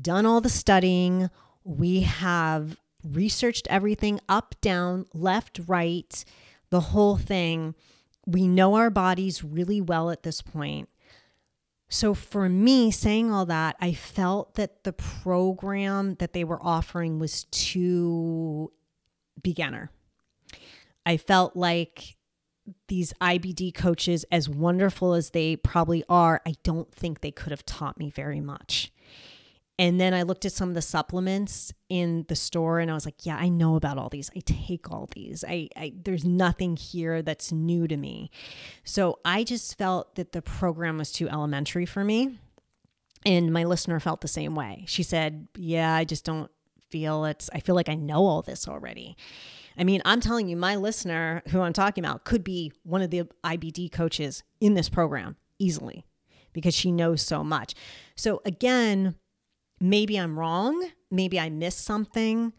done 0.00 0.26
all 0.26 0.40
the 0.40 0.48
studying, 0.48 1.30
we 1.64 2.02
have 2.02 2.76
researched 3.04 3.66
everything 3.70 4.20
up, 4.28 4.54
down, 4.60 5.06
left, 5.14 5.60
right, 5.66 6.24
the 6.70 6.80
whole 6.80 7.16
thing. 7.16 7.74
We 8.26 8.46
know 8.46 8.74
our 8.74 8.90
bodies 8.90 9.42
really 9.42 9.80
well 9.80 10.10
at 10.10 10.22
this 10.22 10.42
point. 10.42 10.88
So, 11.92 12.14
for 12.14 12.48
me, 12.48 12.92
saying 12.92 13.32
all 13.32 13.46
that, 13.46 13.76
I 13.80 13.94
felt 13.94 14.54
that 14.54 14.84
the 14.84 14.92
program 14.92 16.14
that 16.16 16.32
they 16.32 16.44
were 16.44 16.62
offering 16.62 17.18
was 17.18 17.44
too 17.44 18.70
beginner. 19.42 19.90
I 21.04 21.16
felt 21.16 21.56
like 21.56 22.16
these 22.86 23.12
IBD 23.20 23.74
coaches, 23.74 24.24
as 24.30 24.48
wonderful 24.48 25.14
as 25.14 25.30
they 25.30 25.56
probably 25.56 26.04
are, 26.08 26.40
I 26.46 26.54
don't 26.62 26.92
think 26.94 27.20
they 27.20 27.32
could 27.32 27.50
have 27.50 27.66
taught 27.66 27.98
me 27.98 28.10
very 28.10 28.40
much. 28.40 28.92
And 29.80 29.98
then 29.98 30.12
I 30.12 30.24
looked 30.24 30.44
at 30.44 30.52
some 30.52 30.68
of 30.68 30.74
the 30.74 30.82
supplements 30.82 31.72
in 31.88 32.26
the 32.28 32.36
store 32.36 32.80
and 32.80 32.90
I 32.90 32.94
was 32.94 33.06
like, 33.06 33.24
yeah, 33.24 33.38
I 33.38 33.48
know 33.48 33.76
about 33.76 33.96
all 33.96 34.10
these. 34.10 34.30
I 34.36 34.40
take 34.44 34.90
all 34.90 35.08
these. 35.14 35.42
I, 35.48 35.70
I 35.74 35.94
there's 36.04 36.22
nothing 36.22 36.76
here 36.76 37.22
that's 37.22 37.50
new 37.50 37.88
to 37.88 37.96
me. 37.96 38.30
So 38.84 39.20
I 39.24 39.42
just 39.42 39.78
felt 39.78 40.16
that 40.16 40.32
the 40.32 40.42
program 40.42 40.98
was 40.98 41.10
too 41.10 41.30
elementary 41.30 41.86
for 41.86 42.04
me. 42.04 42.38
And 43.24 43.54
my 43.54 43.64
listener 43.64 43.98
felt 44.00 44.20
the 44.20 44.28
same 44.28 44.54
way. 44.54 44.84
She 44.86 45.02
said, 45.02 45.48
"Yeah, 45.56 45.94
I 45.94 46.04
just 46.04 46.26
don't 46.26 46.50
feel 46.90 47.24
it's 47.24 47.48
I 47.54 47.60
feel 47.60 47.74
like 47.74 47.88
I 47.88 47.94
know 47.94 48.26
all 48.26 48.42
this 48.42 48.68
already." 48.68 49.16
I 49.78 49.84
mean, 49.84 50.02
I'm 50.04 50.20
telling 50.20 50.48
you, 50.48 50.58
my 50.58 50.76
listener 50.76 51.42
who 51.48 51.62
I'm 51.62 51.72
talking 51.72 52.04
about 52.04 52.24
could 52.24 52.44
be 52.44 52.70
one 52.82 53.00
of 53.00 53.08
the 53.08 53.22
IBD 53.42 53.92
coaches 53.92 54.42
in 54.60 54.74
this 54.74 54.90
program 54.90 55.36
easily 55.58 56.04
because 56.52 56.74
she 56.74 56.92
knows 56.92 57.22
so 57.22 57.42
much. 57.42 57.74
So, 58.14 58.42
again, 58.44 59.14
maybe 59.80 60.16
I'm 60.16 60.38
wrong. 60.38 60.90
Maybe 61.10 61.38
I 61.38 61.50
missed 61.50 61.84
something. 61.84 62.52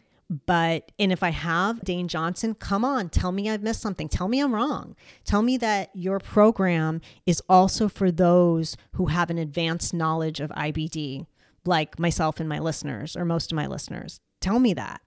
But, 0.46 0.92
and 0.98 1.12
if 1.12 1.22
I 1.22 1.28
have, 1.28 1.84
Dane 1.84 2.08
Johnson, 2.08 2.54
come 2.54 2.86
on, 2.86 3.10
tell 3.10 3.32
me 3.32 3.50
I've 3.50 3.62
missed 3.62 3.82
something. 3.82 4.08
Tell 4.08 4.28
me 4.28 4.40
I'm 4.40 4.54
wrong. 4.54 4.96
Tell 5.24 5.42
me 5.42 5.58
that 5.58 5.90
your 5.94 6.18
program 6.18 7.02
is 7.26 7.42
also 7.50 7.86
for 7.88 8.10
those 8.10 8.76
who 8.92 9.06
have 9.06 9.28
an 9.28 9.36
advanced 9.36 9.92
knowledge 9.92 10.40
of 10.40 10.48
IBD, 10.50 11.26
like 11.66 11.98
myself 11.98 12.40
and 12.40 12.48
my 12.48 12.58
listeners, 12.58 13.14
or 13.14 13.26
most 13.26 13.52
of 13.52 13.56
my 13.56 13.66
listeners. 13.66 14.20
Tell 14.40 14.58
me 14.58 14.72
that 14.72 15.02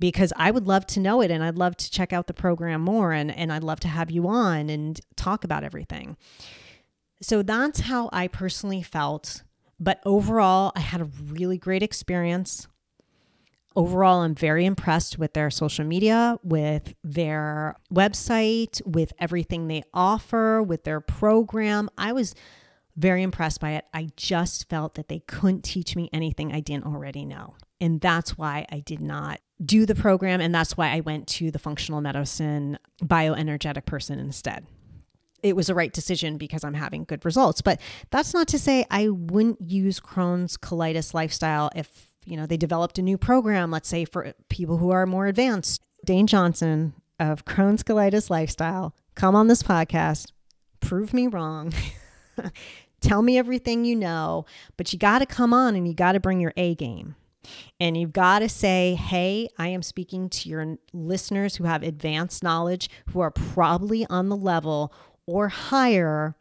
because 0.00 0.32
I 0.36 0.50
would 0.50 0.66
love 0.66 0.86
to 0.88 1.00
know 1.00 1.20
it 1.20 1.30
and 1.30 1.42
I'd 1.42 1.58
love 1.58 1.76
to 1.76 1.90
check 1.90 2.12
out 2.12 2.26
the 2.26 2.34
program 2.34 2.80
more 2.80 3.12
and, 3.12 3.30
and 3.34 3.52
I'd 3.52 3.64
love 3.64 3.80
to 3.80 3.88
have 3.88 4.10
you 4.10 4.28
on 4.28 4.70
and 4.70 5.00
talk 5.16 5.44
about 5.44 5.64
everything. 5.64 6.16
So 7.20 7.42
that's 7.42 7.80
how 7.80 8.08
I 8.12 8.28
personally 8.28 8.82
felt. 8.82 9.42
But 9.80 10.00
overall, 10.04 10.72
I 10.74 10.80
had 10.80 11.00
a 11.00 11.08
really 11.26 11.58
great 11.58 11.82
experience. 11.82 12.66
Overall, 13.76 14.22
I'm 14.22 14.34
very 14.34 14.64
impressed 14.64 15.18
with 15.18 15.34
their 15.34 15.50
social 15.50 15.84
media, 15.84 16.38
with 16.42 16.94
their 17.04 17.76
website, 17.92 18.84
with 18.84 19.12
everything 19.20 19.68
they 19.68 19.84
offer, 19.94 20.62
with 20.62 20.82
their 20.84 21.00
program. 21.00 21.88
I 21.96 22.12
was 22.12 22.34
very 22.96 23.22
impressed 23.22 23.60
by 23.60 23.72
it. 23.72 23.84
I 23.94 24.08
just 24.16 24.68
felt 24.68 24.96
that 24.96 25.06
they 25.08 25.20
couldn't 25.20 25.62
teach 25.62 25.94
me 25.94 26.10
anything 26.12 26.52
I 26.52 26.58
didn't 26.58 26.86
already 26.86 27.24
know. 27.24 27.54
And 27.80 28.00
that's 28.00 28.36
why 28.36 28.66
I 28.72 28.80
did 28.80 29.00
not 29.00 29.40
do 29.64 29.86
the 29.86 29.94
program. 29.94 30.40
And 30.40 30.52
that's 30.52 30.76
why 30.76 30.88
I 30.90 31.00
went 31.00 31.28
to 31.28 31.52
the 31.52 31.60
functional 31.60 32.00
medicine 32.00 32.78
bioenergetic 33.00 33.84
person 33.86 34.18
instead. 34.18 34.66
It 35.42 35.56
was 35.56 35.68
a 35.68 35.74
right 35.74 35.92
decision 35.92 36.36
because 36.36 36.64
I'm 36.64 36.74
having 36.74 37.04
good 37.04 37.24
results. 37.24 37.60
But 37.60 37.80
that's 38.10 38.34
not 38.34 38.48
to 38.48 38.58
say 38.58 38.84
I 38.90 39.08
wouldn't 39.08 39.60
use 39.60 40.00
Crohn's 40.00 40.56
colitis 40.56 41.14
lifestyle 41.14 41.70
if, 41.74 42.08
you 42.24 42.36
know, 42.36 42.46
they 42.46 42.56
developed 42.56 42.98
a 42.98 43.02
new 43.02 43.18
program, 43.18 43.70
let's 43.70 43.88
say 43.88 44.04
for 44.04 44.32
people 44.48 44.78
who 44.78 44.90
are 44.90 45.06
more 45.06 45.26
advanced. 45.26 45.82
Dane 46.04 46.26
Johnson 46.26 46.94
of 47.20 47.44
Crohn's 47.44 47.82
colitis 47.82 48.30
lifestyle, 48.30 48.94
come 49.14 49.34
on 49.34 49.48
this 49.48 49.62
podcast, 49.62 50.32
prove 50.80 51.12
me 51.12 51.26
wrong. 51.26 51.72
Tell 53.00 53.22
me 53.22 53.38
everything 53.38 53.84
you 53.84 53.94
know, 53.94 54.44
but 54.76 54.92
you 54.92 54.98
got 54.98 55.20
to 55.20 55.26
come 55.26 55.52
on 55.52 55.76
and 55.76 55.86
you 55.86 55.94
got 55.94 56.12
to 56.12 56.20
bring 56.20 56.40
your 56.40 56.52
A 56.56 56.74
game. 56.74 57.14
And 57.80 57.96
you've 57.96 58.12
got 58.12 58.40
to 58.40 58.48
say, 58.48 58.94
hey, 58.94 59.48
I 59.58 59.68
am 59.68 59.82
speaking 59.82 60.28
to 60.30 60.48
your 60.48 60.76
listeners 60.92 61.56
who 61.56 61.64
have 61.64 61.82
advanced 61.82 62.42
knowledge, 62.42 62.90
who 63.10 63.20
are 63.20 63.30
probably 63.30 64.04
on 64.06 64.28
the 64.28 64.36
level 64.36 64.92
or 65.28 65.48
higher 65.48 66.34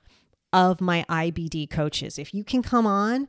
of 0.54 0.80
my 0.80 1.06
IBD 1.10 1.70
coaches. 1.70 2.18
If 2.18 2.34
you 2.34 2.44
can 2.44 2.64
come 2.64 2.88
on 2.88 3.28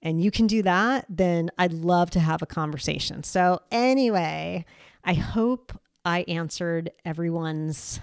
and 0.00 0.22
you 0.22 0.30
can 0.30 0.46
do 0.46 0.62
that, 0.62 1.04
then 1.08 1.50
I'd 1.58 1.72
love 1.72 2.10
to 2.12 2.20
have 2.20 2.42
a 2.42 2.46
conversation. 2.46 3.22
So, 3.24 3.60
anyway, 3.70 4.64
I 5.04 5.14
hope 5.14 5.78
I 6.04 6.20
answered 6.28 6.90
everyone's 7.04 8.00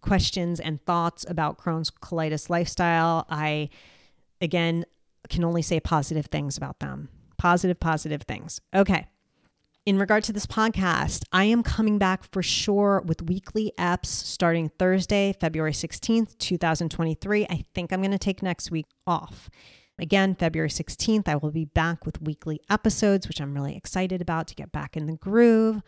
questions 0.00 0.58
and 0.58 0.84
thoughts 0.84 1.24
about 1.28 1.58
Crohn's 1.58 1.90
colitis 1.90 2.48
lifestyle. 2.48 3.26
I, 3.28 3.68
again, 4.40 4.86
can 5.28 5.44
only 5.44 5.62
say 5.62 5.78
positive 5.78 6.26
things 6.26 6.56
about 6.56 6.80
them 6.80 7.10
positive, 7.38 7.80
positive 7.80 8.22
things. 8.22 8.60
Okay. 8.74 9.06
In 9.88 9.98
regard 9.98 10.22
to 10.24 10.34
this 10.34 10.44
podcast, 10.44 11.24
I 11.32 11.44
am 11.44 11.62
coming 11.62 11.96
back 11.96 12.22
for 12.30 12.42
sure 12.42 13.02
with 13.06 13.22
weekly 13.22 13.72
eps 13.78 14.04
starting 14.04 14.68
Thursday, 14.78 15.34
February 15.40 15.72
16th, 15.72 16.36
2023. 16.36 17.46
I 17.48 17.64
think 17.74 17.90
I'm 17.90 18.02
going 18.02 18.10
to 18.10 18.18
take 18.18 18.42
next 18.42 18.70
week 18.70 18.84
off. 19.06 19.48
Again, 19.98 20.34
February 20.34 20.68
16th, 20.68 21.26
I 21.26 21.36
will 21.36 21.52
be 21.52 21.64
back 21.64 22.04
with 22.04 22.20
weekly 22.20 22.60
episodes, 22.68 23.26
which 23.28 23.40
I'm 23.40 23.54
really 23.54 23.78
excited 23.78 24.20
about 24.20 24.46
to 24.48 24.54
get 24.54 24.72
back 24.72 24.94
in 24.94 25.06
the 25.06 25.16
groove. 25.16 25.80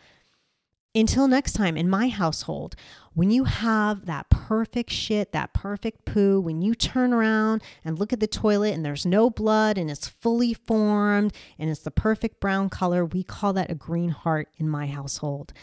Until 0.93 1.29
next 1.29 1.53
time, 1.53 1.77
in 1.77 1.89
my 1.89 2.09
household, 2.09 2.75
when 3.13 3.31
you 3.31 3.45
have 3.45 4.07
that 4.07 4.29
perfect 4.29 4.89
shit, 4.89 5.31
that 5.31 5.53
perfect 5.53 6.03
poo, 6.03 6.41
when 6.41 6.61
you 6.61 6.75
turn 6.75 7.13
around 7.13 7.63
and 7.85 7.97
look 7.97 8.11
at 8.11 8.19
the 8.19 8.27
toilet 8.27 8.73
and 8.73 8.83
there's 8.83 9.05
no 9.05 9.29
blood 9.29 9.77
and 9.77 9.89
it's 9.89 10.09
fully 10.09 10.53
formed 10.53 11.33
and 11.57 11.69
it's 11.69 11.79
the 11.81 11.91
perfect 11.91 12.41
brown 12.41 12.69
color, 12.69 13.05
we 13.05 13.23
call 13.23 13.53
that 13.53 13.71
a 13.71 13.75
green 13.75 14.09
heart 14.09 14.49
in 14.57 14.67
my 14.67 14.87
household. 14.87 15.53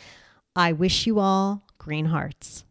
I 0.56 0.72
wish 0.72 1.06
you 1.06 1.18
all 1.18 1.62
green 1.76 2.06
hearts. 2.06 2.64